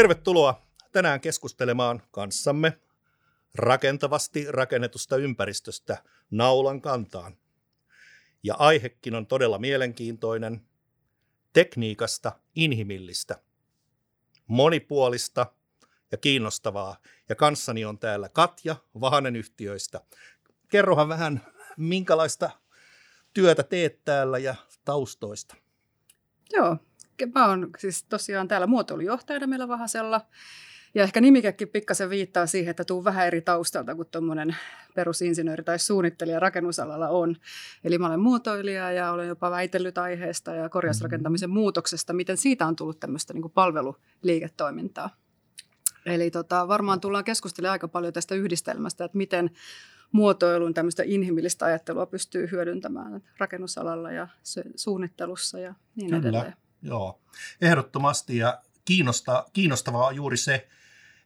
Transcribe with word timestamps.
Tervetuloa 0.00 0.62
tänään 0.92 1.20
keskustelemaan 1.20 2.02
kanssamme 2.10 2.78
rakentavasti 3.54 4.46
rakennetusta 4.48 5.16
ympäristöstä 5.16 6.02
naulan 6.30 6.80
kantaan. 6.80 7.36
Ja 8.42 8.54
aihekin 8.54 9.14
on 9.14 9.26
todella 9.26 9.58
mielenkiintoinen, 9.58 10.66
tekniikasta 11.52 12.32
inhimillistä, 12.54 13.42
monipuolista 14.46 15.46
ja 16.12 16.18
kiinnostavaa. 16.18 16.96
Ja 17.28 17.34
kanssani 17.34 17.84
on 17.84 17.98
täällä 17.98 18.28
Katja 18.28 18.76
Vahanen 19.00 19.36
yhtiöistä. 19.36 20.00
Kerrohan 20.68 21.08
vähän, 21.08 21.46
minkälaista 21.76 22.50
työtä 23.32 23.62
teet 23.62 24.04
täällä 24.04 24.38
ja 24.38 24.54
taustoista. 24.84 25.56
Joo, 26.52 26.76
mä 27.26 27.48
oon 27.48 27.70
siis 27.78 28.04
tosiaan 28.04 28.48
täällä 28.48 28.66
muotoilujohtajana 28.66 29.46
meillä 29.46 29.68
Vahasella. 29.68 30.20
Ja 30.94 31.02
ehkä 31.02 31.20
nimikäkin 31.20 31.68
pikkasen 31.68 32.10
viittaa 32.10 32.46
siihen, 32.46 32.70
että 32.70 32.84
tuu 32.84 33.04
vähän 33.04 33.26
eri 33.26 33.40
taustalta 33.40 33.94
kuin 33.94 34.08
tuommoinen 34.10 34.56
perusinsinööri 34.94 35.64
tai 35.64 35.78
suunnittelija 35.78 36.40
rakennusalalla 36.40 37.08
on. 37.08 37.36
Eli 37.84 37.98
mä 37.98 38.06
olen 38.06 38.20
muotoilija 38.20 38.92
ja 38.92 39.12
olen 39.12 39.28
jopa 39.28 39.50
väitellyt 39.50 39.98
aiheesta 39.98 40.54
ja 40.54 40.68
korjausrakentamisen 40.68 41.50
muutoksesta, 41.50 42.12
miten 42.12 42.36
siitä 42.36 42.66
on 42.66 42.76
tullut 42.76 43.00
tämmöistä 43.00 43.34
niin 43.34 43.50
palveluliiketoimintaa. 43.50 45.10
Eli 46.06 46.30
tota, 46.30 46.68
varmaan 46.68 47.00
tullaan 47.00 47.24
keskustelemaan 47.24 47.72
aika 47.72 47.88
paljon 47.88 48.12
tästä 48.12 48.34
yhdistelmästä, 48.34 49.04
että 49.04 49.18
miten 49.18 49.50
muotoilun 50.12 50.74
tämmöistä 50.74 51.02
inhimillistä 51.06 51.64
ajattelua 51.64 52.06
pystyy 52.06 52.48
hyödyntämään 52.50 53.22
rakennusalalla 53.38 54.12
ja 54.12 54.28
suunnittelussa 54.76 55.58
ja 55.58 55.74
niin 55.96 56.10
Kyllä. 56.10 56.20
edelleen. 56.20 56.54
Joo, 56.82 57.20
ehdottomasti 57.60 58.36
ja 58.36 58.62
kiinnosta, 58.84 59.46
kiinnostavaa 59.52 60.06
on 60.06 60.16
juuri 60.16 60.36
se, 60.36 60.68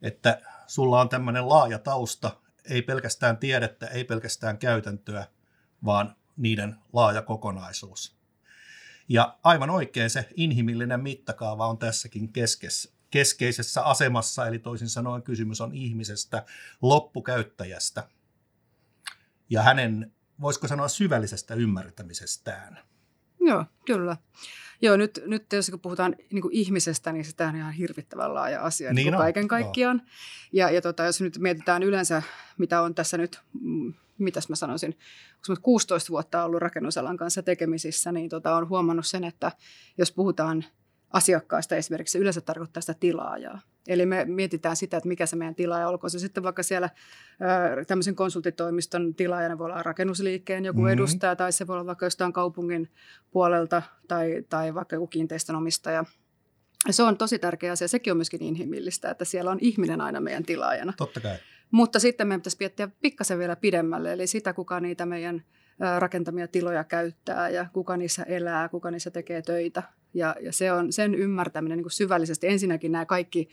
että 0.02 0.40
sulla 0.66 1.00
on 1.00 1.08
tämmöinen 1.08 1.48
laaja 1.48 1.78
tausta, 1.78 2.40
ei 2.70 2.82
pelkästään 2.82 3.36
tiedettä, 3.36 3.86
ei 3.86 4.04
pelkästään 4.04 4.58
käytäntöä, 4.58 5.26
vaan 5.84 6.16
niiden 6.36 6.76
laaja 6.92 7.22
kokonaisuus. 7.22 8.16
Ja 9.08 9.38
aivan 9.42 9.70
oikein 9.70 10.10
se 10.10 10.28
inhimillinen 10.34 11.00
mittakaava 11.00 11.66
on 11.66 11.78
tässäkin 11.78 12.32
keskessä, 12.32 12.92
keskeisessä 13.10 13.82
asemassa, 13.82 14.46
eli 14.46 14.58
toisin 14.58 14.88
sanoen 14.88 15.22
kysymys 15.22 15.60
on 15.60 15.74
ihmisestä, 15.74 16.44
loppukäyttäjästä 16.82 18.08
ja 19.50 19.62
hänen, 19.62 20.12
voisiko 20.40 20.68
sanoa, 20.68 20.88
syvällisestä 20.88 21.54
ymmärtämisestään. 21.54 22.78
Joo, 23.44 23.64
kyllä. 23.86 24.16
Joo, 24.82 24.96
nyt, 24.96 25.20
nyt 25.26 25.52
jos 25.52 25.70
kun 25.70 25.80
puhutaan 25.80 26.16
niin 26.32 26.42
kuin 26.42 26.54
ihmisestä, 26.54 27.12
niin 27.12 27.24
sitä 27.24 27.48
on 27.48 27.56
ihan 27.56 27.72
hirvittävän 27.72 28.34
laaja 28.34 28.62
asia 28.62 28.92
niin 28.92 29.04
niin 29.04 29.16
kaiken 29.16 29.48
kaikkiaan. 29.48 29.96
No. 29.96 30.04
Ja, 30.52 30.70
ja 30.70 30.80
tota, 30.80 31.04
jos 31.04 31.20
nyt 31.20 31.38
mietitään 31.38 31.82
yleensä, 31.82 32.22
mitä 32.58 32.80
on 32.80 32.94
tässä 32.94 33.18
nyt, 33.18 33.40
mm, 33.60 33.94
mitäs 34.18 34.48
mä 34.48 34.56
sanoisin, 34.56 34.98
kun 35.46 35.56
16 35.62 36.10
vuotta 36.10 36.44
ollut 36.44 36.60
rakennusalan 36.60 37.16
kanssa 37.16 37.42
tekemisissä, 37.42 38.12
niin 38.12 38.28
tota, 38.28 38.56
on 38.56 38.68
huomannut 38.68 39.06
sen, 39.06 39.24
että 39.24 39.52
jos 39.98 40.12
puhutaan 40.12 40.64
asiakkaasta 41.10 41.76
esimerkiksi, 41.76 42.18
yleensä 42.18 42.40
tarkoittaa 42.40 42.80
sitä 42.80 42.94
tilaajaa. 42.94 43.60
Eli 43.88 44.06
me 44.06 44.24
mietitään 44.24 44.76
sitä, 44.76 44.96
että 44.96 45.08
mikä 45.08 45.26
se 45.26 45.36
meidän 45.36 45.54
tilaaja 45.54 45.88
olkoon. 45.88 46.10
Se 46.10 46.18
sitten 46.18 46.42
vaikka 46.42 46.62
siellä 46.62 46.90
tämmöisen 47.86 48.14
konsultitoimiston 48.14 49.14
tilaajana 49.14 49.58
voi 49.58 49.66
olla 49.66 49.82
rakennusliikkeen 49.82 50.64
joku 50.64 50.80
mm-hmm. 50.80 50.92
edustaja, 50.92 51.36
tai 51.36 51.52
se 51.52 51.66
voi 51.66 51.74
olla 51.74 51.86
vaikka 51.86 52.06
jostain 52.06 52.32
kaupungin 52.32 52.90
puolelta, 53.30 53.82
tai, 54.08 54.44
tai 54.48 54.74
vaikka 54.74 54.96
joku 54.96 55.06
kiinteistönomistaja. 55.06 56.04
Ja 56.86 56.92
se 56.92 57.02
on 57.02 57.16
tosi 57.16 57.38
tärkeä 57.38 57.72
asia. 57.72 57.88
Sekin 57.88 58.10
on 58.10 58.16
myöskin 58.16 58.42
inhimillistä, 58.42 59.10
että 59.10 59.24
siellä 59.24 59.50
on 59.50 59.58
ihminen 59.60 60.00
aina 60.00 60.20
meidän 60.20 60.44
tilaajana. 60.44 60.92
Totta 60.96 61.20
kai. 61.20 61.36
Mutta 61.70 61.98
sitten 61.98 62.26
meidän 62.26 62.40
pitäisi 62.40 62.56
miettiä 62.60 62.88
pikkasen 63.02 63.38
vielä 63.38 63.56
pidemmälle, 63.56 64.12
eli 64.12 64.26
sitä, 64.26 64.52
kuka 64.52 64.80
niitä 64.80 65.06
meidän 65.06 65.44
rakentamia 65.98 66.48
tiloja 66.48 66.84
käyttää 66.84 67.48
ja 67.48 67.66
kuka 67.72 67.96
niissä 67.96 68.22
elää, 68.22 68.68
kuka 68.68 68.90
niissä 68.90 69.10
tekee 69.10 69.42
töitä. 69.42 69.82
Ja, 70.14 70.36
ja 70.40 70.52
se 70.52 70.72
on 70.72 70.92
sen 70.92 71.14
ymmärtäminen 71.14 71.78
niin 71.78 71.84
kuin 71.84 71.92
syvällisesti. 71.92 72.48
Ensinnäkin 72.48 72.92
nämä 72.92 73.06
kaikki 73.06 73.48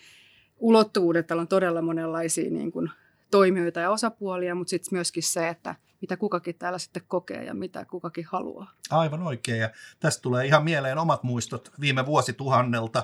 ulottuvuudet, 0.59 1.27
täällä 1.27 1.41
on 1.41 1.47
todella 1.47 1.81
monenlaisia 1.81 2.51
niin 2.51 2.71
kuin 2.71 2.89
toimijoita 3.31 3.79
ja 3.79 3.89
osapuolia, 3.89 4.55
mutta 4.55 4.69
sitten 4.69 4.97
myöskin 4.97 5.23
se, 5.23 5.47
että 5.47 5.75
mitä 6.01 6.17
kukakin 6.17 6.55
täällä 6.55 6.79
sitten 6.79 7.03
kokee 7.07 7.43
ja 7.43 7.53
mitä 7.53 7.85
kukakin 7.85 8.25
haluaa. 8.25 8.71
Aivan 8.89 9.23
oikein 9.23 9.59
ja 9.59 9.69
tästä 9.99 10.21
tulee 10.21 10.45
ihan 10.45 10.63
mieleen 10.63 10.97
omat 10.97 11.23
muistot 11.23 11.71
viime 11.79 12.05
vuosituhannelta, 12.05 13.03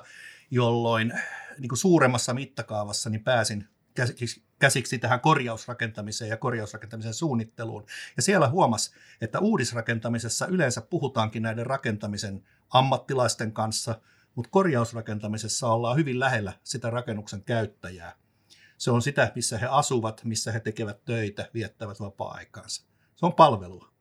jolloin 0.52 1.14
niin 1.60 1.70
kuin 1.70 1.80
suuremmassa 1.80 2.34
mittakaavassa 2.34 3.10
niin 3.10 3.24
pääsin 3.24 3.68
käsiksi 4.60 4.98
tähän 5.00 5.20
korjausrakentamiseen 5.20 6.30
ja 6.30 6.38
korjausrakentamisen 6.38 7.14
suunnitteluun. 7.14 7.86
Ja 8.16 8.22
siellä 8.22 8.50
huomas, 8.50 8.94
että 9.22 9.40
uudisrakentamisessa 9.40 10.48
yleensä 10.48 10.82
puhutaankin 10.82 11.44
näiden 11.44 11.66
rakentamisen 11.66 12.44
ammattilaisten 12.70 13.52
kanssa, 13.52 14.02
mutta 14.36 14.50
korjausrakentamisessa 14.50 15.68
ollaan 15.68 15.98
hyvin 15.98 16.20
lähellä 16.20 16.54
sitä 16.64 16.90
rakennuksen 16.90 17.44
käyttäjää. 17.44 18.16
Se 18.78 18.92
on 18.92 19.02
sitä, 19.02 19.32
missä 19.36 19.58
he 19.58 19.68
asuvat, 19.70 20.24
missä 20.24 20.52
he 20.52 20.60
tekevät 20.60 21.06
töitä, 21.06 21.50
viettävät 21.54 22.00
vapaa-aikaansa. 22.00 22.84
Se 23.16 23.26
on 23.26 23.34
palvelua. 23.34 23.97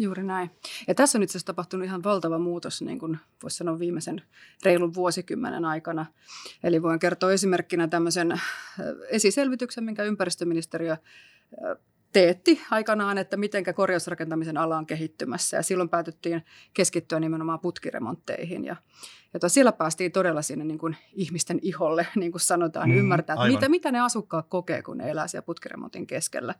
Juuri 0.00 0.22
näin. 0.22 0.50
Ja 0.88 0.94
tässä 0.94 1.18
on 1.18 1.22
itse 1.22 1.32
asiassa 1.32 1.46
tapahtunut 1.46 1.86
ihan 1.86 2.04
valtava 2.04 2.38
muutos, 2.38 2.82
niin 2.82 2.98
kuin 2.98 3.18
voisi 3.42 3.56
sanoa 3.56 3.78
viimeisen 3.78 4.22
reilun 4.64 4.94
vuosikymmenen 4.94 5.64
aikana. 5.64 6.06
Eli 6.64 6.82
voin 6.82 6.98
kertoa 6.98 7.32
esimerkkinä 7.32 7.88
tämmöisen 7.88 8.32
äh, 8.32 8.42
esiselvityksen, 9.08 9.84
minkä 9.84 10.02
ympäristöministeriö 10.02 10.92
äh, 10.92 10.98
teetti 12.12 12.60
aikanaan, 12.70 13.18
että 13.18 13.36
miten 13.36 13.64
korjausrakentamisen 13.74 14.56
ala 14.56 14.78
on 14.78 14.86
kehittymässä. 14.86 15.56
Ja 15.56 15.62
silloin 15.62 15.88
päätettiin 15.88 16.44
keskittyä 16.74 17.20
nimenomaan 17.20 17.60
putkiremontteihin. 17.60 18.64
Ja, 18.64 18.76
ja 19.42 19.48
siellä 19.48 19.72
päästiin 19.72 20.12
todella 20.12 20.42
sinne 20.42 20.64
niin 20.64 20.78
kuin 20.78 20.96
ihmisten 21.12 21.58
iholle, 21.62 22.06
niin 22.16 22.32
kuin 22.32 22.40
sanotaan, 22.40 22.88
mm, 22.88 22.96
ymmärtää, 22.96 23.34
että 23.34 23.48
mitä, 23.48 23.68
mitä 23.68 23.92
ne 23.92 24.00
asukkaat 24.00 24.46
kokee, 24.48 24.82
kun 24.82 24.98
ne 24.98 25.10
elää 25.10 25.28
siellä 25.28 25.46
putkiremontin 25.46 26.06
keskellä. 26.06 26.54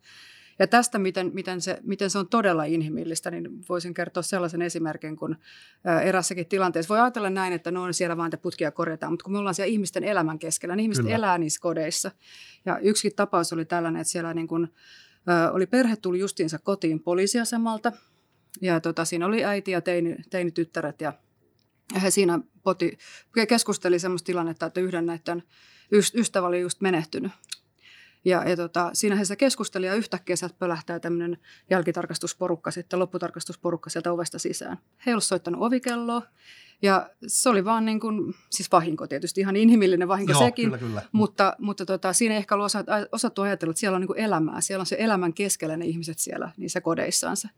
Ja 0.58 0.66
tästä, 0.66 0.98
miten, 0.98 1.30
miten, 1.34 1.60
se, 1.60 1.78
miten 1.82 2.10
se 2.10 2.18
on 2.18 2.28
todella 2.28 2.64
inhimillistä, 2.64 3.30
niin 3.30 3.48
voisin 3.68 3.94
kertoa 3.94 4.22
sellaisen 4.22 4.62
esimerkin, 4.62 5.16
kun 5.16 5.36
erässäkin 6.04 6.46
tilanteessa 6.46 6.88
voi 6.88 7.00
ajatella 7.00 7.30
näin, 7.30 7.52
että 7.52 7.70
no 7.70 7.82
on 7.82 7.94
siellä 7.94 8.16
vain 8.16 8.30
te 8.30 8.36
putkia 8.36 8.70
korjataan, 8.70 9.12
mutta 9.12 9.22
kun 9.22 9.32
me 9.32 9.38
ollaan 9.38 9.54
siellä 9.54 9.70
ihmisten 9.70 10.04
elämän 10.04 10.38
keskellä, 10.38 10.76
niin 10.76 10.82
ihmiset 10.82 11.04
Kyllä. 11.04 11.16
elää 11.16 11.38
niissä 11.38 11.60
kodeissa. 11.60 12.10
Ja 12.66 12.78
yksi 12.78 13.10
tapaus 13.10 13.52
oli 13.52 13.64
tällainen, 13.64 14.00
että 14.00 14.10
siellä 14.10 14.34
niin 14.34 14.48
kuin, 14.48 14.68
oli 15.52 15.66
perhe 15.66 15.96
tuli 15.96 16.18
justiinsa 16.18 16.58
kotiin 16.58 17.00
poliisiasemalta, 17.00 17.92
ja 18.60 18.80
tota, 18.80 19.04
siinä 19.04 19.26
oli 19.26 19.44
äiti 19.44 19.70
ja 19.70 19.80
teini, 19.80 20.16
teinityttäret, 20.30 21.00
ja 21.00 21.12
he 22.02 22.10
siinä 22.10 22.40
poti, 22.62 22.98
keskusteli 23.48 23.98
sellaista 23.98 24.26
tilannetta, 24.26 24.66
että 24.66 24.80
yhden 24.80 25.06
näiden 25.06 25.42
ystävä 26.14 26.46
oli 26.46 26.60
just 26.60 26.80
menehtynyt. 26.80 27.32
Ja, 28.26 28.48
ja 28.48 28.56
tota, 28.56 28.90
siinä 28.92 29.24
se 29.24 29.36
keskusteli 29.36 29.86
ja 29.86 29.94
yhtäkkiä 29.94 30.36
sieltä 30.36 30.54
pölähtää 30.58 31.00
tämmöinen 31.00 31.38
jälkitarkastusporukka 31.70 32.70
sitten, 32.70 32.98
lopputarkastusporukka 32.98 33.90
sieltä 33.90 34.12
ovesta 34.12 34.38
sisään. 34.38 34.78
He 35.06 35.10
ei 35.10 35.12
ollut 35.12 35.24
soittanut 35.24 35.62
ovikelloa 35.62 36.22
ja 36.82 37.10
se 37.26 37.48
oli 37.48 37.64
vaan 37.64 37.84
niin 37.84 38.00
kuin, 38.00 38.34
siis 38.50 38.72
vahinko 38.72 39.06
tietysti, 39.06 39.40
ihan 39.40 39.56
inhimillinen 39.56 40.08
vahinko 40.08 40.32
Joo, 40.32 40.40
sekin. 40.40 40.64
Kyllä, 40.64 40.78
kyllä. 40.78 41.02
Mutta, 41.12 41.56
mutta 41.58 41.86
tota, 41.86 42.12
siinä 42.12 42.34
ei 42.34 42.38
ehkä 42.38 42.54
ollut 42.54 42.72
osattu 43.12 43.42
ajatella, 43.42 43.70
että 43.70 43.80
siellä 43.80 43.96
on 43.96 44.00
niin 44.00 44.06
kuin 44.06 44.18
elämää, 44.18 44.60
siellä 44.60 44.82
on 44.82 44.86
se 44.86 44.96
elämän 44.98 45.34
keskellä 45.34 45.76
ne 45.76 45.84
ihmiset 45.84 46.18
siellä 46.18 46.50
niissä 46.56 46.80
kodeissaansa. 46.80 47.48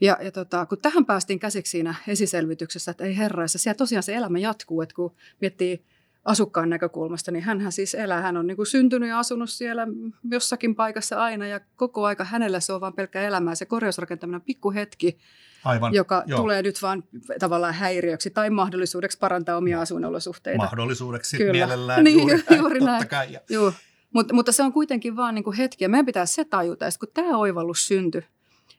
Ja, 0.00 0.18
ja 0.20 0.32
tota, 0.32 0.66
kun 0.66 0.78
tähän 0.78 1.06
päästiin 1.06 1.38
käsiksi 1.38 1.70
siinä 1.70 1.94
esiselvityksessä, 2.08 2.90
että 2.90 3.04
ei 3.04 3.16
herraissa, 3.16 3.58
siellä 3.58 3.78
tosiaan 3.78 4.02
se 4.02 4.14
elämä 4.14 4.38
jatkuu, 4.38 4.82
että 4.82 4.94
kun 4.94 5.14
miettii 5.40 5.84
asukkaan 6.24 6.70
näkökulmasta, 6.70 7.30
niin 7.30 7.44
hän 7.44 7.72
siis 7.72 7.94
elää. 7.94 8.22
Hän 8.22 8.36
on 8.36 8.46
niin 8.46 8.56
kuin 8.56 8.66
syntynyt 8.66 9.08
ja 9.08 9.18
asunut 9.18 9.50
siellä 9.50 9.86
jossakin 10.30 10.74
paikassa 10.74 11.22
aina 11.22 11.46
ja 11.46 11.60
koko 11.76 12.04
aika 12.04 12.24
hänellä 12.24 12.60
se 12.60 12.72
on 12.72 12.80
vain 12.80 12.94
pelkkä 12.94 13.22
elämää. 13.22 13.54
Se 13.54 13.64
korjausrakentaminen 13.64 14.40
on 14.40 14.44
pikkuhetki, 14.44 15.18
Aivan, 15.64 15.94
joka 15.94 16.22
joo. 16.26 16.40
tulee 16.40 16.62
nyt 16.62 16.82
vaan 16.82 17.04
tavallaan 17.38 17.74
häiriöksi 17.74 18.30
tai 18.30 18.50
mahdollisuudeksi 18.50 19.18
parantaa 19.18 19.56
omia 19.56 19.80
asuinolosuhteita. 19.80 20.62
Mahdollisuudeksi 20.62 21.36
Kyllä. 21.36 21.52
mielellään 21.52 22.04
niin, 22.04 22.18
juuri, 22.18 22.42
näin, 22.50 22.60
juuri 22.60 22.80
näin. 22.80 23.08
Kai. 23.08 23.38
Joo. 23.48 23.72
Mut, 24.12 24.32
mutta 24.32 24.52
se 24.52 24.62
on 24.62 24.72
kuitenkin 24.72 25.16
vaan 25.16 25.34
niin 25.34 25.44
kuin 25.44 25.56
hetki 25.56 25.84
ja 25.84 25.88
meidän 25.88 26.06
pitää 26.06 26.26
se 26.26 26.44
tajuta, 26.44 26.86
että 26.86 27.00
kun 27.00 27.08
tämä 27.14 27.36
oivallus 27.38 27.86
syntyi, 27.86 28.22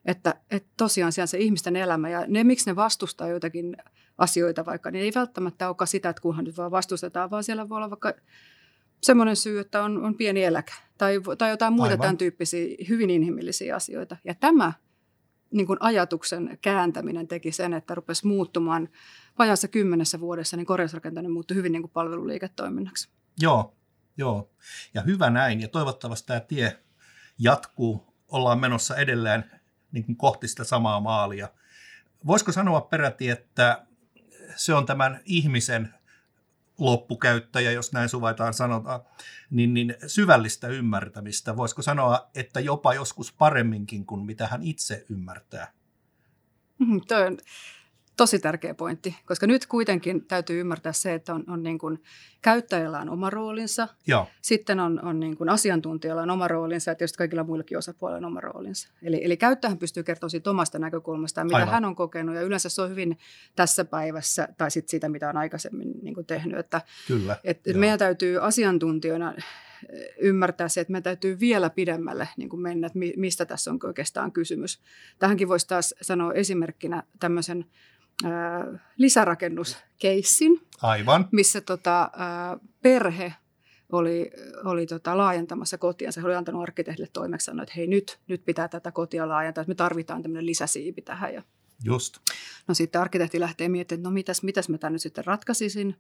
että, 0.06 0.36
että 0.52 0.70
tosiaan 0.78 1.12
siellä 1.12 1.28
se 1.28 1.38
ihmisten 1.38 1.76
elämä 1.76 2.10
ja 2.10 2.24
ne, 2.28 2.44
miksi 2.44 2.70
ne 2.70 2.76
vastustaa 2.76 3.28
jotakin 3.28 3.78
asioita 4.18 4.66
vaikka, 4.66 4.92
niin 4.92 5.04
ei 5.04 5.12
välttämättä 5.16 5.68
olekaan 5.68 5.88
sitä, 5.88 6.10
että 6.10 6.22
kunhan 6.22 6.46
nyt 6.46 6.58
vaan 6.58 6.72
vastustetaan, 6.72 7.32
vaan 7.32 7.44
siellä 7.44 7.70
voi 7.70 7.78
olla 7.78 7.90
vaikka 7.90 8.14
semmoinen 9.02 9.36
syy, 9.36 9.60
että 9.60 9.84
on, 9.84 10.04
on 10.06 10.16
pieni 10.16 10.44
eläkä 10.44 10.74
tai, 10.98 11.22
tai 11.38 11.50
jotain 11.50 11.74
muita 11.74 11.92
Aivan. 11.92 12.02
tämän 12.02 12.18
tyyppisiä 12.18 12.76
hyvin 12.90 13.10
inhimillisiä 13.10 13.76
asioita. 13.76 14.18
Ja 14.24 14.36
tämä 14.36 14.74
niin 15.52 15.68
kuin 15.68 15.78
ajatuksen 15.82 16.58
kääntäminen 16.62 17.28
teki 17.28 17.52
sen, 17.52 17.74
että 17.74 17.96
rupesi 17.96 18.28
muuttumaan 18.28 18.90
vajassa 19.40 19.68
kymmenessä 19.68 20.20
vuodessa, 20.20 20.58
niin 20.58 20.66
korjausrakentaminen 20.66 21.32
muuttui 21.32 21.58
hyvin 21.58 21.72
niin 21.72 21.82
kuin 21.82 21.92
palveluliiketoiminnaksi. 21.92 23.10
Joo, 23.42 23.76
joo. 24.18 24.52
Ja 24.94 25.02
hyvä 25.02 25.30
näin. 25.30 25.62
Ja 25.62 25.68
toivottavasti 25.68 26.28
tämä 26.28 26.40
tie 26.40 26.80
jatkuu. 27.40 28.14
Ollaan 28.28 28.60
menossa 28.60 28.96
edelleen 28.96 29.52
niin 29.92 30.06
kuin 30.06 30.16
kohti 30.16 30.48
sitä 30.48 30.64
samaa 30.64 31.00
maalia. 31.00 31.50
Voisiko 32.28 32.52
sanoa 32.52 32.82
peräti, 32.82 33.30
että 33.30 33.86
se 34.56 34.74
on 34.74 34.86
tämän 34.86 35.20
ihmisen 35.26 35.94
loppukäyttäjä, 36.78 37.72
jos 37.72 37.94
näin 37.94 38.10
suvaitaan 38.10 38.54
sanotaan, 38.54 39.02
niin, 39.50 39.74
niin 39.74 39.96
syvällistä 40.08 40.68
ymmärtämistä. 40.68 41.58
Voisiko 41.58 41.82
sanoa, 41.82 42.30
että 42.36 42.60
jopa 42.60 42.94
joskus 42.94 43.34
paremminkin 43.34 44.06
kuin 44.06 44.26
mitä 44.26 44.48
hän 44.48 44.64
itse 44.64 45.06
ymmärtää? 45.10 45.72
Mm, 46.80 47.02
on 47.28 47.38
tosi 48.18 48.40
tärkeä 48.40 48.74
pointti, 48.74 49.16
koska 49.26 49.48
nyt 49.48 49.66
kuitenkin 49.66 50.26
täytyy 50.26 50.60
ymmärtää 50.60 50.94
se, 50.94 51.14
että 51.14 51.34
on, 51.34 51.44
on 51.48 51.64
niin 51.64 51.78
kuin, 51.78 52.04
käyttäjällä 52.42 53.00
on 53.00 53.10
oma 53.10 53.30
roolinsa, 53.30 53.88
Joo. 54.08 54.28
sitten 54.42 54.80
on, 54.80 55.06
on 55.06 55.20
niin 55.20 55.38
kuin 55.38 55.50
asiantuntijalla 55.50 56.22
on 56.22 56.30
oma 56.30 56.48
roolinsa 56.48 56.92
ja 56.92 56.96
tietysti 56.96 57.18
kaikilla 57.18 57.44
muillakin 57.44 57.78
osapuolilla 57.78 58.18
on 58.18 58.26
oma 58.26 58.42
roolinsa. 58.42 58.90
Eli, 59.04 59.26
eli 59.26 59.38
käyttäjähän 59.38 59.78
pystyy 59.78 60.04
kertomaan 60.04 60.30
siitä 60.30 60.50
omasta 60.50 60.80
näkökulmastaan, 60.80 61.48
mitä 61.48 61.58
Aivan. 61.58 61.74
hän 61.74 61.86
on 61.86 61.96
kokenut 61.96 62.36
ja 62.36 62.42
yleensä 62.42 62.70
se 62.70 62.82
on 62.82 62.90
hyvin 62.90 63.18
tässä 63.56 63.86
päivässä 63.86 64.48
tai 64.58 64.72
sitten 64.72 64.92
siitä, 64.92 65.10
mitä 65.10 65.30
on 65.30 65.38
aikaisemmin 65.38 65.94
niin 66.02 66.14
kuin 66.16 66.26
tehnyt. 66.26 66.60
Että, 66.60 66.82
Kyllä. 67.08 67.38
että 67.44 67.70
Joo. 67.70 67.80
meidän 67.80 68.00
täytyy 68.00 68.46
asiantuntijoina 68.46 69.34
eh, 69.38 69.46
ymmärtää 70.20 70.68
se, 70.68 70.82
että 70.82 70.92
me 70.92 71.02
täytyy 71.02 71.40
vielä 71.40 71.70
pidemmälle 71.70 72.28
niin 72.38 72.50
kuin 72.50 72.62
mennä, 72.62 72.88
että 72.88 73.00
mi- 73.00 73.14
mistä 73.18 73.46
tässä 73.46 73.72
on 73.72 73.80
oikeastaan 73.84 74.32
kysymys. 74.32 74.82
Tähänkin 75.20 75.48
voisi 75.48 75.68
taas 75.68 75.96
sanoa 76.02 76.34
esimerkkinä 76.34 77.04
tämmöisen 77.20 77.66
lisärakennuskeissin, 78.98 80.62
Aivan. 80.82 81.28
missä 81.32 81.62
tota, 81.62 82.12
perhe 82.82 83.34
oli, 83.92 84.32
oli 84.66 84.86
tota, 84.86 85.18
laajentamassa 85.18 85.78
kotia. 85.78 86.12
Se 86.12 86.22
oli 86.26 86.36
antanut 86.36 86.62
arkkitehdille 86.62 87.10
toimeksiannon, 87.14 87.64
että 87.64 87.74
hei 87.78 87.88
nyt, 87.88 88.20
nyt 88.28 88.46
pitää 88.46 88.68
tätä 88.68 88.92
kotia 88.92 89.28
laajentaa, 89.28 89.62
että 89.62 89.72
me 89.72 89.76
tarvitaan 89.76 90.22
tämmöinen 90.22 90.46
lisäsiipi 90.46 91.02
tähän. 91.02 91.34
Ja 91.34 91.44
Just. 91.84 92.18
No 92.68 92.74
sitten 92.74 93.02
arkkitehti 93.02 93.40
lähtee 93.40 93.70
miettimään, 93.70 94.00
että 94.00 94.10
no 94.10 94.14
mitäs, 94.14 94.44
mitäs 94.44 94.70
mä 94.70 94.78
tämän 94.78 94.94
nyt 94.94 95.02
sitten 95.02 95.26
ratkaisisin. 95.26 95.96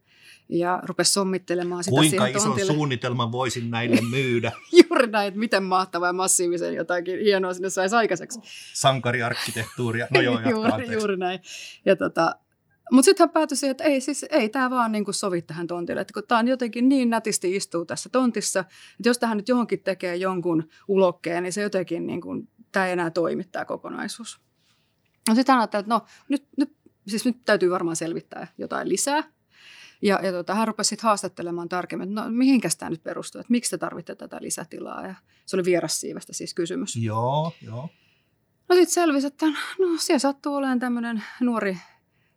Ja 0.49 0.79
rupesi 0.83 1.11
sommittelemaan 1.11 1.83
sitä 1.83 1.95
Kuinka 1.95 2.25
ison 2.25 2.41
tontille. 2.41 2.73
suunnitelman 2.73 3.31
voisin 3.31 3.71
näille 3.71 4.01
myydä? 4.15 4.51
Juuri 4.89 5.07
näin, 5.07 5.27
että 5.27 5.39
miten 5.39 5.63
mahtavaa 5.63 6.09
ja 6.09 6.13
massiivisen 6.13 6.73
jotakin 6.73 7.19
hienoa 7.19 7.53
sinne 7.53 7.69
saisi 7.69 7.95
aikaiseksi. 7.95 8.39
Sankariarkkitehtuuria. 8.73 10.07
No 10.13 10.21
joo, 10.27 10.39
juuri, 10.49 10.71
anteeksi. 10.71 10.93
juuri 10.93 11.17
näin. 11.17 11.39
Ja 11.85 11.95
tota, 11.95 12.35
mutta 12.91 13.05
sitten 13.05 13.23
hän 13.23 13.33
päätyi 13.33 13.57
siihen, 13.57 13.71
että 13.71 13.83
ei, 13.83 14.01
siis, 14.01 14.25
ei 14.29 14.49
tämä 14.49 14.69
vaan 14.69 14.91
niin 14.91 15.05
kuin 15.05 15.15
sovi 15.15 15.41
tähän 15.41 15.67
tontille. 15.67 16.01
Että 16.01 16.13
kun 16.13 16.23
tämä 16.27 16.39
on 16.39 16.47
jotenkin 16.47 16.89
niin 16.89 17.09
nätisti 17.09 17.55
istuu 17.55 17.85
tässä 17.85 18.09
tontissa, 18.09 18.59
että 18.59 19.09
jos 19.09 19.17
tähän 19.17 19.37
nyt 19.37 19.49
johonkin 19.49 19.83
tekee 19.83 20.15
jonkun 20.15 20.69
ulokkeen, 20.87 21.43
niin 21.43 21.53
se 21.53 21.61
jotenkin, 21.61 22.07
niin 22.07 22.21
kuin, 22.21 22.49
tämä 22.71 22.85
ei 22.87 22.91
enää 22.93 23.09
toimi 23.09 23.43
tämä 23.43 23.65
kokonaisuus. 23.65 24.41
No 25.29 25.35
sitten 25.35 25.53
hän 25.53 25.59
ajatteli, 25.61 25.79
että 25.79 25.93
no 25.93 26.05
nyt, 26.29 26.47
nyt, 26.57 26.77
siis 27.07 27.25
nyt 27.25 27.45
täytyy 27.45 27.69
varmaan 27.69 27.95
selvittää 27.95 28.47
jotain 28.57 28.89
lisää. 28.89 29.23
Ja, 30.01 30.19
ja 30.23 30.31
tota, 30.31 30.55
hän 30.55 30.67
rupesi 30.67 30.87
sitten 30.87 31.07
haastattelemaan 31.07 31.69
tarkemmin, 31.69 32.09
että 32.09 32.21
no 32.21 32.29
mihinkäs 32.29 32.75
tämä 32.75 32.89
nyt 32.89 33.03
perustuu, 33.03 33.41
että 33.41 33.51
miksi 33.51 33.71
te 33.71 33.77
tarvitte 33.77 34.15
tätä 34.15 34.37
lisätilaa. 34.41 35.07
Ja 35.07 35.15
se 35.45 35.55
oli 35.55 35.65
vierassiivestä 35.65 36.33
siis 36.33 36.53
kysymys. 36.53 36.95
Joo, 36.95 37.51
joo. 37.61 37.89
No 38.69 38.75
sitten 38.75 38.93
selvisi, 38.93 39.27
että 39.27 39.45
no 39.79 39.87
siellä 39.97 40.19
sattuu 40.19 40.55
olemaan 40.55 40.79
tämmöinen 40.79 41.23
nuori 41.39 41.77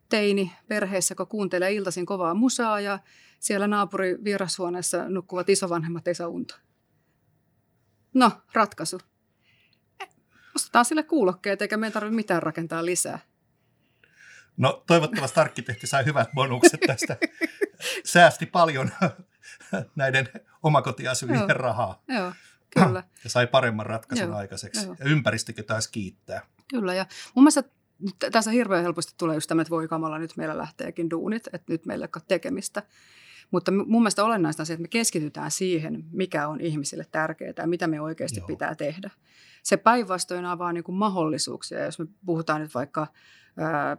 teini 0.08 0.52
perheessä, 0.68 1.12
joka 1.12 1.26
kuuntelee 1.26 1.72
iltaisin 1.72 2.06
kovaa 2.06 2.34
musaa 2.34 2.80
ja 2.80 2.98
siellä 3.40 3.66
naapuri 3.66 4.18
vierashuoneessa 4.24 5.08
nukkuvat 5.08 5.48
isovanhemmat 5.48 6.08
ei 6.08 6.14
saa 6.14 6.28
unta. 6.28 6.58
No, 8.14 8.32
ratkaisu. 8.52 8.98
Ostetaan 10.56 10.84
sille 10.84 11.02
kuulokkeet, 11.02 11.62
eikä 11.62 11.76
meidän 11.76 11.92
tarvitse 11.92 12.16
mitään 12.16 12.42
rakentaa 12.42 12.84
lisää. 12.84 13.18
No 14.56 14.82
toivottavasti 14.86 15.40
arkkitehti 15.40 15.86
sai 15.86 16.04
hyvät 16.04 16.28
bonukset 16.34 16.80
tästä. 16.86 17.16
Säästi 18.04 18.46
paljon 18.46 18.90
näiden 19.96 20.28
omakotiasujien 20.62 21.38
Joo. 21.38 21.48
rahaa 21.48 22.02
Joo, 22.08 22.32
kyllä. 22.70 23.02
ja 23.24 23.30
sai 23.30 23.46
paremman 23.46 23.86
ratkaisun 23.86 24.28
Joo, 24.28 24.36
aikaiseksi. 24.36 24.86
joo. 24.86 24.96
Ja 24.98 25.04
ympäristökin 25.04 25.64
taisi 25.64 25.92
kiittää. 25.92 26.46
Kyllä, 26.68 26.94
ja 26.94 27.06
mun 27.34 27.44
mielestä 27.44 27.62
tässä 28.32 28.50
hirveän 28.50 28.82
helposti 28.82 29.14
tulee 29.18 29.34
just 29.34 29.48
tämä, 29.48 29.62
että 29.62 29.70
voi 29.70 29.88
kamala, 29.88 30.18
nyt 30.18 30.36
meillä 30.36 30.58
lähteekin 30.58 31.10
duunit, 31.10 31.46
että 31.46 31.72
nyt 31.72 31.86
meillä 31.86 32.04
ei 32.04 32.10
ole 32.16 32.22
tekemistä. 32.28 32.82
Mutta 33.50 33.72
mun 33.72 34.02
mielestä 34.02 34.24
olennaista 34.24 34.62
on 34.62 34.66
se, 34.66 34.72
että 34.72 34.82
me 34.82 34.88
keskitytään 34.88 35.50
siihen, 35.50 36.04
mikä 36.12 36.48
on 36.48 36.60
ihmisille 36.60 37.06
tärkeää 37.10 37.52
ja 37.56 37.66
mitä 37.66 37.86
me 37.86 38.00
oikeasti 38.00 38.40
Joo. 38.40 38.46
Pitää 38.46 38.74
tehdä. 38.74 39.10
Se 39.62 39.76
päinvastoin 39.76 40.44
avaa 40.44 40.72
niin 40.72 40.84
kuin 40.84 40.96
mahdollisuuksia, 40.96 41.84
jos 41.84 41.98
me 41.98 42.06
puhutaan 42.26 42.60
nyt 42.60 42.74
vaikka 42.74 43.06
ää, 43.56 43.96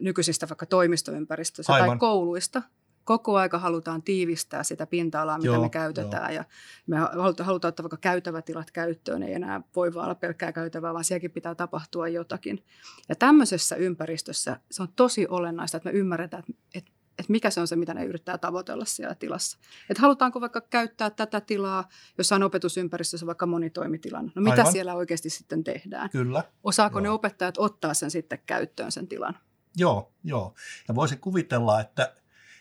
nykyisistä 0.00 0.48
vaikka 0.48 0.66
toimistoympäristöistä 0.66 1.72
tai 1.72 1.98
kouluista. 1.98 2.62
Koko 3.04 3.36
aika 3.36 3.58
halutaan 3.58 4.02
tiivistää 4.02 4.62
sitä 4.62 4.86
pinta-alaa, 4.86 5.38
mitä 5.38 5.46
Joo, 5.46 5.62
me 5.62 5.70
käytetään. 5.70 6.34
Ja 6.34 6.44
me 6.86 6.96
halutaan, 6.96 7.46
halutaan 7.46 7.68
ottaa 7.68 7.84
vaikka 7.84 7.96
käytävätilat 7.96 8.70
käyttöön. 8.70 9.22
Ei 9.22 9.34
enää 9.34 9.60
voi 9.76 9.94
vaan 9.94 10.04
olla 10.04 10.14
pelkkää 10.14 10.52
käytävää, 10.52 10.92
vaan 10.92 11.04
sielläkin 11.04 11.30
pitää 11.30 11.54
tapahtua 11.54 12.08
jotakin. 12.08 12.64
Ja 13.08 13.14
tämmöisessä 13.16 13.76
ympäristössä 13.76 14.60
se 14.70 14.82
on 14.82 14.88
tosi 14.96 15.26
olennaista, 15.28 15.76
että 15.76 15.92
me 15.92 15.98
ymmärretään, 15.98 16.42
että, 16.74 16.90
että, 17.18 17.32
mikä 17.32 17.50
se 17.50 17.60
on 17.60 17.68
se, 17.68 17.76
mitä 17.76 17.94
ne 17.94 18.04
yrittää 18.04 18.38
tavoitella 18.38 18.84
siellä 18.84 19.14
tilassa. 19.14 19.58
Että 19.90 20.00
halutaanko 20.00 20.40
vaikka 20.40 20.60
käyttää 20.60 21.10
tätä 21.10 21.40
tilaa 21.40 21.88
jossain 22.18 22.42
opetusympäristössä 22.42 23.26
vaikka 23.26 23.46
monitoimitilana. 23.46 24.32
No 24.34 24.42
mitä 24.42 24.60
Aivan. 24.60 24.72
siellä 24.72 24.94
oikeasti 24.94 25.30
sitten 25.30 25.64
tehdään? 25.64 26.10
Kyllä. 26.10 26.44
Osaako 26.64 26.98
Joo. 26.98 27.02
ne 27.02 27.10
opettajat 27.10 27.58
ottaa 27.58 27.94
sen 27.94 28.10
sitten 28.10 28.38
käyttöön 28.46 28.92
sen 28.92 29.08
tilan? 29.08 29.38
Joo, 29.76 30.12
joo. 30.24 30.54
Ja 30.88 30.94
voisin 30.94 31.20
kuvitella, 31.20 31.80
että, 31.80 32.14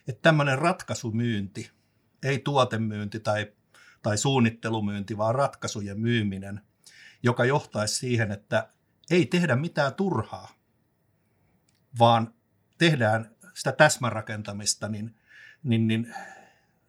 että 0.07 0.21
tämmöinen 0.21 0.59
ratkaisumyynti, 0.59 1.71
ei 2.23 2.39
tuotemyynti 2.39 3.19
tai, 3.19 3.51
tai 4.01 4.17
suunnittelumyynti, 4.17 5.17
vaan 5.17 5.35
ratkaisujen 5.35 5.99
myyminen, 5.99 6.61
joka 7.23 7.45
johtaisi 7.45 7.95
siihen, 7.95 8.31
että 8.31 8.69
ei 9.09 9.25
tehdä 9.25 9.55
mitään 9.55 9.93
turhaa, 9.93 10.49
vaan 11.99 12.33
tehdään 12.77 13.36
sitä 13.57 13.71
täsmärakentamista, 13.71 14.87
niin, 14.87 15.15
niin, 15.63 15.87
niin 15.87 16.15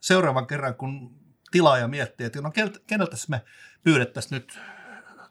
seuraavan 0.01 0.47
kerran, 0.47 0.75
kun 0.75 1.15
tilaaja 1.51 1.89
miettii, 1.89 2.27
että 2.27 2.41
no 2.41 2.53
keneltä 2.87 3.17
me 3.29 3.45
pyydettäisiin 3.83 4.35
nyt 4.39 4.59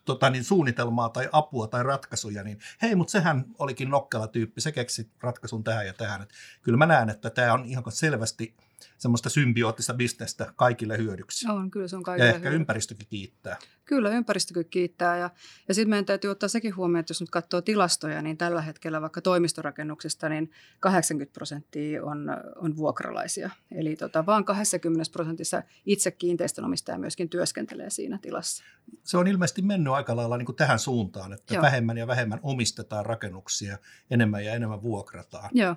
tota, 0.05 0.29
niin 0.29 0.43
suunnitelmaa 0.43 1.09
tai 1.09 1.29
apua 1.31 1.67
tai 1.67 1.83
ratkaisuja, 1.83 2.43
niin 2.43 2.59
hei, 2.81 2.95
mutta 2.95 3.11
sehän 3.11 3.45
olikin 3.59 3.89
nokkela 3.89 4.27
tyyppi, 4.27 4.61
se 4.61 4.71
keksi 4.71 5.11
ratkaisun 5.21 5.63
tähän 5.63 5.87
ja 5.87 5.93
tähän. 5.93 6.21
Et 6.21 6.29
kyllä 6.61 6.77
mä 6.77 6.85
näen, 6.85 7.09
että 7.09 7.29
tämä 7.29 7.53
on 7.53 7.65
ihan 7.65 7.83
selvästi 7.89 8.55
semmoista 8.97 9.29
symbioottista 9.29 9.93
bisnestä 9.93 10.53
kaikille 10.55 10.97
hyödyksi. 10.97 11.47
On, 11.49 11.71
kyllä 11.71 11.87
se 11.87 11.95
on 11.95 12.01
ja 12.01 12.03
kaikille 12.03 12.29
ehkä 12.29 12.39
hyödyksi. 12.39 12.55
ympäristökin 12.55 13.07
kiittää. 13.09 13.57
Kyllä, 13.85 14.09
ympäristökin 14.09 14.65
kiittää. 14.69 15.17
Ja, 15.17 15.29
ja 15.67 15.73
sitten 15.73 15.89
meidän 15.89 16.05
täytyy 16.05 16.31
ottaa 16.31 16.49
sekin 16.49 16.75
huomioon, 16.75 16.99
että 16.99 17.11
jos 17.11 17.21
nyt 17.21 17.29
katsoo 17.29 17.61
tilastoja, 17.61 18.21
niin 18.21 18.37
tällä 18.37 18.61
hetkellä 18.61 19.01
vaikka 19.01 19.21
toimistorakennuksista, 19.21 20.29
niin 20.29 20.51
80 20.79 21.33
prosenttia 21.33 22.03
on, 22.03 22.27
on 22.55 22.77
vuokralaisia. 22.77 23.49
Eli 23.71 23.95
tota, 23.95 24.25
vaan 24.25 24.45
20 24.45 25.11
prosentissa 25.13 25.63
itse 25.85 26.11
kiinteistönomistaja 26.11 26.97
myöskin 26.97 27.29
työskentelee 27.29 27.89
siinä 27.89 28.19
tilassa. 28.21 28.63
Se 29.03 29.17
on 29.17 29.27
ilmeisesti 29.27 29.61
mennyt 29.61 29.93
aika 29.93 30.15
lailla 30.15 30.37
niin 30.37 30.45
kuin 30.45 30.55
tähän 30.55 30.79
suuntaan, 30.79 31.33
että 31.33 31.53
Joo. 31.53 31.61
vähemmän 31.61 31.97
ja 31.97 32.07
vähemmän 32.07 32.39
omistetaan 32.43 33.05
rakennuksia, 33.05 33.77
enemmän 34.11 34.45
ja 34.45 34.53
enemmän 34.53 34.81
vuokrataan. 34.81 35.49
Joo. 35.53 35.75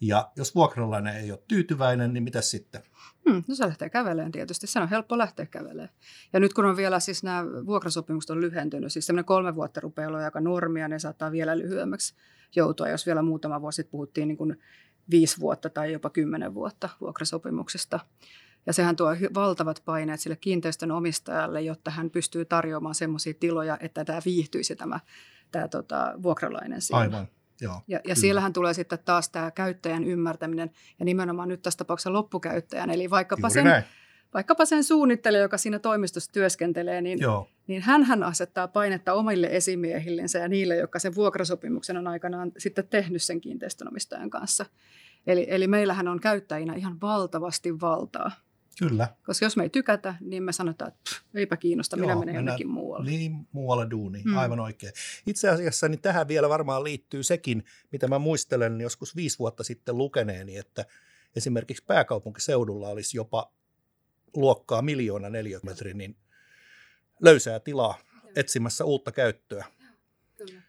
Ja 0.00 0.30
jos 0.36 0.54
vuokralainen 0.54 1.16
ei 1.16 1.32
ole 1.32 1.42
tyytyväinen, 1.48 2.12
niin 2.12 2.22
mitä 2.22 2.40
sitten? 2.40 2.82
Hmm, 3.28 3.42
no 3.48 3.54
se 3.54 3.66
lähtee 3.66 3.90
kävelemään 3.90 4.32
tietysti. 4.32 4.66
Se 4.66 4.80
on 4.80 4.88
helppo 4.88 5.18
lähteä 5.18 5.46
kävelemään. 5.46 5.94
Ja 6.32 6.40
nyt 6.40 6.54
kun 6.54 6.64
on 6.64 6.76
vielä 6.76 7.00
siis 7.00 7.22
nämä 7.22 7.44
vuokrasopimukset 7.66 8.30
on 8.30 8.40
lyhentynyt, 8.40 8.92
siis 8.92 9.06
semmoinen 9.06 9.24
kolme 9.24 9.54
vuotta 9.54 9.80
rupeaa 9.80 10.08
olla 10.08 10.24
aika 10.24 10.40
normia, 10.40 10.88
ne 10.88 10.98
saattaa 10.98 11.32
vielä 11.32 11.58
lyhyemmäksi 11.58 12.14
joutua. 12.56 12.88
Jos 12.88 13.06
vielä 13.06 13.22
muutama 13.22 13.60
vuosi 13.60 13.76
sitten 13.76 13.90
puhuttiin 13.90 14.28
niin 14.28 14.38
kuin 14.38 14.58
viisi 15.10 15.40
vuotta 15.40 15.70
tai 15.70 15.92
jopa 15.92 16.10
kymmenen 16.10 16.54
vuotta 16.54 16.88
vuokrasopimuksesta. 17.00 18.00
Ja 18.66 18.72
sehän 18.72 18.96
tuo 18.96 19.16
valtavat 19.34 19.82
paineet 19.84 20.20
sille 20.20 20.36
kiinteistön 20.36 20.90
omistajalle, 20.90 21.62
jotta 21.62 21.90
hän 21.90 22.10
pystyy 22.10 22.44
tarjoamaan 22.44 22.94
semmoisia 22.94 23.34
tiloja, 23.40 23.78
että 23.80 24.04
tämä 24.04 24.20
viihtyisi 24.24 24.76
tämä, 24.76 25.00
tämä 25.52 25.68
tota, 25.68 26.14
vuokralainen 26.22 26.80
siinä. 26.80 27.00
Aivan, 27.00 27.28
joo. 27.60 27.80
Ja, 27.88 28.00
ja 28.08 28.14
siellähän 28.16 28.52
tulee 28.52 28.74
sitten 28.74 28.98
taas 29.04 29.28
tämä 29.28 29.50
käyttäjän 29.50 30.04
ymmärtäminen 30.04 30.70
ja 30.98 31.04
nimenomaan 31.04 31.48
nyt 31.48 31.62
tässä 31.62 31.78
tapauksessa 31.78 32.12
loppukäyttäjän, 32.12 32.90
eli 32.90 33.10
vaikkapa 33.10 33.40
Juuri 33.40 33.54
sen, 33.54 33.64
näin. 33.64 33.84
vaikkapa 34.34 34.64
sen 34.64 34.84
suunnittelija, 34.84 35.42
joka 35.42 35.58
siinä 35.58 35.78
toimistossa 35.78 36.32
työskentelee, 36.32 37.00
niin, 37.00 37.20
Joo, 37.20 37.48
niin 37.66 37.82
hän 37.82 38.22
asettaa 38.22 38.68
painetta 38.68 39.12
omille 39.12 39.48
esimiehillensä 39.50 40.38
ja 40.38 40.48
niille, 40.48 40.76
jotka 40.76 40.98
sen 40.98 41.14
vuokrasopimuksen 41.14 41.96
on 41.96 42.06
aikanaan 42.06 42.52
sitten 42.58 42.88
tehnyt 42.88 43.22
sen 43.22 43.40
kiinteistönomistajan 43.40 44.30
kanssa. 44.30 44.66
Eli, 45.26 45.46
eli 45.48 45.66
meillähän 45.66 46.08
on 46.08 46.20
käyttäjinä 46.20 46.74
ihan 46.74 47.00
valtavasti 47.00 47.80
valtaa. 47.80 48.30
Kyllä. 48.88 49.08
Koska 49.26 49.46
jos 49.46 49.56
me 49.56 49.62
ei 49.62 49.70
tykätä, 49.70 50.14
niin 50.20 50.42
me 50.42 50.52
sanotaan, 50.52 50.88
että 50.88 51.00
pff, 51.10 51.22
eipä 51.34 51.56
kiinnosta, 51.56 51.96
minä 51.96 52.16
menen 52.16 52.34
jonnekin 52.34 52.68
muualle. 52.68 53.10
Niin, 53.10 53.48
muualle 53.52 53.90
duuniin, 53.90 54.28
mm. 54.28 54.38
aivan 54.38 54.60
oikein. 54.60 54.92
Itse 55.26 55.48
asiassa 55.48 55.88
niin 55.88 56.00
tähän 56.00 56.28
vielä 56.28 56.48
varmaan 56.48 56.84
liittyy 56.84 57.22
sekin, 57.22 57.64
mitä 57.92 58.08
mä 58.08 58.18
muistelen 58.18 58.80
joskus 58.80 59.16
viisi 59.16 59.38
vuotta 59.38 59.64
sitten 59.64 59.98
lukeneeni, 59.98 60.56
että 60.56 60.84
esimerkiksi 61.36 61.84
pääkaupunkiseudulla 61.86 62.88
olisi 62.88 63.16
jopa 63.16 63.52
luokkaa 64.34 64.82
miljoona 64.82 65.30
neliömetri, 65.30 65.94
niin 65.94 66.16
löysää 67.20 67.60
tilaa 67.60 67.98
etsimässä 68.36 68.84
uutta 68.84 69.12
käyttöä, 69.12 69.64
Kyllä. 70.36 70.62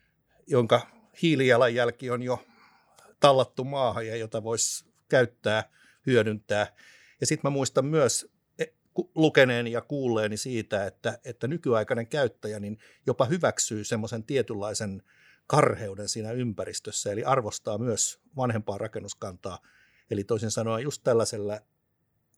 jonka 0.48 0.88
hiilijalanjälki 1.22 2.10
on 2.10 2.24
jo 2.24 2.46
tallattu 3.20 3.64
maahan 3.64 4.08
ja 4.08 4.16
jota 4.16 4.44
voisi 4.44 4.86
käyttää, 5.10 5.64
hyödyntää. 6.06 6.68
Ja 7.22 7.28
sitten 7.28 7.52
mä 7.52 7.54
muistan 7.54 7.86
myös 7.86 8.32
e, 8.60 8.66
lukeneeni 9.16 9.72
ja 9.72 9.82
kuulleeni 9.82 10.38
siitä, 10.38 10.86
että, 10.86 11.20
että 11.26 11.48
nykyaikainen 11.48 12.08
käyttäjä 12.08 12.60
niin 12.60 12.78
jopa 13.08 13.26
hyväksyy 13.26 13.84
semmoisen 13.84 14.24
tietynlaisen 14.24 15.04
karheuden 15.48 16.10
siinä 16.10 16.32
ympäristössä, 16.32 17.12
eli 17.12 17.24
arvostaa 17.24 17.78
myös 17.78 18.22
vanhempaa 18.36 18.78
rakennuskantaa. 18.78 19.60
Eli 20.12 20.24
toisin 20.24 20.52
sanoen 20.52 20.84
just 20.84 21.04
tällaisella 21.04 21.60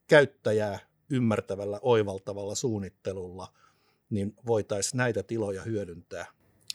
käyttäjää 0.08 0.80
ymmärtävällä, 1.10 1.80
oivaltavalla 1.82 2.56
suunnittelulla, 2.56 3.54
niin 4.10 4.36
voitaisiin 4.46 4.98
näitä 4.98 5.24
tiloja 5.24 5.62
hyödyntää. 5.62 6.26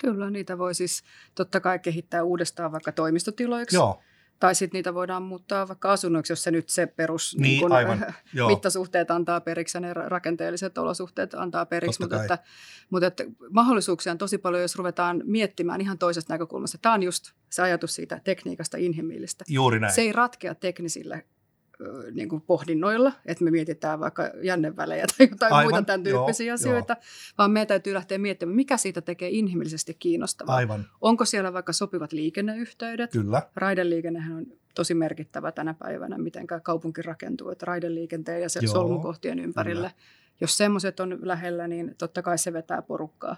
Kyllä, 0.01 0.31
niitä 0.31 0.59
voi 0.59 0.75
siis 0.75 1.03
totta 1.35 1.61
kai 1.61 1.79
kehittää 1.79 2.23
uudestaan 2.23 2.73
vaikka 2.73 2.93
toimistotiloiksi. 2.93 3.77
Joo. 3.77 4.01
Tai 4.39 4.55
sitten 4.55 4.79
niitä 4.79 4.95
voidaan 4.95 5.23
muuttaa 5.23 5.69
vaikka 5.69 5.93
asunnoiksi, 5.93 6.33
jos 6.33 6.43
se 6.43 6.51
nyt 6.51 6.69
se 6.69 6.87
perus 6.87 7.37
niin, 7.37 7.43
niin 7.43 7.61
kun, 7.61 7.73
aivan, 7.73 8.07
mittasuhteet 8.49 9.11
antaa 9.11 9.41
periksi 9.41 9.77
ja 9.77 9.81
ne 9.81 9.95
rakenteelliset 9.95 10.79
olosuhteet 10.79 11.35
antaa 11.35 11.67
periksi. 11.67 12.03
mutta, 12.03 12.23
että, 12.23 12.39
mutta 12.91 13.07
että 13.07 13.25
mahdollisuuksia 13.51 14.13
on 14.13 14.19
tosi 14.19 14.39
paljon, 14.39 14.63
jos 14.63 14.77
ruvetaan 14.77 15.23
miettimään 15.25 15.81
ihan 15.81 15.99
toisesta 15.99 16.35
näkökulmasta. 16.35 16.79
Tämä 16.79 16.95
on 16.95 17.03
just 17.03 17.33
se 17.51 17.63
ajatus 17.63 17.95
siitä 17.95 18.21
tekniikasta 18.25 18.77
inhimillistä. 18.77 19.45
Juuri 19.49 19.81
näin. 19.81 19.95
Se 19.95 20.01
ei 20.01 20.13
ratkea 20.13 20.55
teknisillä 20.55 21.23
niin 22.13 22.29
kuin 22.29 22.43
pohdinnoilla, 22.43 23.13
että 23.27 23.45
me 23.45 23.51
mietitään 23.51 24.01
vaikka 24.01 24.31
jännevälejä 24.43 25.05
tai 25.19 25.29
jotain 25.31 25.53
Aivan, 25.53 25.73
muita 25.73 25.87
tämän 25.87 26.03
tyyppisiä 26.03 26.47
joo, 26.47 26.55
asioita, 26.55 26.93
joo. 26.93 27.03
vaan 27.39 27.51
meidän 27.51 27.67
täytyy 27.69 27.95
lähteä 27.95 28.19
miettimään, 28.19 28.57
mikä 28.57 28.77
siitä 28.77 29.01
tekee 29.01 29.29
inhimillisesti 29.31 29.95
kiinnostavaa. 29.95 30.57
Aivan. 30.57 30.87
Onko 31.01 31.25
siellä 31.25 31.53
vaikka 31.53 31.73
sopivat 31.73 32.13
liikenneyhteydet? 32.13 33.11
Kyllä. 33.11 33.43
Raideliikennehän 33.57 34.37
on 34.37 34.47
tosi 34.75 34.95
merkittävä 34.95 35.53
tänä 35.53 35.75
päivänä, 35.75 36.19
miten 36.19 36.47
kaupunki 36.47 37.03
rakentuu, 37.03 37.51
että 37.51 37.67
raideliikenteen 37.67 38.43
ja 38.43 38.49
se 38.49 38.61
joo, 38.63 38.73
solmukohtien 38.73 39.39
ympärille. 39.39 39.89
Kyllä. 39.89 39.91
Jos 40.41 40.57
semmoiset 40.57 41.01
on 41.01 41.19
lähellä, 41.23 41.69
niin 41.69 41.95
totta 41.99 42.23
kai 42.23 42.39
se 42.39 42.53
vetää 42.53 42.83
porukkaa. 42.83 43.37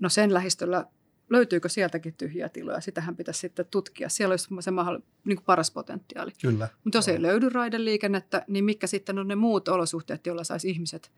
No 0.00 0.08
sen 0.08 0.34
lähistöllä 0.34 0.84
löytyykö 1.30 1.68
sieltäkin 1.68 2.14
tyhjiä 2.14 2.48
tiloja. 2.48 2.80
Sitähän 2.80 3.16
pitäisi 3.16 3.40
sitten 3.40 3.66
tutkia. 3.70 4.08
Siellä 4.08 4.32
olisi 4.32 4.48
se 4.60 4.70
mahdoll- 4.70 5.02
niin 5.24 5.36
kuin 5.36 5.44
paras 5.44 5.70
potentiaali. 5.70 6.32
Kyllä. 6.42 6.68
Mutta 6.84 6.98
jos 6.98 7.08
ei 7.08 7.22
löydy 7.22 7.48
raideliikennettä, 7.48 8.44
niin 8.48 8.64
mitkä 8.64 8.86
sitten 8.86 9.18
on 9.18 9.28
ne 9.28 9.34
muut 9.34 9.68
olosuhteet, 9.68 10.26
joilla 10.26 10.44
saisi 10.44 10.70
ihmiset 10.70 11.12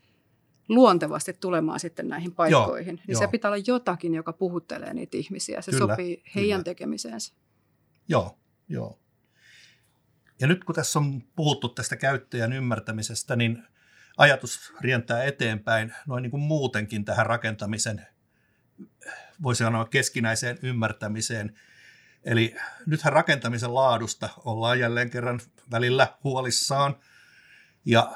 luontevasti 0.68 1.32
tulemaan 1.32 1.80
sitten 1.80 2.08
näihin 2.08 2.34
paikkoihin. 2.34 2.96
Joo, 2.96 3.04
niin 3.06 3.14
jo. 3.14 3.18
se 3.18 3.26
pitää 3.26 3.48
olla 3.50 3.64
jotakin, 3.66 4.14
joka 4.14 4.32
puhuttelee 4.32 4.94
niitä 4.94 5.16
ihmisiä. 5.16 5.62
Se 5.62 5.70
kyllä, 5.70 5.92
sopii 5.92 6.22
heidän 6.34 6.56
kyllä. 6.56 6.64
tekemiseensä. 6.64 7.34
Joo, 8.08 8.38
joo. 8.68 8.98
Ja 10.40 10.46
nyt 10.46 10.64
kun 10.64 10.74
tässä 10.74 10.98
on 10.98 11.22
puhuttu 11.36 11.68
tästä 11.68 11.96
käyttäjän 11.96 12.52
ymmärtämisestä, 12.52 13.36
niin 13.36 13.62
ajatus 14.16 14.72
rientää 14.80 15.24
eteenpäin 15.24 15.94
noin 16.06 16.22
niin 16.22 16.30
kuin 16.30 16.42
muutenkin 16.42 17.04
tähän 17.04 17.26
rakentamisen 17.26 18.06
voisi 19.42 19.64
sanoa 19.64 19.84
keskinäiseen 19.84 20.58
ymmärtämiseen. 20.62 21.58
Eli 22.24 22.56
nythän 22.86 23.12
rakentamisen 23.12 23.74
laadusta 23.74 24.28
ollaan 24.44 24.78
jälleen 24.78 25.10
kerran 25.10 25.40
välillä 25.70 26.08
huolissaan 26.24 26.96
ja 27.84 28.12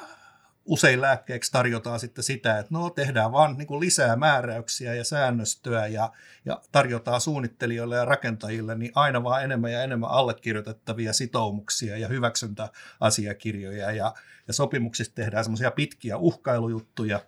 usein 0.66 1.00
lääkkeeksi 1.00 1.52
tarjotaan 1.52 2.00
sitten 2.00 2.24
sitä, 2.24 2.58
että 2.58 2.74
no 2.74 2.90
tehdään 2.90 3.32
vaan 3.32 3.56
niin 3.58 3.66
kuin 3.66 3.80
lisää 3.80 4.16
määräyksiä 4.16 4.94
ja 4.94 5.04
säännöstöä 5.04 5.86
ja, 5.86 6.12
ja 6.44 6.60
tarjotaan 6.72 7.20
suunnittelijoille 7.20 7.96
ja 7.96 8.04
rakentajille 8.04 8.74
niin 8.74 8.92
aina 8.94 9.24
vaan 9.24 9.44
enemmän 9.44 9.72
ja 9.72 9.82
enemmän 9.82 10.10
allekirjoitettavia 10.10 11.12
sitoumuksia 11.12 11.98
ja 11.98 12.08
hyväksyntäasiakirjoja 12.08 13.90
ja, 13.90 14.14
ja 14.46 14.52
sopimuksista 14.52 15.14
tehdään 15.14 15.44
semmoisia 15.44 15.70
pitkiä 15.70 16.16
uhkailujuttuja. 16.16 17.20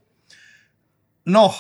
No, 1.24 1.54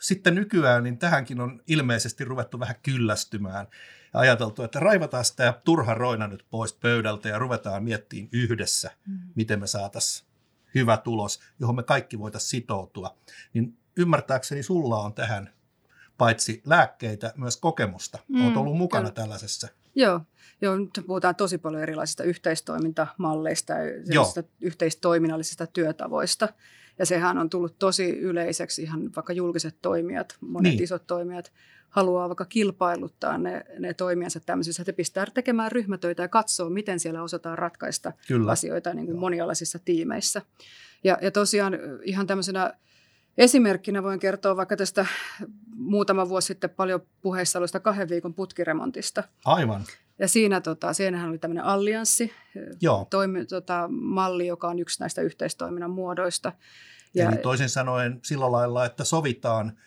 sitten 0.00 0.34
nykyään 0.34 0.82
niin 0.82 0.98
tähänkin 0.98 1.40
on 1.40 1.62
ilmeisesti 1.66 2.24
ruvettu 2.24 2.60
vähän 2.60 2.76
kyllästymään 2.82 3.66
ja 4.14 4.20
ajateltu, 4.20 4.62
että 4.62 4.80
raivataan 4.80 5.24
sitä 5.24 5.60
turha 5.64 5.94
roina 5.94 6.26
nyt 6.26 6.46
pois 6.50 6.72
pöydältä 6.72 7.28
ja 7.28 7.38
ruvetaan 7.38 7.84
miettimään 7.84 8.28
yhdessä, 8.32 8.90
mm. 9.06 9.18
miten 9.34 9.60
me 9.60 9.66
saataisiin 9.66 10.28
hyvä 10.74 10.96
tulos, 10.96 11.40
johon 11.60 11.76
me 11.76 11.82
kaikki 11.82 12.18
voitaisiin 12.18 12.50
sitoutua. 12.50 13.16
Niin 13.52 13.78
ymmärtääkseni 13.96 14.62
sulla 14.62 14.98
on 14.98 15.14
tähän 15.14 15.50
paitsi 16.18 16.62
lääkkeitä, 16.66 17.32
myös 17.36 17.56
kokemusta. 17.56 18.18
Mm, 18.28 18.44
Olet 18.44 18.56
ollut 18.56 18.76
mukana 18.76 19.02
kyllä. 19.02 19.14
tällaisessa. 19.14 19.68
Joo, 19.94 20.20
Joo, 20.62 20.76
nyt 20.76 20.90
puhutaan 21.06 21.36
tosi 21.36 21.58
paljon 21.58 21.82
erilaisista 21.82 22.22
yhteistoimintamalleista 22.22 23.72
ja 23.72 24.42
yhteistoiminnallisista 24.60 25.66
työtavoista. 25.66 26.48
Ja 27.00 27.06
sehän 27.06 27.38
on 27.38 27.50
tullut 27.50 27.78
tosi 27.78 28.18
yleiseksi, 28.18 28.82
ihan 28.82 29.10
vaikka 29.16 29.32
julkiset 29.32 29.76
toimijat, 29.82 30.36
monet 30.40 30.72
niin. 30.72 30.82
isot 30.82 31.06
toimijat 31.06 31.52
haluaa 31.90 32.28
vaikka 32.28 32.44
kilpailuttaa 32.44 33.38
ne, 33.38 33.64
ne 33.78 33.94
toimijansa 33.94 34.40
tämmöisissä, 34.40 34.82
että 34.82 34.92
pistää 34.92 35.26
tekemään 35.34 35.72
ryhmätöitä 35.72 36.22
ja 36.22 36.28
katsoa, 36.28 36.70
miten 36.70 37.00
siellä 37.00 37.22
osataan 37.22 37.58
ratkaista 37.58 38.12
Kyllä. 38.28 38.52
asioita 38.52 38.94
niin 38.94 39.06
kuin 39.06 39.18
monialaisissa 39.18 39.78
tiimeissä. 39.78 40.42
Ja, 41.04 41.18
ja 41.22 41.30
tosiaan 41.30 41.78
ihan 42.02 42.26
tämmöisenä 42.26 42.74
esimerkkinä 43.38 44.02
voin 44.02 44.20
kertoa 44.20 44.56
vaikka 44.56 44.76
tästä 44.76 45.06
muutama 45.74 46.28
vuosi 46.28 46.46
sitten 46.46 46.70
paljon 46.70 47.00
puheissa 47.22 47.58
olevasta 47.58 47.80
kahden 47.80 48.08
viikon 48.08 48.34
putkiremontista. 48.34 49.24
Aivan. 49.44 49.84
Ja 50.18 50.28
siinä, 50.28 50.60
tota, 50.60 50.92
siinähän 50.92 51.28
oli 51.30 51.38
tämmöinen 51.38 51.64
allianssi, 51.64 52.32
Joo. 52.80 53.06
Toimi, 53.10 53.46
tota, 53.46 53.88
malli, 53.90 54.46
joka 54.46 54.68
on 54.68 54.78
yksi 54.78 55.00
näistä 55.00 55.22
yhteistoiminnan 55.22 55.90
muodoista. 55.90 56.52
Ja, 57.14 57.28
Eli 57.28 57.36
toisin 57.36 57.68
sanoen 57.68 58.20
sillä 58.24 58.52
lailla, 58.52 58.84
että 58.86 59.04
sovitaan 59.04 59.78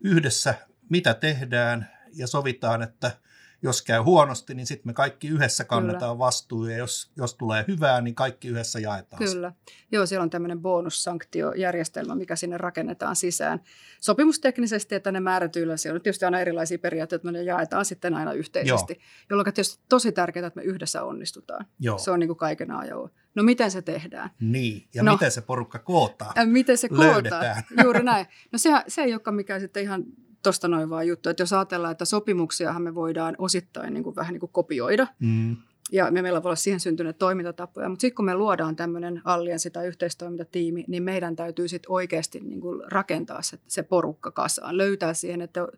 yhdessä, 0.00 0.54
mitä 0.88 1.14
tehdään, 1.14 1.90
ja 2.14 2.26
sovitaan, 2.26 2.82
että– 2.82 3.10
jos 3.62 3.82
käy 3.82 4.00
huonosti, 4.00 4.54
niin 4.54 4.66
sitten 4.66 4.88
me 4.88 4.92
kaikki 4.92 5.28
yhdessä 5.28 5.64
kannetaan 5.64 6.10
Kyllä. 6.10 6.18
vastuu 6.18 6.64
ja 6.66 6.76
jos, 6.76 7.10
jos 7.16 7.34
tulee 7.34 7.64
hyvää, 7.68 8.00
niin 8.00 8.14
kaikki 8.14 8.48
yhdessä 8.48 8.80
jaetaan. 8.80 9.24
Kyllä. 9.24 9.52
Joo, 9.92 10.06
siellä 10.06 10.22
on 10.22 10.30
tämmöinen 10.30 10.60
bonussanktiojärjestelmä, 10.60 12.14
mikä 12.14 12.36
sinne 12.36 12.58
rakennetaan 12.58 13.16
sisään. 13.16 13.60
Sopimusteknisesti, 14.00 14.94
että 14.94 15.12
ne 15.12 15.20
määrätyillä, 15.20 15.76
siellä 15.76 15.96
on 15.96 16.02
tietysti 16.02 16.24
aina 16.24 16.40
erilaisia 16.40 16.78
periaatteita, 16.78 17.26
mutta 17.26 17.38
ne 17.38 17.44
jaetaan 17.44 17.84
sitten 17.84 18.14
aina 18.14 18.32
yhteisesti, 18.32 18.92
Joo. 18.92 19.02
jolloin 19.30 19.54
tietysti 19.54 19.84
tosi 19.88 20.12
tärkeää, 20.12 20.46
että 20.46 20.60
me 20.60 20.64
yhdessä 20.64 21.02
onnistutaan. 21.02 21.66
Joo. 21.80 21.98
Se 21.98 22.10
on 22.10 22.20
niin 22.20 22.28
kuin 22.28 22.38
kaiken 22.38 22.70
ajoa. 22.70 23.10
No 23.34 23.42
miten 23.42 23.70
se 23.70 23.82
tehdään? 23.82 24.30
Niin, 24.40 24.88
ja 24.94 25.02
no, 25.02 25.12
miten 25.12 25.30
se 25.30 25.40
porukka 25.40 25.78
kootaan? 25.78 26.48
Miten 26.48 26.78
se 26.78 26.88
kootaan? 26.88 27.62
Juuri 27.84 28.02
näin. 28.02 28.26
No 28.52 28.58
se, 28.58 28.70
se 28.88 29.02
ei 29.02 29.12
olekaan 29.12 29.34
mikään 29.34 29.60
sitten 29.60 29.82
ihan 29.82 30.04
tuosta 30.42 30.68
noin 30.68 30.90
vaan 30.90 31.06
juttu, 31.06 31.28
että 31.28 31.42
jos 31.42 31.52
ajatellaan, 31.52 31.92
että 31.92 32.04
sopimuksiahan 32.04 32.82
me 32.82 32.94
voidaan 32.94 33.34
osittain 33.38 33.94
niin 33.94 34.04
kuin 34.04 34.16
vähän 34.16 34.32
niin 34.32 34.40
kuin 34.40 34.52
kopioida, 34.52 35.06
mm. 35.18 35.56
ja 35.92 36.10
me 36.10 36.22
meillä 36.22 36.42
voi 36.42 36.48
olla 36.48 36.56
siihen 36.56 36.80
syntyneet 36.80 37.18
toimintatapoja, 37.18 37.88
mutta 37.88 38.00
sitten 38.00 38.14
kun 38.14 38.24
me 38.24 38.34
luodaan 38.34 38.76
tämmöinen 38.76 39.22
allianssi 39.24 39.70
tai 39.70 39.86
yhteistoimintatiimi, 39.86 40.84
niin 40.88 41.02
meidän 41.02 41.36
täytyy 41.36 41.68
sitten 41.68 41.92
oikeasti 41.92 42.40
niin 42.40 42.60
kuin 42.60 42.82
rakentaa 42.92 43.42
se, 43.42 43.58
se 43.68 43.82
porukka 43.82 44.30
kasaan, 44.30 44.76
löytää 44.76 45.14
siihen, 45.14 45.40
että 45.40 45.68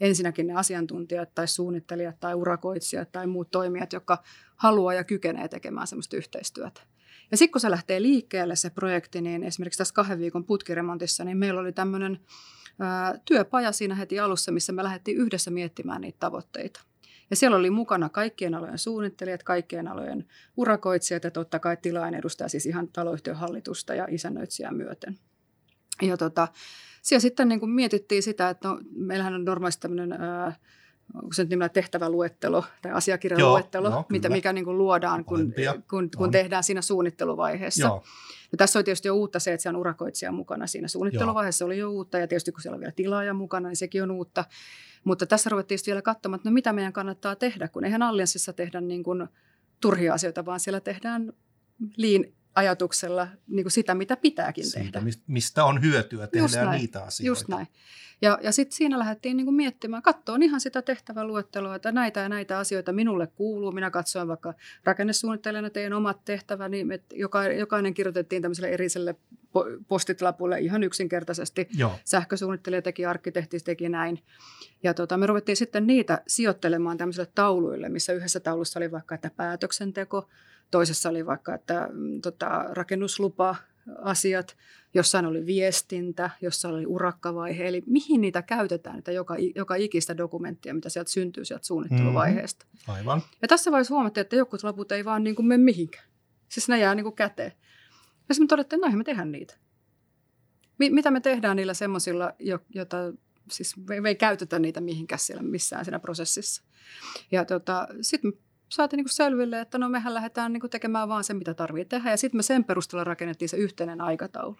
ensinnäkin 0.00 0.46
ne 0.46 0.54
asiantuntijat 0.54 1.34
tai 1.34 1.48
suunnittelijat 1.48 2.20
tai 2.20 2.34
urakoitsijat 2.34 3.12
tai 3.12 3.26
muut 3.26 3.50
toimijat, 3.50 3.92
jotka 3.92 4.22
haluaa 4.56 4.94
ja 4.94 5.04
kykenee 5.04 5.48
tekemään 5.48 5.86
semmoista 5.86 6.16
yhteistyötä. 6.16 6.80
Ja 7.30 7.36
sitten 7.36 7.52
kun 7.52 7.60
se 7.60 7.70
lähtee 7.70 8.02
liikkeelle 8.02 8.56
se 8.56 8.70
projekti, 8.70 9.20
niin 9.20 9.44
esimerkiksi 9.44 9.78
tässä 9.78 9.94
kahden 9.94 10.18
viikon 10.18 10.44
putkiremontissa, 10.44 11.24
niin 11.24 11.36
meillä 11.36 11.60
oli 11.60 11.72
tämmöinen 11.72 12.20
työpaja 13.24 13.72
siinä 13.72 13.94
heti 13.94 14.20
alussa, 14.20 14.52
missä 14.52 14.72
me 14.72 14.82
lähdettiin 14.82 15.16
yhdessä 15.16 15.50
miettimään 15.50 16.00
niitä 16.00 16.16
tavoitteita. 16.20 16.80
Ja 17.30 17.36
siellä 17.36 17.56
oli 17.56 17.70
mukana 17.70 18.08
kaikkien 18.08 18.54
alojen 18.54 18.78
suunnittelijat, 18.78 19.42
kaikkien 19.42 19.88
alojen 19.88 20.26
urakoitsijat 20.56 21.24
ja 21.24 21.30
totta 21.30 21.58
kai 21.58 21.76
tilain 21.82 22.14
edustaja, 22.14 22.48
siis 22.48 22.66
ihan 22.66 22.88
taloyhtiön 22.88 23.36
hallitusta 23.36 23.94
ja 23.94 24.06
isännöitsijää 24.10 24.72
myöten. 24.72 25.18
Ja 26.02 26.16
tota, 26.16 26.48
siellä 27.02 27.20
sitten 27.20 27.48
niin 27.48 27.60
kuin 27.60 27.70
mietittiin 27.70 28.22
sitä, 28.22 28.50
että 28.50 28.68
no, 28.68 28.80
meillähän 28.96 29.34
on 29.34 29.44
normaalisti 29.44 29.80
tämmöinen 29.80 30.12
ää, 30.12 30.56
onko 31.14 31.32
se 31.32 31.42
nyt 31.42 31.50
nimellä 31.50 31.68
tehtäväluettelo 31.68 32.64
tai 32.82 32.92
asiakirjaluettelo, 32.92 33.88
Joo, 33.88 33.96
joo, 33.96 34.06
mitä, 34.08 34.28
mikä 34.28 34.52
niin 34.52 34.64
kuin 34.64 34.78
luodaan, 34.78 35.24
kun, 35.24 35.54
kun, 35.90 36.10
kun 36.16 36.24
on. 36.24 36.30
tehdään 36.30 36.64
siinä 36.64 36.82
suunnitteluvaiheessa. 36.82 37.86
Joo, 37.86 38.02
Ja 38.52 38.58
tässä 38.58 38.78
on 38.78 38.84
tietysti 38.84 39.08
jo 39.08 39.14
uutta 39.14 39.38
se, 39.38 39.52
että 39.52 39.62
se 39.62 39.68
on 39.68 39.76
urakoitsija 39.76 40.32
mukana 40.32 40.66
siinä 40.66 40.88
suunnitteluvaiheessa, 40.88 41.64
oli 41.64 41.78
jo 41.78 41.90
uutta, 41.90 42.18
ja 42.18 42.28
tietysti 42.28 42.52
kun 42.52 42.62
siellä 42.62 42.74
on 42.74 42.80
vielä 42.80 42.92
tilaaja 42.92 43.34
mukana, 43.34 43.68
niin 43.68 43.76
sekin 43.76 44.02
on 44.02 44.10
uutta. 44.10 44.44
Mutta 45.04 45.26
tässä 45.26 45.50
ruvettiin 45.50 45.80
vielä 45.86 46.02
katsomaan, 46.02 46.36
että 46.36 46.48
no 46.48 46.54
mitä 46.54 46.72
meidän 46.72 46.92
kannattaa 46.92 47.36
tehdä, 47.36 47.68
kun 47.68 47.84
eihän 47.84 48.02
Allianssissa 48.02 48.52
tehdä 48.52 48.80
niin 48.80 49.02
kuin 49.02 49.28
turhia 49.80 50.14
asioita, 50.14 50.44
vaan 50.44 50.60
siellä 50.60 50.80
tehdään 50.80 51.32
liin 51.96 52.34
ajatuksella 52.54 53.28
niin 53.48 53.64
kuin 53.64 53.72
sitä, 53.72 53.94
mitä 53.94 54.16
pitääkin 54.16 54.64
siitä, 54.64 54.92
tehdä. 54.92 55.00
mis- 55.00 55.22
mistä 55.26 55.64
on 55.64 55.82
hyötyä, 55.82 56.28
Just 56.34 56.52
tehdään 56.52 56.66
näin, 56.66 56.80
niitä 56.80 57.02
asioita. 57.02 57.28
Just 57.28 57.48
näin. 57.48 57.66
Ja, 58.22 58.38
ja 58.42 58.52
sitten 58.52 58.76
siinä 58.76 58.98
lähdettiin 58.98 59.36
niin 59.36 59.44
kuin 59.44 59.54
miettimään, 59.54 60.02
katsoin 60.02 60.42
ihan 60.42 60.60
sitä 60.60 60.82
tehtäväluetteloa, 60.82 61.74
että 61.74 61.92
näitä 61.92 62.20
ja 62.20 62.28
näitä 62.28 62.58
asioita 62.58 62.92
minulle 62.92 63.26
kuuluu. 63.26 63.72
Minä 63.72 63.90
katsoin 63.90 64.28
vaikka 64.28 64.54
rakennesuunnittelijana 64.84 65.70
teidän 65.70 65.92
omat 65.92 66.24
tehtäväni, 66.24 66.86
että 66.94 67.16
joka, 67.16 67.44
jokainen 67.44 67.94
kirjoitettiin 67.94 68.42
tämmöiselle 68.42 68.68
eriselle 68.68 69.14
po- 69.30 69.84
postitlapulle 69.88 70.60
ihan 70.60 70.82
yksinkertaisesti. 70.82 71.68
Joo, 71.76 71.98
Sähkösuunnittelija 72.04 72.82
teki, 72.82 73.06
arkkitehti 73.06 73.60
teki 73.60 73.88
näin. 73.88 74.18
Ja 74.82 74.94
tota, 74.94 75.16
me 75.16 75.26
ruvettiin 75.26 75.56
sitten 75.56 75.86
niitä 75.86 76.22
sijoittelemaan 76.26 76.96
tämmöisille 76.98 77.28
tauluille, 77.34 77.88
missä 77.88 78.12
yhdessä 78.12 78.40
taulussa 78.40 78.78
oli 78.78 78.90
vaikka, 78.90 79.14
että 79.14 79.30
päätöksenteko, 79.36 80.28
toisessa 80.70 81.08
oli 81.08 81.26
vaikka, 81.26 81.54
että 81.54 81.88
mm, 81.92 82.20
tota, 82.20 82.64
rakennuslupa, 82.70 83.56
asiat, 84.02 84.56
jossain 84.94 85.26
oli 85.26 85.46
viestintä, 85.46 86.30
jossain 86.40 86.74
oli 86.74 86.86
urakkavaihe, 86.86 87.68
eli 87.68 87.82
mihin 87.86 88.20
niitä 88.20 88.42
käytetään, 88.42 88.98
että 88.98 89.12
joka, 89.12 89.36
joka 89.54 89.74
ikistä 89.74 90.16
dokumenttia, 90.16 90.74
mitä 90.74 90.88
sieltä 90.88 91.10
syntyy 91.10 91.44
sieltä 91.44 91.66
suunnitteluvaiheesta. 91.66 92.66
aivan. 92.88 93.22
Ja 93.42 93.48
tässä 93.48 93.70
vaiheessa 93.70 93.94
huomattiin, 93.94 94.22
että 94.22 94.36
jotkut 94.36 94.62
laput 94.62 94.92
ei 94.92 95.04
vaan 95.04 95.24
niin 95.24 95.36
kuin 95.36 95.46
mene 95.46 95.64
mihinkään. 95.64 96.04
Siis 96.48 96.68
ne 96.68 96.78
jää 96.78 96.94
niin 96.94 97.04
kuin 97.04 97.16
käteen. 97.16 97.52
Ja 98.28 98.34
sitten 98.34 98.44
me 98.44 98.48
todettiin, 98.48 98.76
että 98.76 98.86
noihin 98.86 98.98
me 98.98 99.04
tehdään 99.04 99.32
niitä. 99.32 99.54
Mi- 100.78 100.90
mitä 100.90 101.10
me 101.10 101.20
tehdään 101.20 101.56
niillä 101.56 101.74
semmoisilla, 101.74 102.32
jo- 102.38 102.64
jota 102.74 102.96
siis 103.50 103.76
me, 103.88 104.00
me 104.00 104.08
ei 104.08 104.16
käytetä 104.16 104.58
niitä 104.58 104.80
mihinkään 104.80 105.18
siellä 105.18 105.42
missään 105.42 105.84
siinä 105.84 105.98
prosessissa. 105.98 106.62
Ja 107.32 107.44
tota, 107.44 107.88
sitten 108.00 108.32
saatiin 108.72 108.98
niin 108.98 109.04
kuin 109.04 109.14
selville, 109.14 109.60
että 109.60 109.78
no 109.78 109.88
mehän 109.88 110.14
lähdetään 110.14 110.52
niin 110.52 110.60
kuin 110.60 110.70
tekemään 110.70 111.08
vaan 111.08 111.24
se, 111.24 111.34
mitä 111.34 111.54
tarvitsee 111.54 111.98
tehdä. 111.98 112.10
Ja 112.10 112.16
sitten 112.16 112.38
me 112.38 112.42
sen 112.42 112.64
perusteella 112.64 113.04
rakennettiin 113.04 113.48
se 113.48 113.56
yhteinen 113.56 114.00
aikataulu. 114.00 114.56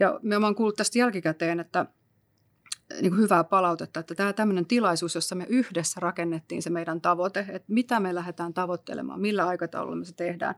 Ja 0.00 0.20
me 0.22 0.36
oon 0.36 0.54
kuullut 0.54 0.76
tästä 0.76 0.98
jälkikäteen, 0.98 1.60
että 1.60 1.86
niin 3.00 3.10
kuin 3.10 3.20
hyvää 3.20 3.44
palautetta, 3.44 4.00
että 4.00 4.14
tämä 4.14 4.32
tämmöinen 4.32 4.66
tilaisuus, 4.66 5.14
jossa 5.14 5.34
me 5.34 5.46
yhdessä 5.48 6.00
rakennettiin 6.00 6.62
se 6.62 6.70
meidän 6.70 7.00
tavoite, 7.00 7.40
että 7.48 7.72
mitä 7.72 8.00
me 8.00 8.14
lähdetään 8.14 8.54
tavoittelemaan, 8.54 9.20
millä 9.20 9.46
aikataululla 9.46 9.96
me 9.96 10.04
se 10.04 10.14
tehdään, 10.14 10.54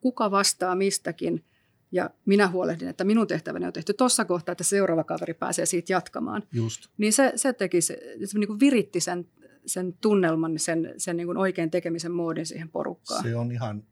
kuka 0.00 0.30
vastaa 0.30 0.74
mistäkin, 0.74 1.44
ja 1.92 2.10
minä 2.24 2.48
huolehdin, 2.48 2.88
että 2.88 3.04
minun 3.04 3.26
tehtäväni 3.26 3.66
on 3.66 3.72
tehty 3.72 3.94
tuossa 3.94 4.24
kohtaa, 4.24 4.52
että 4.52 4.64
seuraava 4.64 5.04
kaveri 5.04 5.34
pääsee 5.34 5.66
siitä 5.66 5.92
jatkamaan. 5.92 6.42
Just. 6.52 6.88
Niin 6.98 7.12
se, 7.12 7.32
se 7.36 7.52
teki, 7.52 7.80
se, 7.80 7.98
se 8.24 8.38
niin 8.38 8.48
kuin 8.48 8.60
viritti 8.60 9.00
sen, 9.00 9.28
sen 9.66 9.92
tunnelman, 10.00 10.58
sen, 10.58 10.94
sen 10.98 11.16
niin 11.16 11.26
kuin 11.26 11.38
oikein 11.38 11.70
tekemisen 11.70 12.12
moodin 12.12 12.46
siihen 12.46 12.68
porukkaan. 12.68 13.22
Se 13.22 13.36
on 13.36 13.52
ihan 13.52 13.82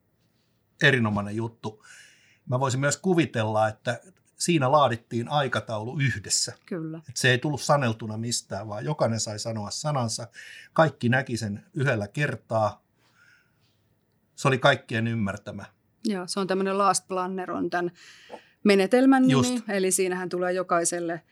erinomainen 0.83 1.37
juttu. 1.37 1.85
Mä 2.49 2.61
voisin 2.61 2.81
myös 2.81 2.97
kuvitella, 2.97 3.69
että 3.69 4.01
siinä 4.39 4.73
laadittiin 4.73 5.29
aikataulu 5.29 5.99
yhdessä. 5.99 6.53
Kyllä. 6.67 7.01
Et 7.09 7.17
se 7.17 7.31
ei 7.31 7.39
tullut 7.39 7.61
saneltuna 7.61 8.17
mistään, 8.17 8.69
vaan 8.69 8.85
jokainen 8.85 9.21
sai 9.21 9.39
sanoa 9.39 9.71
sanansa. 9.71 10.29
Kaikki 10.73 11.09
näki 11.09 11.37
sen 11.37 11.65
yhdellä 11.75 12.09
kertaa. 12.09 12.83
Se 14.35 14.49
oli 14.49 14.59
kaikkien 14.59 15.07
ymmärtämä. 15.07 15.65
Joo, 16.05 16.27
se 16.27 16.41
on 16.41 16.47
tämmöinen 16.47 16.79
Last 16.79 17.09
Planner 17.09 17.53
on 17.53 17.71
tämän 17.71 17.91
menetelmän 18.65 19.23
nimi, 19.23 19.33
Just. 19.33 19.69
eli 19.69 19.91
siinähän 19.91 20.29
tulee 20.29 20.53
jokaiselle 20.53 21.23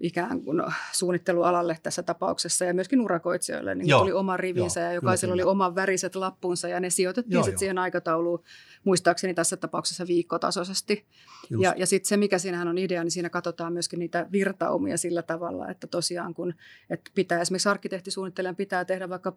ikään 0.00 0.42
kuin 0.42 0.62
suunnittelualalle 0.92 1.78
tässä 1.82 2.02
tapauksessa 2.02 2.64
ja 2.64 2.74
myöskin 2.74 3.00
urakoitsijoille, 3.00 3.74
niin 3.74 3.88
Joo, 3.88 4.00
tuli 4.00 4.12
oma 4.12 4.36
rivinsä 4.36 4.80
joo, 4.80 4.88
ja 4.88 4.94
jokaisella 4.94 5.32
kyllä. 5.32 5.44
oli 5.44 5.50
oman 5.50 5.74
väriset 5.74 6.16
lappunsa 6.16 6.68
ja 6.68 6.80
ne 6.80 6.90
sijoitettiin 6.90 7.34
Joo, 7.34 7.42
sitten 7.42 7.52
joo. 7.52 7.58
siihen 7.58 7.78
aikatauluun, 7.78 8.42
muistaakseni 8.84 9.34
tässä 9.34 9.56
tapauksessa 9.56 10.06
viikkotasoisesti. 10.06 11.06
Just. 11.50 11.62
Ja, 11.62 11.74
ja 11.76 11.86
sitten 11.86 12.08
se, 12.08 12.16
mikä 12.16 12.38
siinähän 12.38 12.68
on 12.68 12.78
idea, 12.78 13.04
niin 13.04 13.10
siinä 13.10 13.30
katsotaan 13.30 13.72
myöskin 13.72 13.98
niitä 13.98 14.26
virtaumia 14.32 14.96
sillä 14.96 15.22
tavalla, 15.22 15.68
että 15.68 15.86
tosiaan 15.86 16.34
kun 16.34 16.54
että 16.90 17.10
pitää 17.14 17.40
esimerkiksi 17.40 17.68
arkkitehtisuunnittelijan 17.68 18.56
pitää 18.56 18.84
tehdä 18.84 19.08
vaikka 19.08 19.36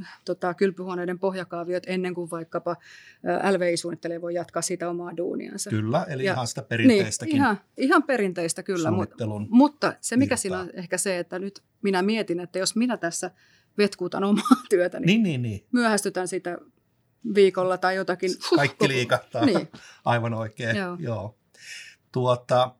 äh, 0.00 0.20
tota, 0.24 0.54
kylpyhuoneiden 0.54 1.18
pohjakaaviot 1.18 1.82
ennen 1.86 2.14
kuin 2.14 2.30
vaikkapa 2.30 2.70
äh, 2.70 3.52
LVI-suunnittelija 3.52 4.20
voi 4.20 4.34
jatkaa 4.34 4.62
sitä 4.62 4.90
omaa 4.90 5.16
duuniansa. 5.16 5.70
Kyllä, 5.70 6.06
eli 6.08 6.24
Ja- 6.24 6.32
ihan 6.32 6.46
sitä 6.46 6.62
perinteistäkin 6.62 7.32
Niin, 7.32 7.42
ihan, 7.42 7.60
ihan 7.76 8.02
perinteistä 8.02 8.62
kyllä, 8.62 8.90
mutta, 8.90 8.90
suunnittelun. 8.90 9.46
Mutta 9.84 9.98
se 10.00 10.16
mikä 10.16 10.30
virtaa. 10.32 10.36
siinä 10.42 10.58
on 10.58 10.70
ehkä 10.74 10.98
se, 10.98 11.18
että 11.18 11.38
nyt 11.38 11.62
minä 11.82 12.02
mietin, 12.02 12.40
että 12.40 12.58
jos 12.58 12.76
minä 12.76 12.96
tässä 12.96 13.30
vetkuutan 13.78 14.24
omaa 14.24 14.44
työtäni, 14.70 15.06
Niin, 15.06 15.22
niin. 15.22 15.42
niin, 15.42 15.52
niin. 15.52 15.66
myöhästytän 15.72 16.28
sitä 16.28 16.58
viikolla 17.34 17.78
tai 17.78 17.96
jotakin. 17.96 18.30
Kaikki 18.56 18.88
liikahtaa. 18.94 19.44
Niin. 19.46 19.68
Aivan 20.04 20.34
oikein. 20.34 20.76
Joo. 20.76 20.96
Joo. 21.00 21.38
Tuota, 22.12 22.74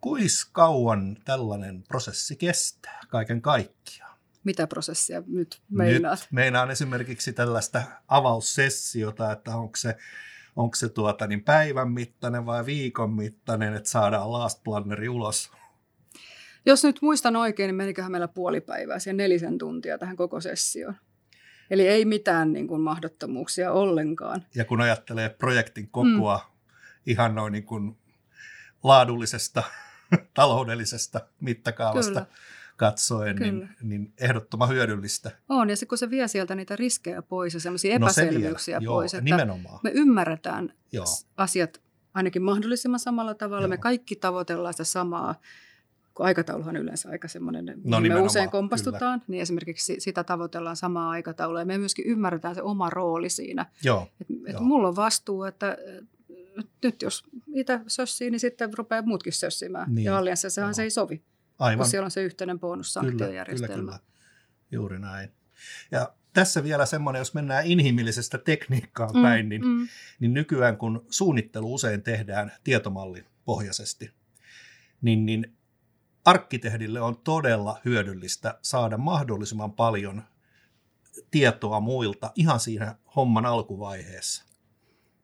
kuis 0.00 0.44
kauan 0.44 1.16
tällainen 1.24 1.82
prosessi 1.82 2.36
kestää 2.36 3.00
kaiken 3.08 3.42
kaikkiaan? 3.42 4.18
Mitä 4.44 4.66
prosessia 4.66 5.22
nyt 5.26 5.60
meinaat? 5.70 6.18
Nyt 6.20 6.32
meinaan 6.32 6.70
esimerkiksi 6.70 7.32
tällaista 7.32 7.82
avaussessiota, 8.08 9.32
että 9.32 9.56
onko 9.56 9.76
se, 9.76 9.96
onko 10.56 10.74
se 10.76 10.88
tuota, 10.88 11.26
niin 11.26 11.44
päivän 11.44 11.90
mittainen 11.90 12.46
vai 12.46 12.66
viikon 12.66 13.10
mittainen, 13.10 13.74
että 13.74 13.90
saadaan 13.90 14.32
last 14.32 14.62
planneri 14.64 15.08
ulos. 15.08 15.50
Jos 16.68 16.84
nyt 16.84 17.02
muistan 17.02 17.36
oikein, 17.36 17.68
niin 17.68 17.74
meniköhän 17.76 18.12
meillä 18.12 18.28
puoli 18.28 18.60
päivää, 18.60 18.98
siihen 18.98 19.16
nelisen 19.16 19.58
tuntia 19.58 19.98
tähän 19.98 20.16
koko 20.16 20.40
sessioon. 20.40 20.94
Eli 21.70 21.88
ei 21.88 22.04
mitään 22.04 22.52
niin 22.52 22.68
kuin 22.68 22.80
mahdottomuuksia 22.80 23.72
ollenkaan. 23.72 24.46
Ja 24.54 24.64
kun 24.64 24.80
ajattelee 24.80 25.28
projektin 25.28 25.88
kokoa 25.90 26.36
mm. 26.36 26.58
ihan 27.06 27.34
noin 27.34 27.52
niin 27.52 27.64
kuin 27.64 27.96
laadullisesta, 28.84 29.62
taloudellisesta 30.34 31.20
mittakaavasta 31.40 32.12
Kyllä. 32.12 32.26
katsoen, 32.76 33.36
niin, 33.36 33.54
Kyllä. 33.54 33.68
niin 33.82 34.12
ehdottoman 34.18 34.68
hyödyllistä. 34.68 35.30
On, 35.48 35.70
ja 35.70 35.76
se, 35.76 35.86
kun 35.86 35.98
se 35.98 36.10
vie 36.10 36.28
sieltä 36.28 36.54
niitä 36.54 36.76
riskejä 36.76 37.22
pois 37.22 37.54
ja 37.54 37.60
semmoisia 37.60 37.98
No 37.98 38.08
se 38.08 38.22
epäselvyyksiä 38.22 38.80
vielä. 38.80 38.90
pois, 38.90 39.12
Joo, 39.12 39.18
että 39.18 39.24
nimenomaan. 39.24 39.80
me 39.82 39.90
ymmärretään 39.94 40.74
Joo. 40.92 41.06
asiat 41.36 41.80
ainakin 42.14 42.42
mahdollisimman 42.42 43.00
samalla 43.00 43.34
tavalla. 43.34 43.62
Joo. 43.62 43.68
Me 43.68 43.76
kaikki 43.76 44.16
tavoitellaan 44.16 44.74
sitä 44.74 44.84
samaa, 44.84 45.34
kun 46.18 46.26
aikatauluhan 46.26 46.76
on 46.76 46.82
yleensä 46.82 47.08
aika 47.08 47.28
semmoinen, 47.28 47.80
No 47.84 48.00
me 48.00 48.20
usein 48.20 48.50
kompastutaan, 48.50 49.22
niin 49.28 49.42
esimerkiksi 49.42 49.96
sitä 49.98 50.24
tavoitellaan 50.24 50.76
samaa 50.76 51.10
aikataulua. 51.10 51.58
Ja 51.60 51.66
me 51.66 51.78
myöskin 51.78 52.06
ymmärretään 52.06 52.54
se 52.54 52.62
oma 52.62 52.90
rooli 52.90 53.28
siinä. 53.30 53.66
Joo, 53.84 54.08
Et, 54.20 54.26
et 54.46 54.52
Joo. 54.52 54.62
mulla 54.62 54.88
on 54.88 54.96
vastuu, 54.96 55.44
että 55.44 55.76
et 56.58 56.68
nyt 56.84 57.02
jos 57.02 57.24
itse 57.54 57.80
sössii, 57.86 58.30
niin 58.30 58.40
sitten 58.40 58.70
rupeaa 58.78 59.02
muutkin 59.02 59.32
sössimään. 59.32 59.94
Niin. 59.94 60.04
Ja 60.04 60.18
allianssissahan 60.18 60.74
se 60.74 60.82
ei 60.82 60.90
sovi, 60.90 61.22
aivan. 61.58 61.78
kun 61.78 61.90
siellä 61.90 62.04
on 62.04 62.10
se 62.10 62.22
yhteinen 62.22 62.56
Kyllä, 62.56 62.60
bonussanktiojärjestelmä. 62.70 63.74
kyllä, 63.74 63.92
kyllä. 63.92 63.98
Juuri 64.72 64.98
näin. 64.98 65.30
Ja 65.90 66.12
tässä 66.32 66.64
vielä 66.64 66.86
semmoinen, 66.86 67.20
jos 67.20 67.34
mennään 67.34 67.66
inhimillisestä 67.66 68.38
tekniikkaan 68.38 69.10
Mm, 69.14 69.22
päin, 69.22 69.48
niin, 69.48 69.66
mm. 69.66 69.88
niin 70.20 70.34
nykyään 70.34 70.76
kun 70.76 71.06
suunnittelu 71.10 71.74
usein 71.74 72.02
tehdään 72.02 72.52
tietomallin 72.64 73.24
pohjaisesti, 73.44 74.10
niin, 75.02 75.26
niin 75.26 75.52
arkkitehdille 76.28 77.00
on 77.00 77.16
todella 77.16 77.80
hyödyllistä 77.84 78.58
saada 78.62 78.98
mahdollisimman 78.98 79.72
paljon 79.72 80.22
tietoa 81.30 81.80
muilta 81.80 82.32
ihan 82.34 82.60
siinä 82.60 82.94
homman 83.16 83.46
alkuvaiheessa, 83.46 84.44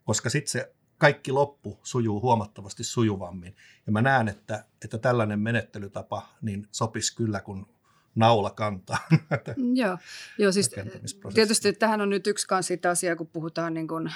koska 0.05 0.31
sitten 0.31 0.51
se 0.51 0.75
kaikki 0.99 1.33
loppu 1.33 1.81
sujuu 1.83 2.21
huomattavasti 2.21 2.85
sujuvammin. 2.85 3.57
Ja 3.87 3.93
mä 3.93 4.03
näen, 4.03 4.29
että, 4.29 4.65
että 4.85 4.99
tällainen 4.99 5.41
menettelytapa 5.41 6.29
niin 6.43 6.69
sopisi 6.73 7.17
kyllä, 7.17 7.41
kun 7.41 7.67
naula 8.15 8.51
kantaa. 8.51 8.99
Joo, 9.75 9.99
Joo 10.39 10.53
siis 10.53 10.71
tietysti 11.35 11.73
tähän 11.73 12.01
on 12.01 12.11
nyt 12.11 12.27
yksi 12.27 12.47
kans 12.47 12.67
siitä 12.67 12.91
asiaa, 12.91 13.17
kun 13.17 13.27
puhutaan 13.27 13.75
niin 13.75 13.89
kuin, 13.89 14.13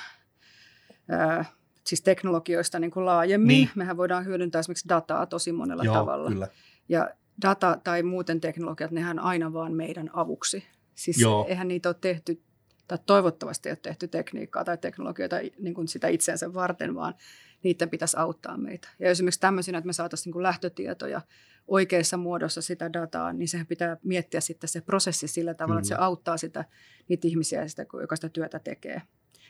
ää, 1.09 1.45
siis 1.85 2.03
teknologioista 2.03 2.79
niin 2.79 2.91
kuin 2.91 3.07
laajemmin. 3.07 3.49
Niin. 3.49 3.71
Mehän 3.75 3.97
voidaan 3.97 4.25
hyödyntää 4.25 4.59
esimerkiksi 4.59 4.89
dataa 4.89 5.27
tosi 5.27 5.53
monella 5.53 5.85
Joo, 5.85 5.95
tavalla. 5.95 6.29
kyllä. 6.29 6.49
Ja 6.89 7.11
data 7.43 7.79
tai 7.85 8.03
muuten 8.03 8.41
teknologiat, 8.41 8.91
nehän 8.91 9.19
aina 9.19 9.53
vaan 9.53 9.73
meidän 9.73 10.11
avuksi. 10.13 10.65
Siis 10.95 11.21
Joo. 11.21 11.47
eihän 11.49 11.69
niitä 11.69 11.89
ole 11.89 11.97
tehty, 12.01 12.43
tai 12.89 12.99
toivottavasti 13.07 13.69
ei 13.69 13.73
ole 13.73 13.79
tehty 13.83 14.09
tekniikkaa 14.09 14.65
tai 14.65 14.79
teknologioita 14.79 15.37
niin 15.59 15.75
kuin 15.75 15.89
sitä 15.89 16.09
itseensä 16.09 16.55
varten, 16.55 16.95
vaan 16.95 17.15
niiden 17.63 17.91
pitäisi 17.91 18.17
auttaa 18.17 18.57
meitä. 18.57 18.89
Ja 18.99 19.11
esimerkiksi 19.11 19.41
tämmöisenä, 19.41 19.79
että 19.79 19.87
me 19.87 19.93
saataisiin 19.93 20.33
niin 20.33 20.43
lähtötietoja 20.43 21.21
oikeassa 21.69 22.17
muodossa 22.17 22.63
sitä 22.63 22.93
dataa, 22.93 23.33
niin 23.33 23.49
sehän 23.49 23.67
pitää 23.67 23.97
miettiä 24.03 24.41
sitten 24.41 24.69
se 24.69 24.81
prosessi 24.81 25.29
sillä 25.29 25.55
tavalla, 25.55 25.81
Kyllä. 25.81 25.95
että 25.95 26.03
se 26.03 26.05
auttaa 26.05 26.37
sitä, 26.37 26.65
niitä 27.09 27.29
ihmisiä, 27.29 27.69
sitä, 27.69 27.87
joka 28.01 28.17
sitä 28.17 28.29
työtä 28.29 28.59
tekee. 28.59 29.03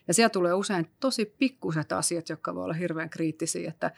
Ja 0.08 0.14
siellä 0.14 0.30
tulee 0.30 0.54
usein 0.54 0.90
tosi 1.00 1.34
pikkuset 1.38 1.92
asiat, 1.92 2.28
jotka 2.28 2.54
voi 2.54 2.64
olla 2.64 2.74
hirveän 2.74 3.10
kriittisiä, 3.10 3.68
että 3.68 3.90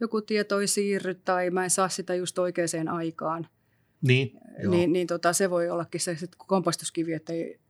joku 0.00 0.20
tieto 0.20 0.60
ei 0.60 0.66
siirry 0.66 1.14
tai 1.14 1.50
mä 1.50 1.64
en 1.64 1.70
saa 1.70 1.88
sitä 1.88 2.14
just 2.14 2.38
oikeaan 2.38 2.88
aikaan. 2.88 3.48
Niin, 4.02 4.40
joo. 4.62 4.70
niin, 4.70 4.92
niin 4.92 5.06
tota, 5.06 5.32
se 5.32 5.50
voi 5.50 5.70
ollakin 5.70 6.00
se 6.00 6.16
kompastuskivi, 6.36 7.12
että 7.12 7.32
ei, 7.32 7.60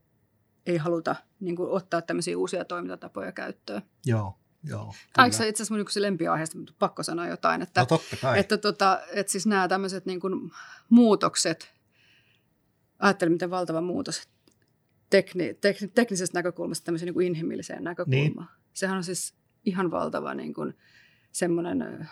ei 0.66 0.76
haluta 0.76 1.16
niin 1.40 1.56
kuin, 1.56 1.70
ottaa 1.70 2.02
tämmöisiä 2.02 2.38
uusia 2.38 2.64
toimintatapoja 2.64 3.32
käyttöön. 3.32 3.82
Joo, 4.06 4.38
joo. 4.64 4.94
Aika 5.16 5.44
itse 5.44 5.44
asiassa 5.44 5.74
mun 5.74 5.80
yksi 5.80 6.02
lempiaiheesta, 6.02 6.58
mutta 6.58 6.74
pakko 6.78 7.02
sanoa 7.02 7.26
jotain. 7.26 7.62
Että, 7.62 7.80
no 7.80 7.86
totta 7.86 8.16
kai. 8.16 8.40
Että, 8.40 8.56
tota, 8.58 9.00
että 9.12 9.32
siis 9.32 9.46
nämä 9.46 9.68
tämmöiset 9.68 10.06
niin 10.06 10.20
kuin, 10.20 10.50
muutokset, 10.88 11.74
ajattelin 12.98 13.32
miten 13.32 13.50
valtava 13.50 13.80
muutos 13.80 14.28
tekni, 15.10 15.54
tek, 15.54 15.76
teknisestä 15.94 16.38
näkökulmasta 16.38 16.84
tämmöiseen 16.84 17.06
niin 17.06 17.14
kuin 17.14 17.26
inhimilliseen 17.26 17.84
näkökulmaan. 17.84 18.48
Niin. 18.48 18.66
Sehän 18.72 18.96
on 18.96 19.04
siis 19.04 19.34
ihan 19.64 19.90
valtava 19.90 20.34
niin 20.34 20.54
kuin, 20.54 20.74
semmoinen 21.36 22.08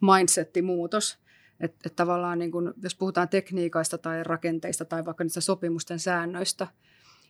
mindsettimuutos, 0.00 1.18
että, 1.60 1.76
että 1.86 1.96
tavallaan 1.96 2.38
niin 2.38 2.50
kuin, 2.50 2.72
jos 2.82 2.94
puhutaan 2.94 3.28
tekniikoista 3.28 3.98
tai 3.98 4.24
rakenteista 4.24 4.84
tai 4.84 5.04
vaikka 5.04 5.24
niistä 5.24 5.40
sopimusten 5.40 5.98
säännöistä, 5.98 6.66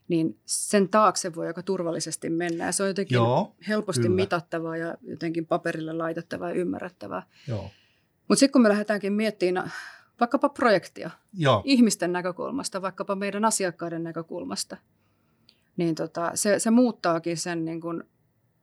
niin 0.09 0.39
sen 0.45 0.89
taakse 0.89 1.35
voi 1.35 1.47
aika 1.47 1.63
turvallisesti 1.63 2.31
mennä. 2.31 2.67
Ja 2.67 2.73
se 2.73 2.83
on 2.83 2.89
jotenkin 2.89 3.15
Joo, 3.15 3.57
helposti 3.69 4.03
kyllä. 4.03 4.15
mitattavaa 4.15 4.77
ja 4.77 4.95
jotenkin 5.03 5.47
paperille 5.47 5.93
laitettavaa 5.93 6.49
ja 6.49 6.55
ymmärrettävää. 6.55 7.23
Mutta 8.29 8.41
sitten 8.41 8.53
kun 8.53 8.63
me 8.63 8.69
lähdetäänkin 8.69 9.13
miettimään 9.13 9.73
vaikkapa 10.21 10.49
projektia 10.49 11.11
Joo. 11.35 11.63
ihmisten 11.65 12.13
näkökulmasta, 12.13 12.83
vaikkapa 12.83 13.15
meidän 13.15 13.45
asiakkaiden 13.45 14.03
näkökulmasta, 14.03 14.77
niin 15.77 15.95
tota, 15.95 16.31
se, 16.35 16.59
se 16.59 16.71
muuttaakin 16.71 17.37
sen 17.37 17.65
niin 17.65 17.81
kuin 17.81 18.03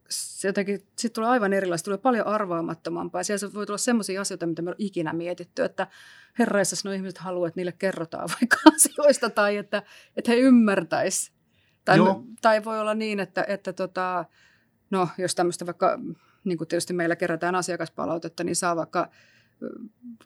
se 0.10 0.48
jotenkin, 0.48 0.88
sit 0.98 1.14
tulee 1.14 1.30
aivan 1.30 1.54
erilaista, 1.54 1.86
tulee 1.86 1.98
paljon 1.98 2.28
arvaamattomampaa. 2.28 3.24
Siellä 3.24 3.54
voi 3.54 3.66
tulla 3.66 3.78
sellaisia 3.78 4.22
asioita, 4.22 4.48
mitä 4.48 4.62
me 4.62 4.70
on 4.70 4.76
ikinä 4.78 5.14
mietitty, 5.14 5.64
että 5.64 5.88
herraissa 6.40 6.90
no 6.90 6.92
ihmiset 6.92 7.18
haluaa, 7.18 7.48
että 7.48 7.60
niille 7.60 7.72
kerrotaan 7.72 8.30
vaikka 8.42 8.58
asioista 8.76 9.30
tai 9.30 9.58
että, 9.58 9.84
että 10.18 10.32
he 10.32 10.38
ymmärtäis. 10.38 11.32
Tai, 11.86 11.98
tai 12.42 12.64
voi 12.64 12.80
olla 12.80 12.94
niin, 12.94 13.20
että, 13.20 13.46
että 13.48 13.74
tota, 13.74 14.26
no, 14.90 15.10
jos 15.18 15.36
tämmöistä 15.36 15.66
vaikka, 15.66 16.00
niin 16.44 16.58
kuin 16.58 16.68
tietysti 16.68 16.94
meillä 16.94 17.16
kerätään 17.16 17.56
asiakaspalautetta, 17.56 18.44
niin 18.44 18.56
saa 18.56 18.76
vaikka 18.76 19.10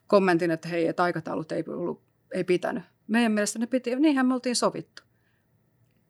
kommentin, 0.07 0.51
että 0.51 0.67
hei, 0.67 0.87
että 0.87 1.03
aikataulut 1.03 1.51
ei, 1.51 1.63
ollut, 1.67 2.01
ei 2.33 2.43
pitänyt. 2.43 2.83
Meidän 3.07 3.31
mielestä 3.31 3.59
ne 3.59 3.67
piti, 3.67 3.95
niinhän 3.95 4.25
me 4.25 4.33
oltiin 4.33 4.55
sovittu. 4.55 5.03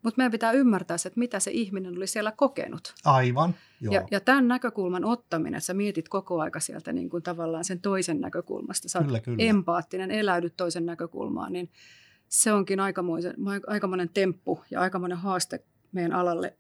Mutta 0.03 0.17
meidän 0.17 0.31
pitää 0.31 0.51
ymmärtää 0.51 0.97
se, 0.97 1.07
että 1.07 1.19
mitä 1.19 1.39
se 1.39 1.51
ihminen 1.51 1.97
oli 1.97 2.07
siellä 2.07 2.31
kokenut. 2.31 2.93
Aivan, 3.05 3.55
joo. 3.81 3.93
Ja, 3.93 4.07
ja 4.11 4.19
tämän 4.19 4.47
näkökulman 4.47 5.05
ottaminen, 5.05 5.57
että 5.57 5.65
sä 5.65 5.73
mietit 5.73 6.09
koko 6.09 6.41
aika 6.41 6.59
sieltä 6.59 6.93
niin 6.93 7.09
kuin 7.09 7.23
tavallaan 7.23 7.63
sen 7.63 7.81
toisen 7.81 8.21
näkökulmasta. 8.21 8.89
Sä 8.89 8.99
kyllä, 8.99 9.19
kyllä. 9.19 9.43
empaattinen, 9.43 10.11
eläydyt 10.11 10.57
toisen 10.57 10.85
näkökulmaan, 10.85 11.53
niin 11.53 11.71
se 12.27 12.53
onkin 12.53 12.79
aikamoinen, 12.79 13.33
aikamoinen 13.67 14.09
temppu 14.09 14.63
ja 14.71 14.81
aikamoinen 14.81 15.17
haaste 15.17 15.63
meidän 15.91 16.13
alalle, 16.13 16.57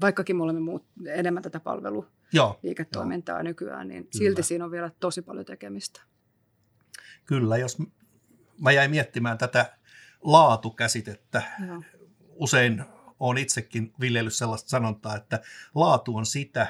vaikkakin 0.00 0.36
me 0.36 0.42
olemme 0.42 0.60
muut, 0.60 0.84
enemmän 1.06 1.42
tätä 1.42 1.60
palveluliiketoimintaa 1.60 3.36
joo, 3.36 3.42
nykyään, 3.42 3.88
niin 3.88 4.02
kyllä. 4.02 4.18
silti 4.18 4.42
siinä 4.42 4.64
on 4.64 4.70
vielä 4.70 4.90
tosi 5.00 5.22
paljon 5.22 5.44
tekemistä. 5.44 6.00
Kyllä, 7.24 7.56
jos 7.56 7.78
mä 8.60 8.72
jäin 8.72 8.90
miettimään 8.90 9.38
tätä 9.38 9.76
laatukäsitettä, 10.22 11.42
Joo 11.66 11.82
usein 12.42 12.84
olen 13.20 13.42
itsekin 13.42 13.92
viljellyt 14.00 14.34
sellaista 14.34 14.68
sanontaa, 14.68 15.16
että 15.16 15.40
laatu 15.74 16.16
on 16.16 16.26
sitä, 16.26 16.66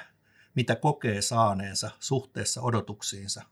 mitä 0.54 0.76
kokee 0.76 1.22
saaneensa 1.22 1.90
suhteessa 2.00 2.62
odotuksiinsa. 2.62 3.42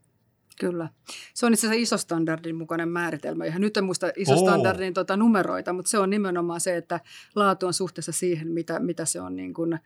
Kyllä. 0.61 0.89
Se 1.35 1.47
on 1.47 1.53
itse 1.53 1.67
asiassa 1.67 1.83
isostandardin 1.83 2.57
mukainen 2.57 2.89
määritelmä. 2.89 3.45
Ihan 3.45 3.61
nyt 3.61 3.77
en 3.77 3.85
muista 3.85 4.11
isostandardin 4.17 4.95
tuota 4.95 5.17
numeroita, 5.17 5.73
mutta 5.73 5.91
se 5.91 5.99
on 5.99 6.11
nimenomaan 6.11 6.61
se, 6.61 6.77
että 6.77 7.01
laatu 7.35 7.67
on 7.67 7.75
suhteessa 7.75 8.13
siihen, 8.13 8.49
mitä, 8.49 8.79
mitä 8.79 9.05
se 9.05 9.21
on 9.21 9.37
niin 9.37 9.55
kuin, 9.55 9.79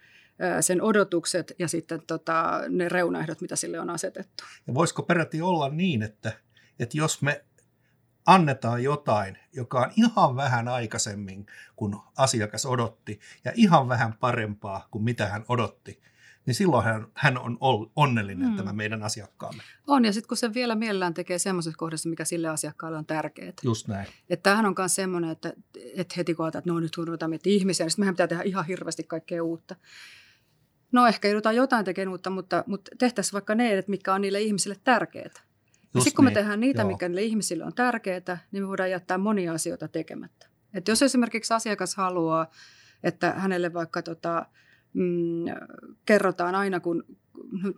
sen 0.61 0.83
odotukset 0.83 1.53
ja 1.59 1.69
sitten 1.69 2.03
tota, 2.07 2.61
ne 2.69 2.89
reunaehdot, 2.89 3.41
mitä 3.41 3.57
sille 3.57 3.81
on 3.81 3.91
asetettu. 3.91 4.45
Ja 4.67 4.75
voisiko 4.75 5.03
peräti 5.03 5.43
olla 5.43 5.69
niin, 5.69 6.03
että, 6.03 6.33
että 6.79 6.99
jos 6.99 7.23
me 7.23 7.45
annetaan 8.27 8.83
jotain, 8.83 9.39
joka 9.53 9.81
on 9.81 9.91
ihan 9.97 10.37
vähän 10.37 10.69
aikaisemmin 10.69 11.47
kuin 11.77 11.97
asiakas 12.17 12.67
odotti 12.67 13.21
ja 13.45 13.53
ihan 13.55 13.89
vähän 13.89 14.15
parempaa 14.21 14.89
kuin 14.91 15.05
mitä 15.05 15.27
hän 15.29 15.45
odotti, 15.49 16.03
niin 16.47 16.55
silloin 16.55 16.85
hän, 16.85 17.07
hän 17.15 17.39
on 17.39 17.59
onnellinen 17.97 18.49
hmm. 18.49 18.57
tämä 18.57 18.73
meidän 18.73 19.03
asiakkaamme. 19.03 19.63
On, 19.87 20.05
ja 20.05 20.13
sitten 20.13 20.29
kun 20.29 20.37
se 20.37 20.55
vielä 20.55 20.75
mielellään 20.75 21.15
tekee 21.15 21.39
semmoisessa 21.39 21.79
kohdassa, 21.79 22.09
mikä 22.09 22.25
sille 22.25 22.49
asiakkaalle 22.49 22.99
on 22.99 23.07
tärkeää. 23.07 23.53
Just 23.63 23.89
näin. 23.89 24.07
Että 24.31 24.43
tämähän 24.43 24.67
on 24.67 24.75
myös 24.79 24.95
semmoinen, 24.95 25.31
että, 25.31 25.53
että 25.95 26.15
heti 26.17 26.35
kun 26.35 26.49
että 26.49 26.63
no 26.67 26.81
nyt 26.81 26.95
kun 26.95 27.07
ruvetaan 27.07 27.31
miettimään 27.31 27.57
ihmisiä, 27.57 27.87
niin 27.87 27.95
meidän 27.99 28.15
pitää 28.15 28.27
tehdä 28.27 28.43
ihan 28.43 28.67
hirveästi 28.67 29.03
kaikkea 29.03 29.45
uutta. 29.45 29.77
No 30.93 31.07
ehkä 31.07 31.29
joudutaan 31.29 31.57
jotain 31.57 31.85
tekemään 31.85 32.13
uutta, 32.13 32.31
mutta, 32.31 32.65
mutta 32.67 32.91
tehtäisiin 32.99 33.33
vaikka 33.33 33.55
ne, 33.55 33.85
mitkä 33.87 34.15
on 34.15 34.21
niille 34.21 34.41
ihmisille 34.41 34.77
tärkeää. 34.85 35.31
Ja 35.95 36.01
sitten 36.01 36.17
kun 36.17 36.25
me 36.25 36.31
niin. 36.31 36.35
tehdään 36.35 36.61
niitä, 36.61 36.83
Joo. 36.83 36.89
mikä 36.89 37.09
niille 37.09 37.23
ihmisille 37.23 37.65
on 37.65 37.75
tärkeää, 37.75 38.39
niin 38.53 38.63
me 38.63 38.69
voidaan 38.69 38.91
jättää 38.91 39.19
monia 39.19 39.53
asioita 39.53 39.89
tekemättä. 39.89 40.47
Et 40.75 40.89
jos 40.89 41.03
esimerkiksi 41.03 41.55
asiakas 41.55 41.95
haluaa, 41.95 42.51
että 43.03 43.33
hänelle 43.33 43.73
vaikka 43.73 44.03
tota, 44.03 44.47
mm, 44.95 45.45
kerrotaan 46.07 46.55
aina, 46.55 46.81
kun 46.81 47.05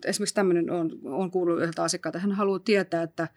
esimerkiksi 0.05 0.35
tämmöinen 0.35 0.71
on, 0.71 0.91
on 1.05 1.31
kuullut 1.31 1.59
yhdeltä 1.59 1.83
asiakkaalta, 1.83 2.19
hän 2.19 2.33
haluaa 2.33 2.59
tietää, 2.59 3.03
että, 3.03 3.29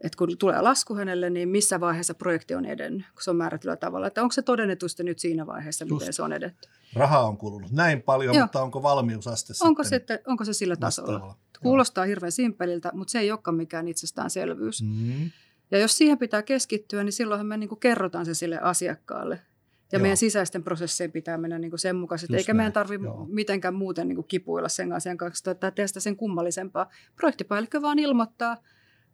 että 0.00 0.16
kun 0.16 0.38
tulee 0.38 0.60
lasku 0.60 0.94
hänelle, 0.94 1.30
niin 1.30 1.48
missä 1.48 1.80
vaiheessa 1.80 2.14
projekti 2.14 2.54
on 2.54 2.64
edennyt, 2.64 3.06
kun 3.14 3.22
se 3.22 3.30
on 3.30 3.36
määrätyllä 3.36 3.76
tavalla. 3.76 4.06
Että 4.06 4.22
onko 4.22 4.32
se 4.32 4.42
todennetusti 4.42 5.04
nyt 5.04 5.18
siinä 5.18 5.46
vaiheessa, 5.46 5.84
Just. 5.84 6.00
miten 6.00 6.12
se 6.12 6.22
on 6.22 6.32
edetty. 6.32 6.68
Raha 6.94 7.20
on 7.20 7.36
kulunut 7.36 7.72
näin 7.72 8.02
paljon, 8.02 8.34
Joo. 8.34 8.44
mutta 8.44 8.62
onko 8.62 8.82
valmiusaste 8.82 9.52
onko 9.60 9.84
se, 9.84 9.96
että, 9.96 10.18
onko 10.26 10.44
se 10.44 10.52
sillä 10.52 10.76
tasolla? 10.76 11.12
Vastaavalla. 11.12 11.38
Kuulostaa 11.62 12.04
hirveän 12.04 12.32
simpeliltä, 12.32 12.90
mutta 12.94 13.12
se 13.12 13.18
ei 13.18 13.30
olekaan 13.30 13.54
mikään 13.54 13.88
itsestäänselvyys. 13.88 14.82
Mm. 14.82 15.30
Ja 15.70 15.78
jos 15.78 15.98
siihen 15.98 16.18
pitää 16.18 16.42
keskittyä, 16.42 17.04
niin 17.04 17.12
silloinhan 17.12 17.46
me 17.46 17.56
niin 17.56 17.68
kuin 17.68 17.80
kerrotaan 17.80 18.26
se 18.26 18.34
sille 18.34 18.58
asiakkaalle. 18.58 19.40
Ja 19.92 19.98
Joo. 19.98 20.02
meidän 20.02 20.16
sisäisten 20.16 20.64
prosessien 20.64 21.12
pitää 21.12 21.38
mennä 21.38 21.58
niin 21.58 21.70
kuin 21.70 21.78
sen 21.80 21.96
mukaisesti, 21.96 22.36
eikä 22.36 22.52
näin. 22.52 22.56
meidän 22.56 22.72
tarvitse 22.72 23.06
mitenkään 23.26 23.74
muuten 23.74 24.08
niin 24.08 24.16
kuin 24.16 24.26
kipuilla 24.28 24.68
sen 24.68 24.92
asian 24.92 25.16
kanssa 25.16 25.54
tai 25.54 25.72
tehdä 25.72 25.86
sitä 25.86 26.00
sen 26.00 26.16
kummallisempaa. 26.16 26.90
Projektipäällikkö 27.16 27.82
vaan 27.82 27.98
ilmoittaa, 27.98 28.56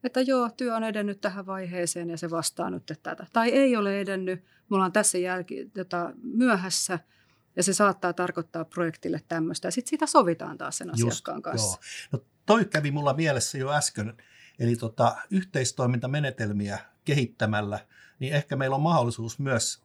että 0.07 0.21
joo, 0.21 0.51
työ 0.57 0.77
on 0.77 0.85
edennyt 0.85 1.21
tähän 1.21 1.47
vaiheeseen 1.47 2.11
ja 2.11 2.17
se 2.17 2.31
vastaa 2.31 2.71
nyt 2.71 2.87
tätä. 2.87 3.27
Tai 3.33 3.49
ei 3.49 3.77
ole 3.77 4.01
edennyt, 4.01 4.45
mulla 4.69 4.85
on 4.85 4.93
tässä 4.93 5.19
jälki, 5.19 5.71
jota, 5.75 6.13
myöhässä– 6.23 6.99
ja 7.57 7.63
se 7.63 7.73
saattaa 7.73 8.13
tarkoittaa 8.13 8.65
projektille 8.65 9.21
tämmöistä. 9.29 9.69
Ja 9.69 9.73
sitten 9.73 9.91
siitä 9.91 10.07
sovitaan 10.07 10.59
taas 10.59 10.79
sen 10.79 10.91
asiakkaan 10.91 11.37
Just, 11.37 11.45
kanssa. 11.45 11.79
Joo. 11.81 11.81
No, 12.13 12.25
toi 12.47 12.65
kävi 12.65 12.91
mulla 12.91 13.15
mielessä 13.15 13.59
jo 13.59 13.73
äsken. 13.73 14.17
Eli 14.59 14.77
tota, 14.77 15.17
yhteistoimintamenetelmiä 15.31 16.79
kehittämällä, 17.05 17.79
niin 18.19 18.35
ehkä 18.35 18.57
meillä 18.57 18.77
on 18.77 18.83
mahdollisuus 18.83 19.39
myös 19.39 19.83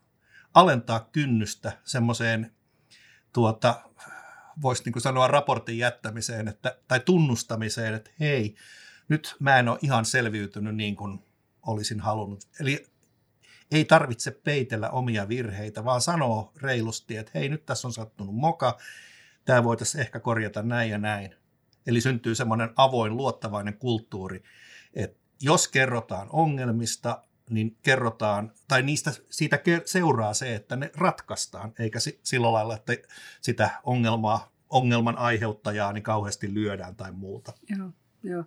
alentaa 0.54 1.10
kynnystä 1.12 1.72
semmoiseen, 1.84 2.52
tuota, 3.34 3.82
voisi 4.62 4.84
niin 4.86 5.02
sanoa 5.02 5.28
raportin 5.28 5.78
jättämiseen 5.78 6.48
että, 6.48 6.78
tai 6.88 7.00
tunnustamiseen, 7.00 7.94
että 7.94 8.12
hei, 8.20 8.56
nyt 9.12 9.36
mä 9.40 9.60
en 9.60 9.70
ole 9.70 9.80
ihan 9.82 10.06
selviytynyt 10.06 10.76
niin 10.76 10.96
kuin 10.96 11.20
olisin 11.62 12.00
halunnut. 12.00 12.44
Eli 12.60 12.86
ei 13.72 13.86
tarvitse 13.86 14.32
peitellä 14.32 14.90
omia 14.90 15.28
virheitä, 15.28 15.86
vaan 15.86 16.02
sanoo 16.02 16.52
reilusti, 16.62 17.18
että 17.18 17.32
hei, 17.36 17.50
nyt 17.50 17.66
tässä 17.66 17.88
on 17.88 17.94
sattunut 17.94 18.36
moka, 18.36 18.78
tämä 19.46 19.64
voitaisiin 19.64 20.02
ehkä 20.02 20.20
korjata 20.20 20.64
näin 20.64 20.90
ja 20.90 20.98
näin. 20.98 21.36
Eli 21.88 22.02
syntyy 22.02 22.36
semmoinen 22.36 22.70
avoin, 22.76 23.18
luottavainen 23.18 23.78
kulttuuri, 23.78 24.44
että 24.94 25.20
jos 25.42 25.68
kerrotaan 25.68 26.28
ongelmista, 26.32 27.24
niin 27.50 27.78
kerrotaan, 27.82 28.52
tai 28.68 28.84
niistä 28.84 29.12
siitä 29.30 29.60
seuraa 29.86 30.34
se, 30.34 30.56
että 30.56 30.76
ne 30.76 30.92
ratkaistaan, 30.98 31.74
eikä 31.80 32.00
sillä 32.24 32.52
lailla, 32.52 32.76
että 32.76 32.94
sitä 33.42 33.70
ongelmaa, 33.84 34.52
ongelman 34.70 35.18
aiheuttajaa 35.18 35.94
niin 35.94 36.04
kauheasti 36.04 36.54
lyödään 36.54 36.96
tai 36.96 37.12
muuta. 37.12 37.54
Joo, 37.70 37.90
joo. 38.24 38.44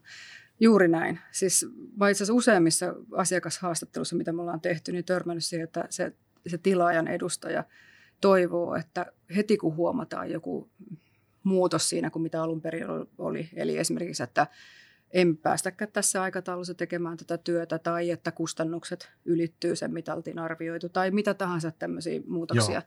Juuri 0.61 0.89
näin. 0.89 1.21
Siis 1.31 1.67
mä 1.97 2.09
itse 2.09 2.25
asiassa 2.25 2.35
useimmissa 2.35 2.95
asiakashaastatteluissa, 3.13 4.17
mitä 4.17 4.33
me 4.33 4.43
ollaan 4.43 4.61
tehty, 4.61 4.93
niin 4.93 5.05
törmännyt 5.05 5.45
siihen, 5.45 5.65
että 5.65 5.87
se, 5.91 6.13
se 6.47 6.59
tilaajan 6.59 7.09
edustaja 7.09 7.65
toivoo, 8.21 8.75
että 8.75 9.07
heti 9.37 9.57
kun 9.57 9.77
huomataan 9.77 10.31
joku 10.31 10.71
muutos 11.43 11.89
siinä 11.89 12.11
kuin 12.11 12.23
mitä 12.23 12.43
alun 12.43 12.61
perin 12.61 12.87
oli. 13.19 13.49
Eli 13.53 13.79
esimerkiksi, 13.79 14.23
että 14.23 14.47
en 15.11 15.37
päästäkään 15.37 15.93
tässä 15.93 16.23
aikataulussa 16.23 16.75
tekemään 16.75 17.17
tätä 17.17 17.39
työtä 17.39 17.79
tai 17.79 18.11
että 18.11 18.33
kustannukset 18.33 19.11
ylittyy 19.25 19.77
sen, 19.77 19.93
mitä 19.93 20.15
oltiin 20.15 20.39
arvioitu 20.39 20.89
tai 20.89 21.11
mitä 21.11 21.35
tahansa 21.35 21.71
tämmöisiä 21.71 22.21
muutoksia. 22.27 22.75
Joo 22.75 22.83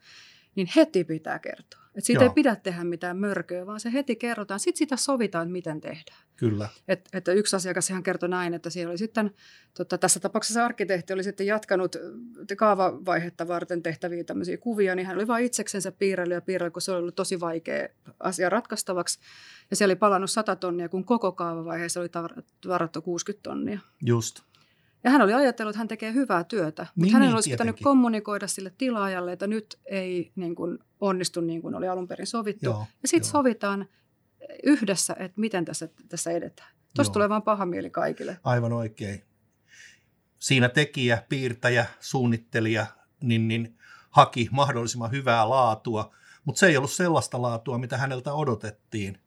niin 0.57 0.69
heti 0.75 1.03
pitää 1.03 1.39
kertoa. 1.39 1.81
Et 1.95 2.05
siitä 2.05 2.23
Joo. 2.23 2.31
ei 2.31 2.35
pidä 2.35 2.55
tehdä 2.55 2.83
mitään 2.83 3.17
mörköä, 3.17 3.65
vaan 3.65 3.79
se 3.79 3.93
heti 3.93 4.15
kerrotaan. 4.15 4.59
Sitten 4.59 4.77
sitä 4.77 4.97
sovitaan, 4.97 5.43
että 5.43 5.51
miten 5.51 5.81
tehdään. 5.81 6.17
Kyllä. 6.35 6.69
Et, 6.87 7.09
että 7.13 7.31
yksi 7.31 7.55
asiakas 7.55 7.89
ihan 7.89 8.03
kertoi 8.03 8.29
näin, 8.29 8.53
että 8.53 8.69
siellä 8.69 8.91
oli 8.91 8.97
sitten, 8.97 9.31
tota, 9.73 9.97
tässä 9.97 10.19
tapauksessa 10.19 10.65
arkkitehti 10.65 11.13
oli 11.13 11.23
sitten 11.23 11.47
jatkanut 11.47 11.95
kaavavaihetta 12.57 13.47
varten 13.47 13.83
tehtäviä 13.83 14.23
tämmöisiä 14.23 14.57
kuvia, 14.57 14.95
niin 14.95 15.05
hän 15.05 15.15
oli 15.15 15.27
vain 15.27 15.45
itseksensä 15.45 15.91
piirrellyt 15.91 16.35
ja 16.35 16.41
piirrellyt, 16.41 16.73
kun 16.73 16.81
se 16.81 16.91
oli 16.91 16.99
ollut 16.99 17.15
tosi 17.15 17.39
vaikea 17.39 17.87
asia 18.19 18.49
ratkaistavaksi. 18.49 19.19
Ja 19.69 19.75
siellä 19.75 19.91
oli 19.91 19.99
palannut 19.99 20.31
100 20.31 20.55
tonnia, 20.55 20.89
kun 20.89 21.05
koko 21.05 21.31
kaavavaiheessa 21.31 21.99
oli 21.99 22.09
varattu 22.67 23.01
60 23.01 23.43
tonnia. 23.43 23.79
Just. 24.05 24.41
Ja 25.07 25.11
hän 25.11 25.21
oli 25.21 25.33
ajatellut, 25.33 25.71
että 25.71 25.77
hän 25.77 25.87
tekee 25.87 26.13
hyvää 26.13 26.43
työtä, 26.43 26.81
mutta 26.83 27.05
niin, 27.05 27.13
hänen 27.13 27.27
niin, 27.27 27.35
olisi 27.35 27.49
tietenkin. 27.49 27.73
pitänyt 27.73 27.83
kommunikoida 27.83 28.47
sille 28.47 28.73
tilaajalle, 28.77 29.31
että 29.31 29.47
nyt 29.47 29.79
ei 29.85 30.31
niin 30.35 30.55
kuin, 30.55 30.79
onnistu 31.01 31.41
niin 31.41 31.61
kuin 31.61 31.75
oli 31.75 31.87
alun 31.87 32.07
perin 32.07 32.27
sovittu. 32.27 32.65
Joo, 32.65 32.87
ja 33.01 33.07
sitten 33.07 33.31
sovitaan 33.31 33.87
yhdessä, 34.63 35.15
että 35.19 35.41
miten 35.41 35.65
tässä, 35.65 35.89
tässä 36.09 36.31
edetään. 36.31 36.69
Tuosta 36.95 37.13
tulee 37.13 37.29
vaan 37.29 37.41
paha 37.41 37.65
mieli 37.65 37.89
kaikille. 37.89 38.39
Aivan 38.43 38.73
oikein. 38.73 39.23
Siinä 40.39 40.69
tekijä, 40.69 41.23
piirtäjä, 41.29 41.85
suunnittelija 41.99 42.85
niin, 43.23 43.47
niin 43.47 43.77
haki 44.09 44.47
mahdollisimman 44.51 45.11
hyvää 45.11 45.49
laatua, 45.49 46.15
mutta 46.45 46.59
se 46.59 46.67
ei 46.67 46.77
ollut 46.77 46.91
sellaista 46.91 47.41
laatua, 47.41 47.77
mitä 47.77 47.97
häneltä 47.97 48.33
odotettiin 48.33 49.17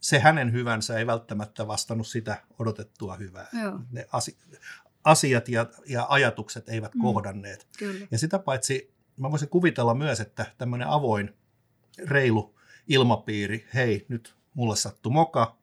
se 0.00 0.18
hänen 0.18 0.52
hyvänsä 0.52 0.98
ei 0.98 1.06
välttämättä 1.06 1.66
vastannut 1.66 2.06
sitä 2.06 2.42
odotettua 2.58 3.16
hyvää. 3.16 3.46
Joo. 3.62 3.80
Ne 3.90 4.06
asiat 5.04 5.48
ja, 5.48 5.66
ja 5.86 6.06
ajatukset 6.08 6.68
eivät 6.68 6.94
mm. 6.94 7.00
kohdanneet. 7.00 7.68
Kyllä. 7.78 8.06
Ja 8.10 8.18
sitä 8.18 8.38
paitsi 8.38 8.94
mä 9.16 9.30
voisin 9.30 9.48
kuvitella 9.48 9.94
myös, 9.94 10.20
että 10.20 10.46
tämmöinen 10.58 10.88
avoin, 10.88 11.34
reilu 12.06 12.54
ilmapiiri, 12.88 13.68
hei, 13.74 14.06
nyt 14.08 14.34
mulle 14.54 14.76
sattui 14.76 15.12
moka, 15.12 15.56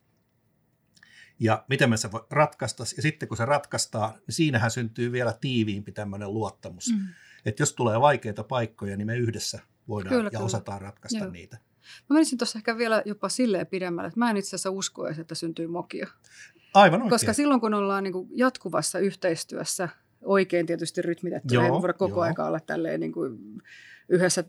ja 1.39 1.65
miten 1.69 1.89
me 1.89 1.97
se 1.97 2.11
voi 2.11 2.25
ratkaista. 2.29 2.83
Ja 2.95 3.01
sitten 3.01 3.27
kun 3.27 3.37
se 3.37 3.45
ratkaistaan, 3.45 4.13
niin 4.13 4.35
siinähän 4.35 4.71
syntyy 4.71 5.11
vielä 5.11 5.33
tiiviimpi 5.41 5.91
tämmöinen 5.91 6.33
luottamus. 6.33 6.93
Mm. 6.93 7.07
Että 7.45 7.61
jos 7.61 7.73
tulee 7.73 8.01
vaikeita 8.01 8.43
paikkoja, 8.43 8.97
niin 8.97 9.07
me 9.07 9.17
yhdessä 9.17 9.59
voidaan 9.87 10.15
kyllä, 10.15 10.27
ja 10.27 10.29
kyllä. 10.29 10.45
osataan 10.45 10.81
ratkaista 10.81 11.23
Joo. 11.23 11.31
niitä. 11.31 11.57
Mä 12.09 12.13
menisin 12.13 12.37
tuossa 12.37 12.59
ehkä 12.59 12.77
vielä 12.77 13.01
jopa 13.05 13.29
silleen 13.29 13.67
pidemmälle, 13.67 14.07
että 14.07 14.19
mä 14.19 14.29
en 14.29 14.37
itse 14.37 14.49
asiassa 14.49 14.71
usko 14.71 15.07
edes, 15.07 15.19
että 15.19 15.35
syntyy 15.35 15.67
mokia. 15.67 16.07
Aivan 16.73 17.01
oikein. 17.01 17.09
Koska 17.09 17.33
silloin, 17.33 17.61
kun 17.61 17.73
ollaan 17.73 18.03
niin 18.03 18.13
kuin 18.13 18.29
jatkuvassa 18.31 18.99
yhteistyössä, 18.99 19.89
oikein 20.21 20.65
tietysti 20.65 21.01
rytmitetty, 21.01 21.55
ei 21.55 21.71
voida 21.71 21.93
koko 21.93 22.21
ajan 22.21 22.35
olla 22.39 22.59
tälleen 22.59 22.99
niin 22.99 23.11
kuin 23.11 23.39
yhdessä 24.09 24.43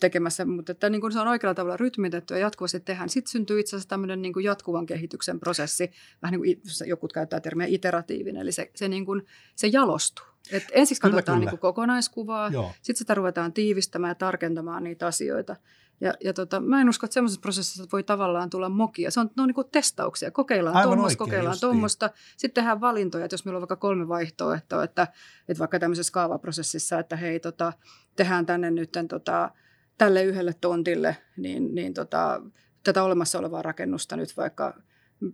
tekemässä, 0.00 0.44
mutta 0.44 0.72
että 0.72 0.90
niin 0.90 1.00
kuin 1.00 1.12
se 1.12 1.20
on 1.20 1.28
oikealla 1.28 1.54
tavalla 1.54 1.76
rytmitetty 1.76 2.34
ja 2.34 2.40
jatkuvasti 2.40 2.80
tehdään. 2.80 3.08
Sitten 3.08 3.30
syntyy 3.30 3.60
itse 3.60 3.76
asiassa 3.76 3.88
tämmöinen 3.88 4.22
niin 4.22 4.32
kuin 4.32 4.44
jatkuvan 4.44 4.86
kehityksen 4.86 5.40
prosessi, 5.40 5.90
vähän 6.22 6.40
niin 6.40 6.56
kuin 6.58 6.88
joku 6.88 7.08
käyttää 7.08 7.40
termiä 7.40 7.66
iteratiivinen, 7.66 8.42
eli 8.42 8.52
se, 8.52 8.70
se, 8.74 8.88
niin 8.88 9.06
kuin, 9.06 9.26
se 9.56 9.66
jalostuu. 9.66 10.26
Et 10.52 10.64
ensiksi 10.72 11.00
kyllä, 11.00 11.12
katsotaan 11.12 11.38
kyllä. 11.38 11.50
Niin 11.50 11.58
kuin 11.58 11.60
kokonaiskuvaa, 11.60 12.50
sitten 12.82 12.96
sitä 12.96 13.14
ruvetaan 13.14 13.52
tiivistämään 13.52 14.10
ja 14.10 14.14
tarkentamaan 14.14 14.84
niitä 14.84 15.06
asioita. 15.06 15.56
Ja, 16.00 16.14
ja 16.24 16.32
tota, 16.32 16.60
mä 16.60 16.80
en 16.80 16.88
usko, 16.88 17.06
että 17.06 17.14
semmoisessa 17.14 17.40
prosessissa 17.40 17.88
voi 17.92 18.02
tavallaan 18.02 18.50
tulla 18.50 18.68
mokia. 18.68 19.10
Se 19.10 19.20
on, 19.20 19.30
no, 19.36 19.46
niin 19.46 19.54
kuin 19.54 19.70
testauksia. 19.72 20.30
Kokeillaan 20.30 20.82
tuommoista, 20.82 21.18
kokeillaan 21.18 21.60
tuommoista. 21.60 22.10
Sitten 22.36 22.62
tehdään 22.62 22.80
valintoja, 22.80 23.24
että 23.24 23.34
jos 23.34 23.44
meillä 23.44 23.56
on 23.56 23.60
vaikka 23.60 23.76
kolme 23.76 24.08
vaihtoehtoa, 24.08 24.84
että, 24.84 25.02
että 25.48 25.58
vaikka 25.58 25.78
tämmöisessä 25.78 26.12
kaavaprosessissa, 26.12 26.98
että 26.98 27.16
hei, 27.16 27.40
tota, 27.40 27.72
tehdään 28.16 28.46
tänne 28.46 28.70
nyt 28.70 28.92
tota, 29.08 29.50
tälle 29.98 30.24
yhdelle 30.24 30.54
tontille, 30.60 31.16
niin, 31.36 31.74
niin 31.74 31.94
tota, 31.94 32.42
tätä 32.84 33.02
olemassa 33.02 33.38
olevaa 33.38 33.62
rakennusta 33.62 34.16
nyt 34.16 34.36
vaikka 34.36 34.74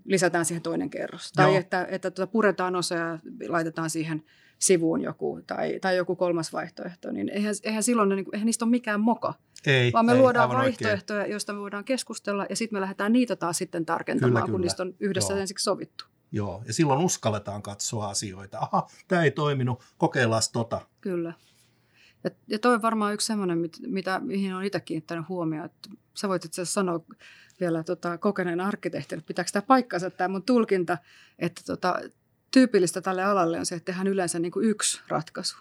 lisätään 0.05 0.44
siihen 0.44 0.62
toinen 0.62 0.90
kerros. 0.90 1.33
Tai 1.33 1.50
Joo. 1.50 1.59
että, 1.59 1.87
että 1.90 2.11
tota 2.11 2.27
puretaan 2.27 2.77
osa 2.77 2.94
ja 2.94 3.18
laitetaan 3.48 3.90
siihen 3.90 4.24
sivuun 4.59 5.00
joku 5.00 5.40
tai, 5.46 5.79
tai 5.81 5.96
joku 5.96 6.16
kolmas 6.16 6.53
vaihtoehto, 6.53 7.12
niin 7.12 7.29
eihän, 7.29 7.55
eihän 7.62 7.83
silloin 7.83 8.09
niin 8.09 8.27
eihän 8.33 8.46
niistä 8.46 8.64
ole 8.64 8.70
mikään 8.70 9.00
moka. 9.00 9.35
Ei, 9.66 9.92
vaan 9.92 10.07
me 10.07 10.12
ei, 10.12 10.18
luodaan 10.18 10.50
vaihtoehtoja, 10.50 11.18
oikein. 11.18 11.33
joista 11.33 11.53
me 11.53 11.61
voidaan 11.61 11.85
keskustella 11.85 12.46
ja 12.50 12.57
sitten 12.57 12.77
me 12.77 12.81
lähdetään 12.81 13.12
niitä 13.12 13.37
taas 13.37 13.59
sitten 13.59 13.87
tarkentamaan, 13.87 14.33
kyllä, 14.33 14.40
kun 14.40 14.53
kyllä. 14.53 14.64
niistä 14.64 14.83
on 14.83 14.94
yhdessä 15.00 15.33
Joo. 15.33 15.40
ensiksi 15.40 15.64
sovittu. 15.64 16.05
Joo, 16.33 16.62
ja 16.66 16.72
silloin 16.72 17.00
uskalletaan 17.00 17.62
katsoa 17.62 18.09
asioita. 18.09 18.59
Aha, 18.59 18.87
tämä 19.09 19.24
ei 19.24 19.31
toiminut, 19.31 19.83
kokeillaan 19.98 20.42
tota. 20.53 20.81
Kyllä. 21.00 21.33
Ja, 22.24 22.31
ja 22.46 22.59
toi 22.59 22.74
on 22.74 22.83
varmaan 22.83 23.14
yksi 23.14 23.27
semmoinen, 23.27 23.59
mit, 23.59 23.77
mitä, 23.87 24.20
mihin 24.20 24.55
on 24.55 24.64
itse 24.64 24.81
kiinnittänyt 24.81 25.29
huomioon. 25.29 25.66
Että 25.66 25.88
sä 26.14 26.29
voit 26.29 26.44
itse 26.44 26.64
sanoa 26.64 27.00
vielä 27.61 27.85
tota, 27.85 28.18
kokeneen 28.18 28.61
arkkitehtin, 28.61 29.18
että 29.18 29.29
pitääkö 29.29 29.50
tämä 29.53 29.62
paikkansa, 29.62 30.11
tämä 30.11 30.29
mun 30.29 30.42
tulkinta, 30.42 30.98
että 31.38 31.62
tota, 31.66 32.00
tyypillistä 32.50 33.00
tälle 33.00 33.24
alalle 33.24 33.59
on 33.59 33.66
se, 33.66 33.74
että 33.74 33.85
tehdään 33.85 34.07
yleensä 34.07 34.38
niin 34.38 34.53
kuin 34.53 34.66
yksi 34.66 35.00
ratkaisu. 35.09 35.57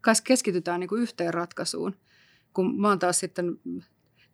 Kai 0.00 0.14
keskitytään 0.24 0.80
niin 0.80 0.88
kuin 0.88 1.02
yhteen 1.02 1.34
ratkaisuun. 1.34 1.96
Kun 2.56 2.80
mä 2.80 2.88
oon 2.88 2.98
taas 2.98 3.18
sitten 3.18 3.58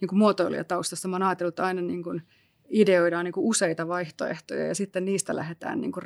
niin 0.00 0.08
kuin 0.08 0.18
muotoilijataustasta, 0.18 1.08
mä 1.08 1.16
oon 1.16 1.22
ajatellut, 1.22 1.52
että 1.52 1.64
aina 1.64 1.82
niin 1.82 2.02
kuin 2.02 2.22
ideoidaan 2.68 3.24
niin 3.24 3.32
kuin 3.32 3.46
useita 3.46 3.88
vaihtoehtoja 3.88 4.66
ja 4.66 4.74
sitten 4.74 5.04
niistä 5.04 5.36
lähdetään 5.36 5.80
niin 5.80 5.92
kuin 5.92 6.04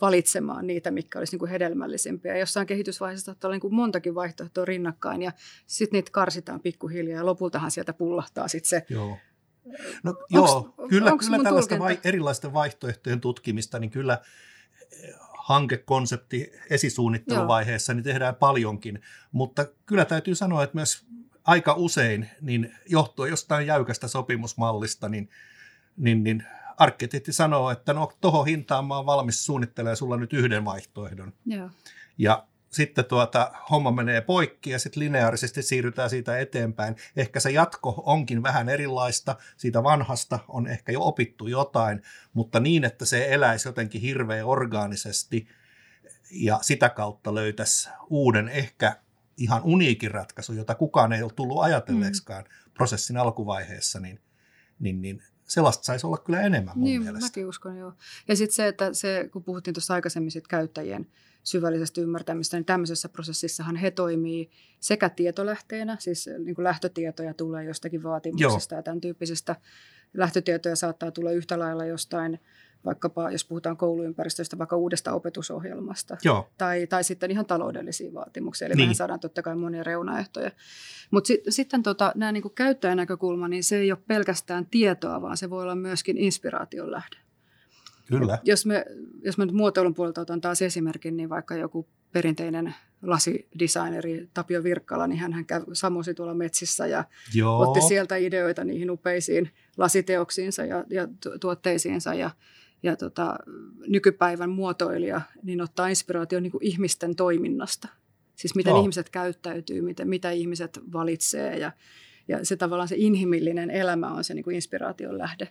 valitsemaan 0.00 0.66
niitä, 0.66 0.90
mitkä 0.90 1.18
olisi 1.18 1.32
niin 1.32 1.38
kuin 1.38 1.50
hedelmällisimpiä. 1.50 2.32
Ja 2.32 2.38
jossain 2.38 2.66
kehitysvaiheessa 2.66 3.24
saattaa 3.24 3.48
olla 3.48 3.54
niin 3.54 3.60
kuin 3.60 3.74
montakin 3.74 4.14
vaihtoehtoa 4.14 4.64
rinnakkain 4.64 5.22
ja 5.22 5.32
sitten 5.66 5.98
niitä 5.98 6.10
karsitaan 6.12 6.60
pikkuhiljaa 6.60 7.18
ja 7.18 7.26
lopultahan 7.26 7.70
sieltä 7.70 7.92
pullahtaa 7.92 8.48
sitten 8.48 8.68
se 8.68 8.86
Joo. 8.88 9.16
No, 10.02 10.10
onks, 10.10 10.30
joo, 10.30 10.74
kyllä, 10.88 11.12
kyllä 11.18 11.42
tällaista 11.42 11.78
vai, 11.78 12.00
erilaisten 12.04 12.52
vaihtoehtojen 12.52 13.20
tutkimista, 13.20 13.78
niin 13.78 13.90
kyllä 13.90 14.18
hankekonsepti 15.38 16.52
esisuunnitteluvaiheessa, 16.70 17.94
niin 17.94 18.04
tehdään 18.04 18.34
paljonkin, 18.34 19.02
mutta 19.32 19.66
kyllä 19.86 20.04
täytyy 20.04 20.34
sanoa, 20.34 20.62
että 20.62 20.74
myös 20.74 21.06
aika 21.48 21.74
usein 21.74 22.30
niin 22.40 22.74
johtuen 22.86 23.30
jostain 23.30 23.66
jäykästä 23.66 24.08
sopimusmallista, 24.08 25.08
niin, 25.08 25.30
niin, 25.96 26.24
niin 26.24 26.44
arkkitehti 26.76 27.32
sanoo, 27.32 27.70
että 27.70 27.92
no 27.92 28.12
tuohon 28.20 28.46
hintaan 28.46 28.84
mä 28.86 28.96
oon 28.96 29.06
valmis 29.06 29.46
suunnittelemaan 29.46 29.96
sulla 29.96 30.16
nyt 30.16 30.32
yhden 30.32 30.64
vaihtoehdon. 30.64 31.32
Joo. 31.46 31.70
Ja 32.18 32.46
sitten 32.70 33.04
tuota, 33.04 33.52
homma 33.70 33.90
menee 33.90 34.20
poikki 34.20 34.70
ja 34.70 34.78
sitten 34.78 35.00
lineaarisesti 35.00 35.62
siirrytään 35.62 36.10
siitä 36.10 36.38
eteenpäin. 36.38 36.96
Ehkä 37.16 37.40
se 37.40 37.50
jatko 37.50 38.02
onkin 38.06 38.42
vähän 38.42 38.68
erilaista, 38.68 39.36
siitä 39.56 39.82
vanhasta 39.82 40.38
on 40.48 40.66
ehkä 40.66 40.92
jo 40.92 41.00
opittu 41.02 41.46
jotain, 41.46 42.02
mutta 42.32 42.60
niin, 42.60 42.84
että 42.84 43.04
se 43.04 43.26
eläisi 43.30 43.68
jotenkin 43.68 44.00
hirveän 44.00 44.46
orgaanisesti 44.46 45.48
ja 46.30 46.58
sitä 46.62 46.88
kautta 46.88 47.34
löytäisi 47.34 47.88
uuden 48.10 48.48
ehkä 48.48 48.96
ihan 49.38 49.62
uniikin 49.64 50.10
ratkaisu, 50.10 50.52
jota 50.52 50.74
kukaan 50.74 51.12
ei 51.12 51.22
ole 51.22 51.32
tullut 51.36 51.62
ajatelleeksikaan 51.62 52.44
mm. 52.44 52.72
prosessin 52.74 53.16
alkuvaiheessa, 53.16 54.00
niin, 54.00 54.20
niin, 54.78 55.02
niin 55.02 55.22
sellaista 55.44 55.84
saisi 55.84 56.06
olla 56.06 56.18
kyllä 56.18 56.40
enemmän 56.40 56.78
mun 56.78 56.84
niin, 56.84 57.02
mielestä. 57.02 57.26
mäkin 57.26 57.46
uskon, 57.46 57.76
joo. 57.76 57.92
Ja 58.28 58.36
sitten 58.36 58.54
se, 58.54 58.66
että 58.66 58.92
se, 58.92 59.28
kun 59.32 59.44
puhuttiin 59.44 59.74
tuossa 59.74 59.94
aikaisemmin 59.94 60.30
sit 60.30 60.48
käyttäjien 60.48 61.06
syvällisesti 61.42 62.00
ymmärtämistä, 62.00 62.56
niin 62.56 62.64
tämmöisessä 62.64 63.08
prosessissahan 63.08 63.76
he 63.76 63.90
toimii 63.90 64.50
sekä 64.80 65.08
tietolähteenä, 65.08 65.96
siis 66.00 66.28
niin 66.44 66.54
kuin 66.54 66.64
lähtötietoja 66.64 67.34
tulee 67.34 67.64
jostakin 67.64 68.02
vaatimuksista 68.02 68.74
Joo. 68.74 68.78
ja 68.78 68.82
tämän 68.82 69.00
tyyppisestä. 69.00 69.56
Lähtötietoja 70.14 70.76
saattaa 70.76 71.10
tulla 71.10 71.30
yhtä 71.30 71.58
lailla 71.58 71.84
jostain, 71.84 72.40
vaikkapa 72.84 73.30
jos 73.30 73.44
puhutaan 73.44 73.76
kouluympäristöstä, 73.76 74.58
vaikka 74.58 74.76
uudesta 74.76 75.12
opetusohjelmasta. 75.12 76.16
Joo. 76.24 76.48
Tai, 76.58 76.86
tai 76.86 77.04
sitten 77.04 77.30
ihan 77.30 77.46
taloudellisia 77.46 78.14
vaatimuksia, 78.14 78.66
eli 78.66 78.74
niin. 78.74 78.94
saadaan 78.94 79.20
totta 79.20 79.42
kai 79.42 79.56
monia 79.56 79.82
reunaehtoja. 79.82 80.50
Mutta 81.10 81.28
sit, 81.28 81.40
sitten 81.48 81.82
tota, 81.82 82.12
nämä 82.14 82.32
niin 82.32 82.54
käyttäjänäkökulma, 82.54 83.48
niin 83.48 83.64
se 83.64 83.76
ei 83.76 83.92
ole 83.92 83.98
pelkästään 84.06 84.66
tietoa, 84.66 85.22
vaan 85.22 85.36
se 85.36 85.50
voi 85.50 85.62
olla 85.62 85.74
myöskin 85.74 86.18
inspiraation 86.18 86.90
lähde. 86.90 87.16
Kyllä. 88.06 88.38
jos, 88.44 88.66
me, 88.66 88.84
jos 89.22 89.38
me 89.38 89.44
nyt 89.44 89.54
muotoilun 89.54 89.94
puolelta 89.94 90.20
otan 90.20 90.40
taas 90.40 90.62
esimerkin, 90.62 91.16
niin 91.16 91.28
vaikka 91.28 91.56
joku 91.56 91.88
perinteinen 92.12 92.74
lasidesigneri 93.02 94.28
Tapio 94.34 94.62
Virkkala, 94.62 95.06
niin 95.06 95.18
hän 95.18 95.46
kävi 95.46 95.64
samosi 95.72 96.14
tuolla 96.14 96.34
metsissä 96.34 96.86
ja 96.86 97.04
Joo. 97.34 97.60
otti 97.60 97.80
sieltä 97.80 98.16
ideoita 98.16 98.64
niihin 98.64 98.90
upeisiin 98.90 99.50
lasiteoksiinsa 99.76 100.64
ja, 100.64 100.84
ja 100.90 101.08
tuotteisiinsa 101.40 102.14
ja, 102.14 102.30
ja 102.82 102.96
tota, 102.96 103.36
nykypäivän 103.86 104.50
muotoilija 104.50 105.20
niin 105.42 105.60
ottaa 105.60 105.88
inspiraation 105.88 106.42
niin 106.42 106.50
kuin 106.50 106.64
ihmisten 106.64 107.16
toiminnasta. 107.16 107.88
Siis 108.34 108.54
miten 108.54 108.70
Joo. 108.70 108.80
ihmiset 108.82 109.10
käyttäytyy, 109.10 109.80
miten, 109.80 110.08
mitä 110.08 110.30
ihmiset 110.30 110.80
valitsee 110.92 111.58
ja, 111.58 111.72
ja 112.28 112.44
se 112.44 112.56
tavallaan 112.56 112.88
se 112.88 112.96
inhimillinen 112.98 113.70
elämä 113.70 114.08
on 114.08 114.24
se 114.24 114.34
niin 114.34 114.44
kuin 114.44 114.54
inspiraation 114.54 115.18
lähde. 115.18 115.48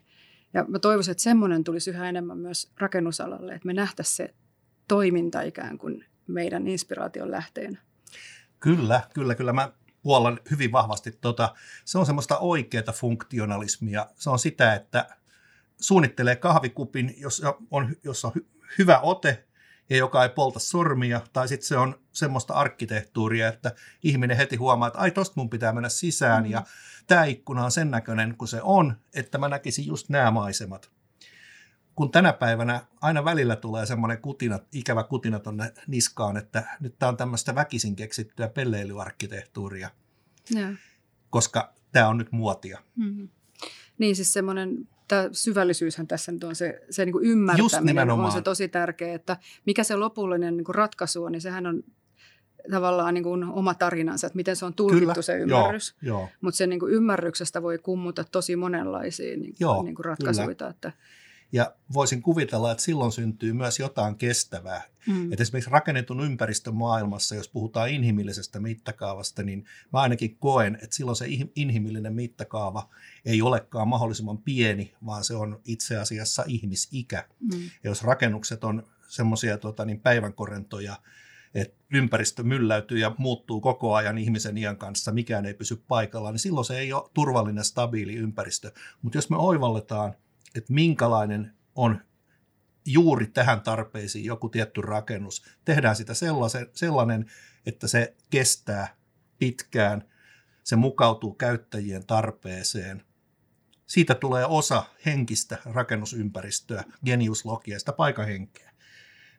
Ja 0.54 0.66
mä 0.68 0.80
toivoisin, 0.80 1.12
että 1.12 1.24
semmoinen 1.24 1.63
tulisi 1.63 1.90
yhä 1.90 2.10
enemmän 2.10 2.38
myös 2.38 2.72
rakennusalalle, 2.78 3.54
että 3.54 3.66
me 3.66 3.74
nähtäisiin 3.74 4.16
se 4.16 4.34
toiminta 4.88 5.42
ikään 5.42 5.78
kuin 5.78 6.06
meidän 6.28 6.68
inspiraation 6.68 7.32
lähteenä. 7.32 7.82
Kyllä, 8.60 9.02
kyllä, 9.13 9.36
kyllä. 9.36 9.54
Mä 9.54 9.72
puollan 10.02 10.40
hyvin 10.52 10.72
vahvasti. 10.72 11.12
Tota, 11.12 11.56
se 11.86 11.98
on 11.98 12.06
semmoista 12.06 12.38
oikeaa 12.38 12.94
funktionalismia. 12.94 14.08
Se 14.16 14.30
on 14.30 14.40
sitä, 14.40 14.74
että 14.74 15.18
suunnittelee 15.82 16.36
kahvikupin, 16.36 17.16
jossa 17.18 17.56
on, 17.72 17.96
jossa 18.04 18.28
on 18.28 18.34
hyvä 18.78 19.00
ote 19.00 19.48
ja 19.90 19.98
joka 19.98 20.24
ei 20.24 20.30
polta 20.30 20.60
sormia, 20.60 21.22
tai 21.34 21.48
sitten 21.48 21.68
se 21.68 21.78
on 21.78 22.00
semmoista 22.12 22.54
arkkitehtuuria, 22.54 23.48
että 23.48 23.76
ihminen 24.04 24.38
heti 24.38 24.56
huomaa, 24.56 24.88
että 24.88 25.00
ai 25.00 25.12
tosta 25.12 25.34
mun 25.36 25.50
pitää 25.50 25.74
mennä 25.74 25.90
sisään, 25.90 26.44
mm. 26.44 26.52
ja 26.52 26.63
tämä 27.08 27.26
ikkuna 27.26 27.66
on 27.66 27.72
sen 27.72 27.92
näköinen 27.92 28.36
kuin 28.38 28.48
se 28.48 28.62
on, 28.62 28.98
että 29.13 29.38
mä 29.38 29.50
näkisin 29.50 29.88
just 29.88 30.10
nämä 30.10 30.32
maisemat. 30.32 30.92
Kun 31.96 32.12
tänä 32.12 32.34
päivänä 32.34 32.86
aina 33.02 33.26
välillä 33.26 33.56
tulee 33.56 33.86
semmoinen 33.86 34.22
kutina, 34.22 34.60
ikävä 34.72 35.04
kutina 35.04 35.40
tuonne 35.40 35.74
niskaan, 35.88 36.38
että 36.38 36.78
nyt 36.80 37.00
tämä 37.00 37.10
on 37.10 37.18
tämmöistä 37.18 37.56
väkisin 37.56 37.96
keksittyä 37.96 38.50
pelleilyarkkitehtuuria, 38.50 39.90
ja. 40.50 40.68
koska 41.30 41.74
tämä 41.92 42.08
on 42.08 42.18
nyt 42.18 42.32
muotia. 42.32 42.80
Mm-hmm. 42.96 43.30
Niin 43.98 44.16
siis 44.16 44.34
semmoinen 44.34 44.88
tämä 45.08 45.30
syvällisyyshän 45.32 46.08
tässä 46.08 46.32
nyt 46.32 46.43
on 46.43 46.56
se, 46.56 46.82
se 46.89 47.06
niin 47.06 47.13
kuin 47.13 47.26
ymmärtäminen 47.26 48.12
on 48.12 48.32
se 48.32 48.41
tosi 48.41 48.67
tärkeä, 48.67 49.13
että 49.13 49.38
mikä 49.65 49.84
se 49.84 49.96
lopullinen 49.96 50.58
niin 50.58 50.65
kuin 50.65 50.76
ratkaisu 50.76 51.24
on, 51.24 51.32
niin 51.32 51.41
sehän 51.41 51.65
on 51.65 51.84
tavallaan 52.72 53.13
niin 53.13 53.24
kuin 53.24 53.43
oma 53.43 53.74
tarinansa, 53.74 54.28
että 54.28 54.38
miten 54.38 54.56
se 54.56 54.65
on 54.65 54.74
tulkittu 54.74 55.06
Kyllä, 55.06 55.22
se 55.22 55.38
ymmärrys. 55.38 55.96
Mutta 56.41 56.58
sen 56.58 56.70
niin 56.70 56.80
kuin 56.80 56.93
ymmärryksestä 56.93 57.62
voi 57.62 57.78
kummuta 57.78 58.26
tosi 58.32 58.56
monenlaisia 58.56 59.38
niin, 59.38 59.56
joo, 59.60 59.84
niin 59.84 59.96
kuin 59.96 60.06
ratkaisuja. 60.06 60.52
Että, 60.70 60.91
ja 61.51 61.73
voisin 61.93 62.21
kuvitella, 62.21 62.71
että 62.71 62.83
silloin 62.83 63.12
syntyy 63.12 63.53
myös 63.53 63.79
jotain 63.79 64.15
kestävää. 64.15 64.83
Mm. 65.07 65.31
Että 65.31 65.43
esimerkiksi 65.43 65.71
rakennetun 65.71 66.21
ympäristön 66.21 66.75
maailmassa, 66.75 67.36
jos 67.36 67.49
puhutaan 67.49 67.89
inhimillisestä 67.89 68.60
mittakaavasta, 68.60 69.43
niin 69.43 69.65
mä 69.93 69.99
ainakin 69.99 70.38
koen, 70.39 70.75
että 70.83 70.95
silloin 70.95 71.15
se 71.15 71.25
inhimillinen 71.55 72.13
mittakaava 72.13 72.89
ei 73.25 73.41
olekaan 73.41 73.88
mahdollisimman 73.88 74.38
pieni, 74.38 74.93
vaan 75.05 75.23
se 75.23 75.36
on 75.36 75.62
itse 75.65 75.97
asiassa 75.97 76.43
ihmisikä. 76.47 77.27
Mm. 77.39 77.62
Ja 77.83 77.89
jos 77.89 78.03
rakennukset 78.03 78.63
on 78.63 78.88
semmoisia 79.07 79.57
tota, 79.57 79.86
niin 79.86 79.99
päivänkorentoja, 79.99 80.95
että 81.55 81.77
ympäristö 81.93 82.43
mylläytyy 82.43 82.99
ja 82.99 83.15
muuttuu 83.17 83.62
koko 83.62 83.95
ajan 83.95 84.17
ihmisen 84.17 84.57
iän 84.57 84.77
kanssa, 84.77 85.12
mikään 85.12 85.45
ei 85.45 85.53
pysy 85.53 85.83
paikallaan, 85.88 86.33
niin 86.33 86.39
silloin 86.39 86.65
se 86.65 86.77
ei 86.79 86.93
ole 86.93 87.10
turvallinen, 87.13 87.63
stabiili 87.63 88.15
ympäristö. 88.15 88.71
Mutta 89.01 89.17
jos 89.17 89.29
me 89.29 89.38
oivalletaan– 89.38 90.13
että 90.58 90.74
minkälainen 90.74 91.54
on 91.76 92.02
juuri 92.86 93.28
tähän 93.28 93.62
tarpeisiin 93.62 94.26
joku 94.26 94.50
tietty 94.50 94.82
rakennus. 94.82 95.43
Tehdään 95.65 95.96
sitä 95.96 96.13
sellaisen, 96.13 96.67
sellainen, 96.74 97.26
että 97.65 97.88
se 97.88 98.15
kestää 98.30 98.96
pitkään, 99.39 100.04
se 100.63 100.76
mukautuu 100.76 101.34
käyttäjien 101.34 102.06
tarpeeseen. 102.06 103.04
Siitä 103.86 104.15
tulee 104.15 104.46
osa 104.46 104.84
henkistä 105.06 105.58
rakennusympäristöä, 105.65 106.84
geniuslogia, 107.06 107.80
sitä 107.80 107.93
paikahenkeä. 107.93 108.72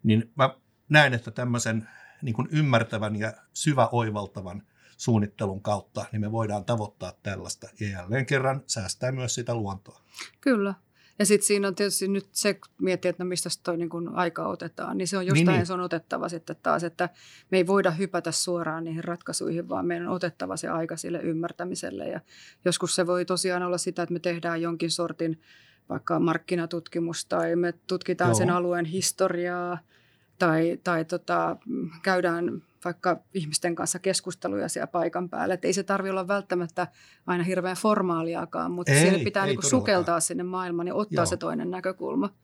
Niin 0.02 0.33
mä 0.37 0.54
näen, 0.88 1.14
että 1.14 1.31
tämmöisen 1.31 1.88
niin 2.22 2.35
kuin 2.35 2.48
ymmärtävän 2.50 3.16
ja 3.16 3.33
syväoivaltavan 3.54 4.62
suunnittelun 4.96 5.62
kautta, 5.62 6.04
niin 6.12 6.20
me 6.20 6.33
voidaan 6.33 6.64
tavoittaa 6.64 7.12
tällaista 7.22 7.68
ja 7.81 7.88
jälleen 7.88 8.26
kerran 8.26 8.62
säästää 8.66 9.12
myös 9.12 9.35
sitä 9.35 9.54
luontoa. 9.54 10.02
Kyllä, 10.40 10.74
ja 11.18 11.26
sitten 11.26 11.46
siinä 11.46 11.68
on 11.68 11.74
tietysti 11.74 12.09
nyt 12.09 12.28
se, 12.33 12.59
miettii, 12.81 13.09
että 13.09 13.24
no 13.24 13.28
mistä 13.28 13.48
toi 13.62 13.76
niin 13.76 13.88
kun 13.88 14.14
aika 14.14 14.46
otetaan, 14.46 14.98
niin 14.98 15.09
se 15.09 15.18
on 15.18 15.26
jostain 15.26 15.46
niin, 15.46 15.57
niin. 15.57 15.66
se 15.66 15.72
on 15.72 15.81
otettava 15.81 16.28
sitten 16.28 16.57
taas, 16.62 16.85
että 16.85 17.09
me 17.50 17.59
ei 17.59 17.66
voida 17.66 17.90
hypätä 17.90 18.33
suoraan 18.33 18.85
niihin 18.85 19.04
ratkaisuihin, 19.04 19.68
vaan 19.68 19.87
meidän 19.87 20.09
on 20.09 20.14
otettava 20.14 20.57
se 20.57 20.68
aika 20.68 20.96
sille 20.96 21.20
ymmärtämiselle. 21.20 22.09
Ja 22.09 22.20
joskus 22.64 22.94
se 22.94 23.07
voi 23.07 23.24
tosiaan 23.24 23.62
olla 23.62 23.78
sitä, 23.78 24.02
että 24.02 24.12
me 24.12 24.18
tehdään 24.18 24.62
jonkin 24.62 24.90
sortin 24.90 25.40
vaikka 25.88 26.20
markkinatutkimus 26.20 27.24
tai 27.24 27.57
me 27.57 27.74
tutkitaan 27.87 28.31
Joo. 28.31 28.38
sen 28.38 28.50
alueen 28.50 28.85
historiaa 28.85 29.78
tai, 30.38 30.81
tai 30.85 31.04
tota, 31.04 31.57
käydään 32.02 32.62
vaikka 32.84 33.22
ihmisten 33.34 33.74
kanssa 33.74 33.98
keskusteluja 33.98 34.68
siellä 34.68 34.86
paikan 34.86 35.28
päällä. 35.28 35.54
Et 35.54 35.64
ei 35.64 35.72
se 35.72 35.82
tarvitse 35.82 36.10
olla 36.10 36.28
välttämättä 36.28 36.86
aina 37.26 37.44
hirveän 37.44 37.76
formaaliakaan, 37.76 38.70
mutta 38.72 38.92
ei, 38.92 39.00
sinne 39.00 39.24
pitää 39.24 39.44
ei 39.44 39.48
niinku 39.48 39.68
sukeltaa 39.68 40.20
sinne 40.20 40.42
maailmaan 40.42 40.88
ja 40.88 40.94
ottaa 40.94 41.22
Joo. 41.22 41.26
se 41.26 41.36
toinen 41.36 41.70
näkökulma. 41.70 42.34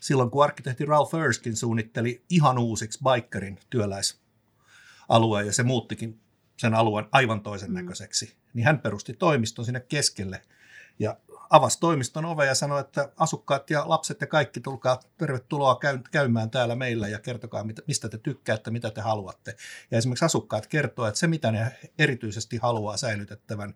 Silloin 0.00 0.30
kun 0.30 0.44
arkkitehti 0.44 0.84
Ralph 0.84 1.14
Erskine 1.14 1.56
suunnitteli 1.56 2.24
ihan 2.30 2.58
uusiksi 2.58 3.00
Bikerin 3.04 3.58
työläisalueen 3.70 5.46
ja 5.46 5.52
se 5.52 5.62
muuttikin 5.62 6.20
sen 6.56 6.74
alueen 6.74 7.06
aivan 7.12 7.40
toisen 7.40 7.70
mm. 7.70 7.74
näköiseksi, 7.74 8.36
niin 8.54 8.66
hän 8.66 8.78
perusti 8.78 9.14
toimiston 9.14 9.64
sinne 9.64 9.80
keskelle 9.80 10.42
ja 10.98 11.16
avasi 11.50 11.80
toimiston 11.80 12.24
ove 12.24 12.46
ja 12.46 12.54
sanoi, 12.54 12.80
että 12.80 13.12
asukkaat 13.16 13.70
ja 13.70 13.88
lapset 13.88 14.20
ja 14.20 14.26
kaikki 14.26 14.60
tulkaa 14.60 15.00
tervetuloa 15.18 15.78
käymään 16.10 16.50
täällä 16.50 16.74
meillä 16.74 17.08
ja 17.08 17.18
kertokaa, 17.18 17.64
mistä 17.86 18.08
te 18.08 18.18
tykkäätte, 18.18 18.70
mitä 18.70 18.90
te 18.90 19.00
haluatte. 19.00 19.56
Ja 19.90 19.98
esimerkiksi 19.98 20.24
asukkaat 20.24 20.66
kertoo, 20.66 21.06
että 21.06 21.20
se 21.20 21.26
mitä 21.26 21.52
ne 21.52 21.78
erityisesti 21.98 22.56
haluaa 22.56 22.96
säilytettävän, 22.96 23.74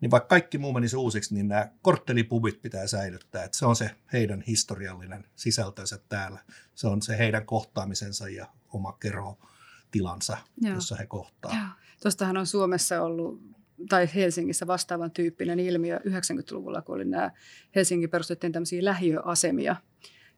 niin 0.00 0.10
vaikka 0.10 0.28
kaikki 0.28 0.58
muu 0.58 0.72
menisi 0.72 0.96
uusiksi, 0.96 1.34
niin 1.34 1.48
nämä 1.48 1.68
korttelipubit 1.82 2.62
pitää 2.62 2.86
säilyttää. 2.86 3.44
Että 3.44 3.58
se 3.58 3.66
on 3.66 3.76
se 3.76 3.90
heidän 4.12 4.42
historiallinen 4.46 5.24
sisältönsä 5.36 5.98
täällä. 6.08 6.38
Se 6.74 6.86
on 6.86 7.02
se 7.02 7.18
heidän 7.18 7.46
kohtaamisensa 7.46 8.28
ja 8.28 8.46
oma 8.68 8.92
kerhotilansa, 8.92 10.36
Joo. 10.60 10.74
jossa 10.74 10.96
he 10.96 11.06
kohtaa. 11.06 11.78
Tuostahan 12.02 12.36
on 12.36 12.46
Suomessa 12.46 13.02
ollut 13.02 13.52
tai 13.88 14.08
Helsingissä 14.14 14.66
vastaavan 14.66 15.10
tyyppinen 15.10 15.60
ilmiö 15.60 15.96
90-luvulla, 15.96 16.82
kun 16.82 16.94
oli 16.94 17.04
nämä 17.04 17.30
Helsingin 17.74 18.10
perustettiin 18.10 18.52
tämmöisiä 18.52 18.84
lähiöasemia. 18.84 19.76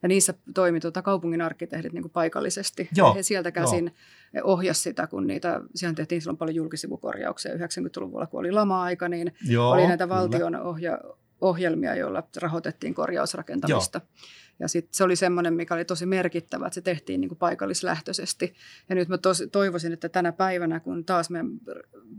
Ja 0.02 0.09
niissä 0.09 0.35
toimi 0.54 0.80
tuota 0.80 1.02
kaupungin 1.02 1.40
arkkitehdit 1.40 1.92
niin 1.92 2.02
kuin 2.02 2.12
paikallisesti. 2.12 2.88
Joo, 2.96 3.09
ja 3.09 3.14
he 3.14 3.22
sieltä 3.22 3.52
käsin 3.52 3.92
joo. 4.33 4.46
ohjasi 4.52 4.80
sitä, 4.80 5.07
kun 5.07 5.26
niitä, 5.26 5.61
siihen 5.74 5.94
tehtiin 5.94 6.20
silloin 6.20 6.37
paljon 6.37 6.54
julkisivukorjauksia 6.54 7.54
90-luvulla, 7.54 8.26
kun 8.26 8.40
oli 8.40 8.52
lama-aika, 8.52 9.09
niin 9.09 9.33
joo, 9.48 9.70
oli 9.70 9.87
näitä 9.87 10.09
valtion 10.09 10.57
ohja, 10.57 10.98
ohjelmia, 11.40 11.94
joilla 11.94 12.22
rahoitettiin 12.37 12.94
korjausrakentamista. 12.94 14.00
Joo. 14.04 14.18
Ja 14.58 14.68
sit 14.68 14.88
se 14.92 15.04
oli 15.04 15.16
semmoinen, 15.16 15.54
mikä 15.54 15.74
oli 15.74 15.84
tosi 15.84 16.06
merkittävä, 16.06 16.66
että 16.66 16.74
se 16.74 16.80
tehtiin 16.80 17.20
niin 17.20 17.28
kuin 17.28 17.38
paikallislähtöisesti. 17.38 18.54
Ja 18.88 18.94
nyt 18.94 19.08
mä 19.08 19.18
tos, 19.18 19.44
toivoisin, 19.52 19.92
että 19.92 20.08
tänä 20.08 20.32
päivänä, 20.32 20.80
kun 20.80 21.04
taas 21.04 21.30
meidän 21.30 21.50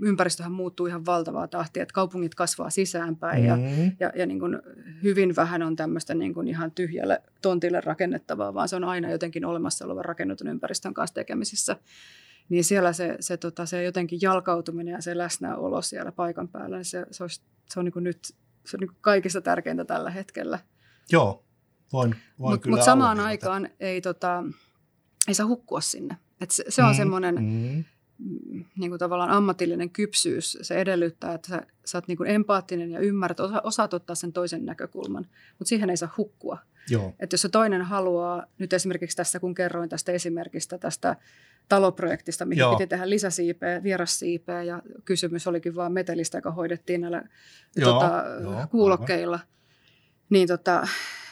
ympäristöhän 0.02 0.52
muuttuu 0.52 0.86
ihan 0.86 1.06
valtavaa 1.06 1.48
tahtia, 1.48 1.84
että 1.84 1.94
kaupungit 1.94 2.36
kasvaa 2.36 2.70
sisäänpäin 2.70 3.42
mm. 3.42 3.48
ja, 3.48 3.58
ja, 4.00 4.12
ja 4.16 4.26
niin 4.26 4.40
kuin 4.40 4.60
hyvin 5.04 5.36
vähän 5.36 5.64
on 5.64 5.76
tämmöistä 5.76 6.14
niin 6.14 6.34
kuin 6.34 6.48
ihan 6.48 6.72
tyhjälle 6.72 7.22
tontille 7.42 7.82
rakennettavaa, 7.82 8.54
vaan 8.54 8.70
se 8.70 8.76
on 8.76 8.84
aina 8.84 9.12
jotenkin 9.12 9.46
olemassa 9.46 9.86
oleva 9.86 10.02
rakennetun 10.02 10.48
ympäristön 10.48 10.94
kanssa 10.94 11.14
tekemisissä 11.14 11.78
niin 12.50 12.64
siellä 12.64 12.94
se, 12.94 13.18
se, 13.20 13.38
tota, 13.38 13.66
se 13.66 13.84
jotenkin 13.84 14.20
jalkautuminen 14.22 14.92
ja 14.92 15.02
se 15.02 15.18
läsnäolo 15.18 15.82
siellä 15.82 16.12
paikan 16.12 16.48
päällä, 16.48 16.78
niin 16.78 16.86
se, 16.86 17.06
se, 17.12 17.24
olisi, 17.24 17.42
se 17.70 17.80
on 17.80 17.86
niin 17.86 18.04
nyt 18.04 18.36
se 18.66 18.78
on 18.78 18.80
niin 18.80 18.98
kaikista 19.02 19.42
tärkeintä 19.42 19.86
tällä 19.86 20.10
hetkellä. 20.10 20.60
Joo, 21.12 21.45
voin, 21.94 22.16
voin 22.40 22.54
Mutta 22.54 22.70
mut 22.70 22.84
samaan 22.84 23.20
aikaan 23.20 23.70
ei, 23.80 24.02
tota, 24.02 24.44
ei 25.28 25.34
saa 25.34 25.48
hukkua 25.48 25.82
sinne. 25.82 26.18
Et 26.42 26.52
se, 26.52 26.64
se 26.70 26.84
on 26.84 26.92
mm, 26.92 26.96
semmoinen 26.96 27.36
mm. 27.36 27.84
niin 28.80 28.92
kuin 28.92 29.00
tavallaan 29.00 29.30
ammatillinen 29.30 29.90
kypsyys. 29.90 30.58
Se 30.62 30.76
edellyttää, 30.76 31.34
että 31.34 31.48
sä, 31.48 31.62
sä 31.86 31.98
oot 31.98 32.08
niin 32.08 32.18
kuin 32.18 32.30
empaattinen 32.30 32.92
ja 32.92 33.00
ymmärrät, 33.00 33.40
osa, 33.40 33.62
osaat 33.64 33.94
ottaa 33.94 34.16
sen 34.16 34.34
toisen 34.34 34.66
näkökulman. 34.66 35.26
Mutta 35.60 35.70
siihen 35.70 35.90
ei 35.90 35.98
saa 35.98 36.14
hukkua. 36.18 36.58
Joo. 36.90 37.14
Että 37.20 37.34
jos 37.34 37.42
se 37.42 37.50
toinen 37.50 37.82
haluaa, 37.82 38.46
nyt 38.58 38.74
esimerkiksi 38.74 39.18
tässä 39.18 39.40
kun 39.40 39.56
kerroin 39.56 39.90
tästä 39.90 40.12
esimerkistä 40.12 40.78
tästä 40.78 41.16
taloprojektista, 41.70 42.46
mihin 42.46 42.60
Joo. 42.60 42.76
piti 42.76 42.88
tehdä 42.88 43.10
lisäsiipeä, 43.10 43.84
vierassiipeä 43.84 44.64
ja 44.64 44.82
kysymys 45.06 45.48
olikin 45.48 45.76
vain 45.76 45.94
metelistä, 45.94 46.38
joka 46.38 46.52
hoidettiin 46.52 47.02
näillä 47.02 47.24
Joo, 47.76 47.94
tota, 47.94 48.24
jo, 48.42 48.68
kuulokkeilla. 48.72 49.40
Niin, 50.30 50.48
tota, 50.48 50.88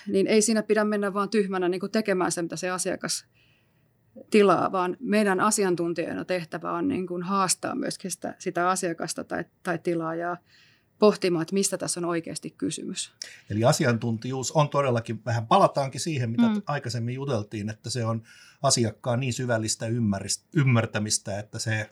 niin 0.07 0.27
ei 0.27 0.41
siinä 0.41 0.63
pidä 0.63 0.83
mennä 0.83 1.13
vaan 1.13 1.29
tyhmänä 1.29 1.69
niin 1.69 1.81
tekemään 1.91 2.31
se, 2.31 2.41
mitä 2.41 2.55
se 2.55 2.69
asiakas 2.69 3.25
tilaa, 4.29 4.71
vaan 4.71 4.97
meidän 4.99 5.39
asiantuntijoina 5.39 6.25
tehtävä 6.25 6.71
on 6.71 6.87
niin 6.87 7.07
kuin 7.07 7.23
haastaa 7.23 7.75
myöskin 7.75 8.11
sitä, 8.11 8.35
sitä 8.39 8.69
asiakasta 8.69 9.23
tai, 9.23 9.45
tai 9.63 9.79
tilaajaa 9.79 10.37
pohtimaan, 10.99 11.41
että 11.41 11.53
mistä 11.53 11.77
tässä 11.77 11.99
on 11.99 12.05
oikeasti 12.05 12.51
kysymys. 12.51 13.13
Eli 13.49 13.63
asiantuntijuus 13.63 14.51
on 14.51 14.69
todellakin, 14.69 15.25
vähän 15.25 15.47
palataankin 15.47 16.01
siihen, 16.01 16.29
mitä 16.29 16.47
mm. 16.47 16.61
aikaisemmin 16.65 17.15
juteltiin, 17.15 17.69
että 17.69 17.89
se 17.89 18.05
on 18.05 18.23
asiakkaan 18.61 19.19
niin 19.19 19.33
syvällistä 19.33 19.85
ymmärtämistä, 20.55 21.39
että 21.39 21.59
se 21.59 21.89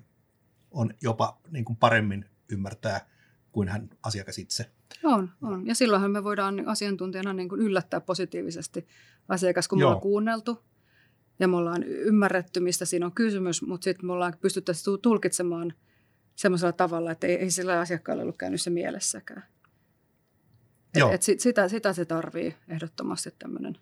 on 0.71 0.93
jopa 1.01 1.41
niin 1.49 1.65
kuin 1.65 1.77
paremmin 1.77 2.25
ymmärtää 2.51 3.05
kuin 3.51 3.69
hän 3.69 3.89
asiakas 4.03 4.37
itse. 4.37 4.71
On, 5.03 5.29
on. 5.41 5.67
Ja 5.67 5.75
silloinhan 5.75 6.11
me 6.11 6.23
voidaan 6.23 6.67
asiantuntijana 6.67 7.33
niin 7.33 7.49
kuin 7.49 7.61
yllättää 7.61 8.01
positiivisesti 8.01 8.87
asiakas, 9.29 9.67
kun 9.67 9.79
Joo. 9.79 9.89
me 9.89 9.89
ollaan 9.89 10.01
kuunneltu 10.01 10.63
ja 11.39 11.47
me 11.47 11.57
ollaan 11.57 11.83
ymmärretty, 11.83 12.59
mistä 12.59 12.85
siinä 12.85 13.05
on 13.05 13.11
kysymys, 13.11 13.61
mutta 13.61 13.83
sitten 13.83 14.05
me 14.05 14.13
ollaan 14.13 14.33
pystyttäisiin 14.41 15.01
tulkitsemaan 15.01 15.73
semmoisella 16.35 16.71
tavalla, 16.71 17.11
että 17.11 17.27
ei, 17.27 17.35
ei 17.35 17.51
sillä 17.51 17.79
asiakkaalle 17.79 18.23
ollut 18.23 18.37
käynyt 18.37 18.61
se 18.61 18.69
mielessäkään. 18.69 19.43
Et, 20.95 21.13
et 21.13 21.21
sit, 21.21 21.39
sitä, 21.39 21.67
sitä 21.67 21.93
se 21.93 22.05
tarvii 22.05 22.55
ehdottomasti 22.67 23.33
tämmöinen. 23.39 23.77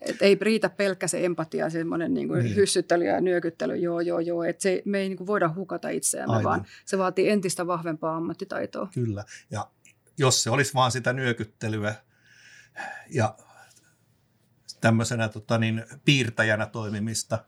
Et 0.00 0.22
ei 0.22 0.38
riitä 0.40 0.68
pelkkä 0.68 1.08
se 1.08 1.24
empatia, 1.24 1.70
semmoinen 1.70 2.14
niin 2.14 2.28
niin. 2.28 2.56
hyssyttely 2.56 3.04
ja 3.04 3.20
nyökyttely, 3.20 3.76
joo, 3.76 4.00
joo, 4.00 4.20
joo. 4.20 4.44
Et 4.44 4.60
se, 4.60 4.82
me 4.84 4.98
ei 4.98 5.08
niin 5.08 5.16
kuin 5.16 5.26
voida 5.26 5.52
hukata 5.56 5.88
itseämme, 5.88 6.36
Aivan. 6.36 6.44
vaan 6.44 6.64
se 6.84 6.98
vaatii 6.98 7.28
entistä 7.28 7.66
vahvempaa 7.66 8.16
ammattitaitoa. 8.16 8.88
Kyllä, 8.94 9.24
ja 9.50 9.68
jos 10.22 10.42
se 10.42 10.50
olisi 10.50 10.74
vaan 10.74 10.92
sitä 10.92 11.12
nyökyttelyä 11.12 11.94
ja 13.10 13.36
tämmöisenä 14.80 15.28
tota, 15.28 15.58
niin, 15.58 15.84
piirtäjänä 16.04 16.66
toimimista, 16.66 17.44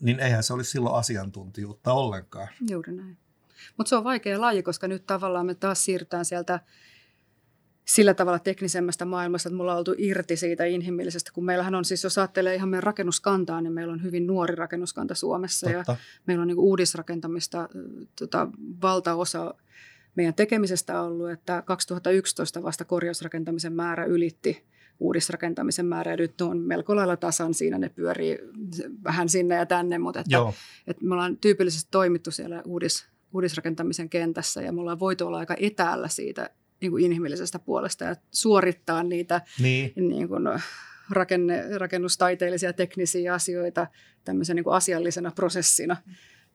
niin 0.00 0.20
eihän 0.20 0.42
se 0.42 0.52
olisi 0.52 0.70
silloin 0.70 0.94
asiantuntijuutta 0.94 1.92
ollenkaan. 1.92 2.48
Juuri 2.70 2.92
näin. 2.92 3.18
Mutta 3.76 3.88
se 3.88 3.96
on 3.96 4.04
vaikea 4.04 4.40
laji, 4.40 4.62
koska 4.62 4.88
nyt 4.88 5.06
tavallaan 5.06 5.46
me 5.46 5.54
taas 5.54 5.84
siirrytään 5.84 6.24
sieltä 6.24 6.60
sillä 7.84 8.14
tavalla 8.14 8.38
teknisemmästä 8.38 9.04
maailmasta, 9.04 9.48
että 9.48 9.56
mulla 9.56 9.72
on 9.72 9.78
oltu 9.78 9.94
irti 9.98 10.36
siitä 10.36 10.64
inhimillisestä, 10.64 11.30
kun 11.34 11.44
meillähän 11.44 11.74
on 11.74 11.84
siis, 11.84 12.04
jos 12.04 12.18
ajattelee 12.18 12.54
ihan 12.54 12.68
meidän 12.68 12.82
rakennuskantaa, 12.82 13.60
niin 13.60 13.72
meillä 13.72 13.92
on 13.92 14.02
hyvin 14.02 14.26
nuori 14.26 14.54
rakennuskanta 14.54 15.14
Suomessa 15.14 15.70
Totta. 15.70 15.92
ja 15.92 15.96
meillä 16.26 16.42
on 16.42 16.48
niin 16.48 16.58
uudisrakentamista 16.58 17.68
tota, 18.18 18.48
valtaosa 18.82 19.54
meidän 20.16 20.34
tekemisestä 20.34 21.02
ollut, 21.02 21.30
että 21.30 21.62
2011 21.62 22.62
vasta 22.62 22.84
korjausrakentamisen 22.84 23.72
määrä 23.72 24.04
ylitti 24.04 24.64
uudisrakentamisen 25.00 25.86
määrä, 25.86 26.10
ja 26.10 26.16
nyt 26.16 26.40
on 26.40 26.58
melko 26.58 26.96
lailla 26.96 27.16
tasan 27.16 27.54
siinä, 27.54 27.78
ne 27.78 27.88
pyörii 27.88 28.38
vähän 29.04 29.28
sinne 29.28 29.54
ja 29.54 29.66
tänne, 29.66 29.98
mutta 29.98 30.20
että, 30.20 30.38
että 30.86 31.04
me 31.04 31.14
ollaan 31.14 31.36
tyypillisesti 31.36 31.88
toimittu 31.90 32.30
siellä 32.30 32.62
uudis, 32.66 33.08
uudisrakentamisen 33.32 34.08
kentässä, 34.08 34.62
ja 34.62 34.72
me 34.72 34.80
ollaan 34.80 35.00
voitu 35.00 35.26
olla 35.26 35.38
aika 35.38 35.56
etäällä 35.60 36.08
siitä 36.08 36.50
niin 36.80 36.90
kuin 36.90 37.04
inhimillisestä 37.04 37.58
puolesta 37.58 38.04
ja 38.04 38.16
suorittaa 38.30 39.02
niitä 39.02 39.40
niin. 39.58 39.92
Niin 39.96 40.28
kuin 40.28 40.48
rakenne, 41.10 41.78
rakennustaiteellisia 41.78 42.72
teknisiä 42.72 43.34
asioita 43.34 43.86
tämmöisen 44.24 44.56
niin 44.56 44.64
kuin 44.64 44.76
asiallisena 44.76 45.30
prosessina. 45.30 45.96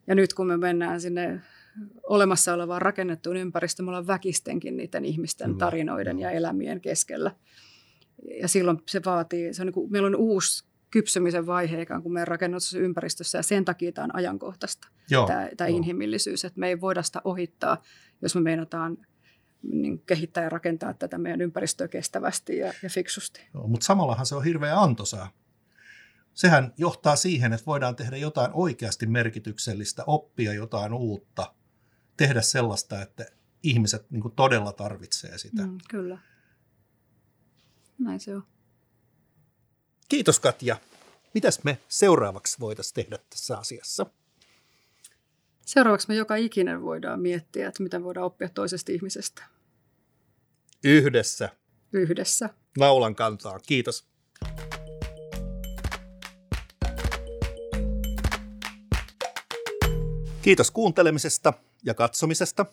Ja 0.07 0.15
nyt 0.15 0.33
kun 0.33 0.47
me 0.47 0.57
mennään 0.57 1.01
sinne 1.01 1.41
olemassa 2.03 2.53
olevaan 2.53 2.81
rakennettuun 2.81 3.37
ympäristöön, 3.37 3.85
me 3.85 3.89
ollaan 3.89 4.07
väkistenkin 4.07 4.77
niiden 4.77 5.05
ihmisten 5.05 5.57
tarinoiden 5.57 6.19
ja 6.19 6.31
elämien 6.31 6.81
keskellä. 6.81 7.31
Ja 8.41 8.47
silloin 8.47 8.77
se 8.87 9.01
vaatii, 9.05 9.53
se 9.53 9.61
on 9.61 9.65
niin 9.65 9.73
kuin, 9.73 9.91
meillä 9.91 10.05
on 10.05 10.15
uusi 10.15 10.65
kypsymisen 10.91 11.47
vaihe 11.47 11.81
ikään 11.81 12.01
kuin 12.03 12.13
meidän 12.13 12.27
rakennusympäristössä 12.27 13.37
ja 13.37 13.43
sen 13.43 13.65
takia 13.65 13.91
tämä 13.91 14.05
on 14.05 14.15
ajankohtaista, 14.15 14.87
Joo, 15.09 15.27
tämä, 15.27 15.49
tämä 15.57 15.67
jo. 15.67 15.75
inhimillisyys, 15.77 16.45
että 16.45 16.59
me 16.59 16.67
ei 16.67 16.81
voida 16.81 17.03
sitä 17.03 17.21
ohittaa, 17.23 17.81
jos 18.21 18.35
me 18.35 18.41
meinataan 18.41 18.97
niin 19.71 19.99
kehittää 19.99 20.43
ja 20.43 20.49
rakentaa 20.49 20.93
tätä 20.93 21.17
meidän 21.17 21.41
ympäristöä 21.41 21.87
kestävästi 21.87 22.57
ja, 22.57 22.73
ja 22.83 22.89
fiksusti. 22.89 23.41
Joo, 23.53 23.67
mutta 23.67 23.85
samallahan 23.85 24.25
se 24.25 24.35
on 24.35 24.43
hirveän 24.43 24.77
antoisaa. 24.77 25.31
Sehän 26.33 26.73
johtaa 26.77 27.15
siihen, 27.15 27.53
että 27.53 27.65
voidaan 27.65 27.95
tehdä 27.95 28.17
jotain 28.17 28.51
oikeasti 28.53 29.05
merkityksellistä, 29.05 30.03
oppia 30.07 30.53
jotain 30.53 30.93
uutta, 30.93 31.53
tehdä 32.17 32.41
sellaista, 32.41 33.01
että 33.01 33.25
ihmiset 33.63 34.11
niin 34.11 34.23
todella 34.35 34.73
tarvitsee 34.73 35.37
sitä. 35.37 35.67
Mm, 35.67 35.77
kyllä. 35.89 36.17
Näin 37.99 38.19
se 38.19 38.35
on. 38.35 38.43
Kiitos 40.09 40.39
Katja. 40.39 40.77
Mitäs 41.33 41.63
me 41.63 41.77
seuraavaksi 41.87 42.59
voitaisiin 42.59 42.93
tehdä 42.93 43.19
tässä 43.29 43.57
asiassa? 43.57 44.05
Seuraavaksi 45.65 46.07
me 46.07 46.15
joka 46.15 46.35
ikinen 46.35 46.81
voidaan 46.81 47.21
miettiä, 47.21 47.67
että 47.67 47.83
mitä 47.83 48.03
voidaan 48.03 48.25
oppia 48.25 48.49
toisesta 48.49 48.91
ihmisestä. 48.91 49.43
Yhdessä. 50.83 51.49
Yhdessä. 51.93 52.49
Naulan 52.77 53.15
kantaa. 53.15 53.59
Kiitos. 53.59 54.07
Kiitos 60.41 60.71
kuuntelemisesta 60.71 61.53
ja 61.85 61.93
katsomisesta. 61.93 62.65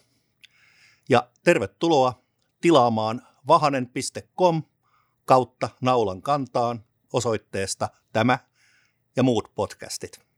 Ja 1.08 1.30
tervetuloa 1.44 2.22
tilaamaan 2.60 3.22
vahanen.com 3.46 4.62
kautta 5.24 5.68
naulan 5.80 6.22
kantaan 6.22 6.84
osoitteesta 7.12 7.88
tämä 8.12 8.38
ja 9.16 9.22
muut 9.22 9.54
podcastit. 9.54 10.31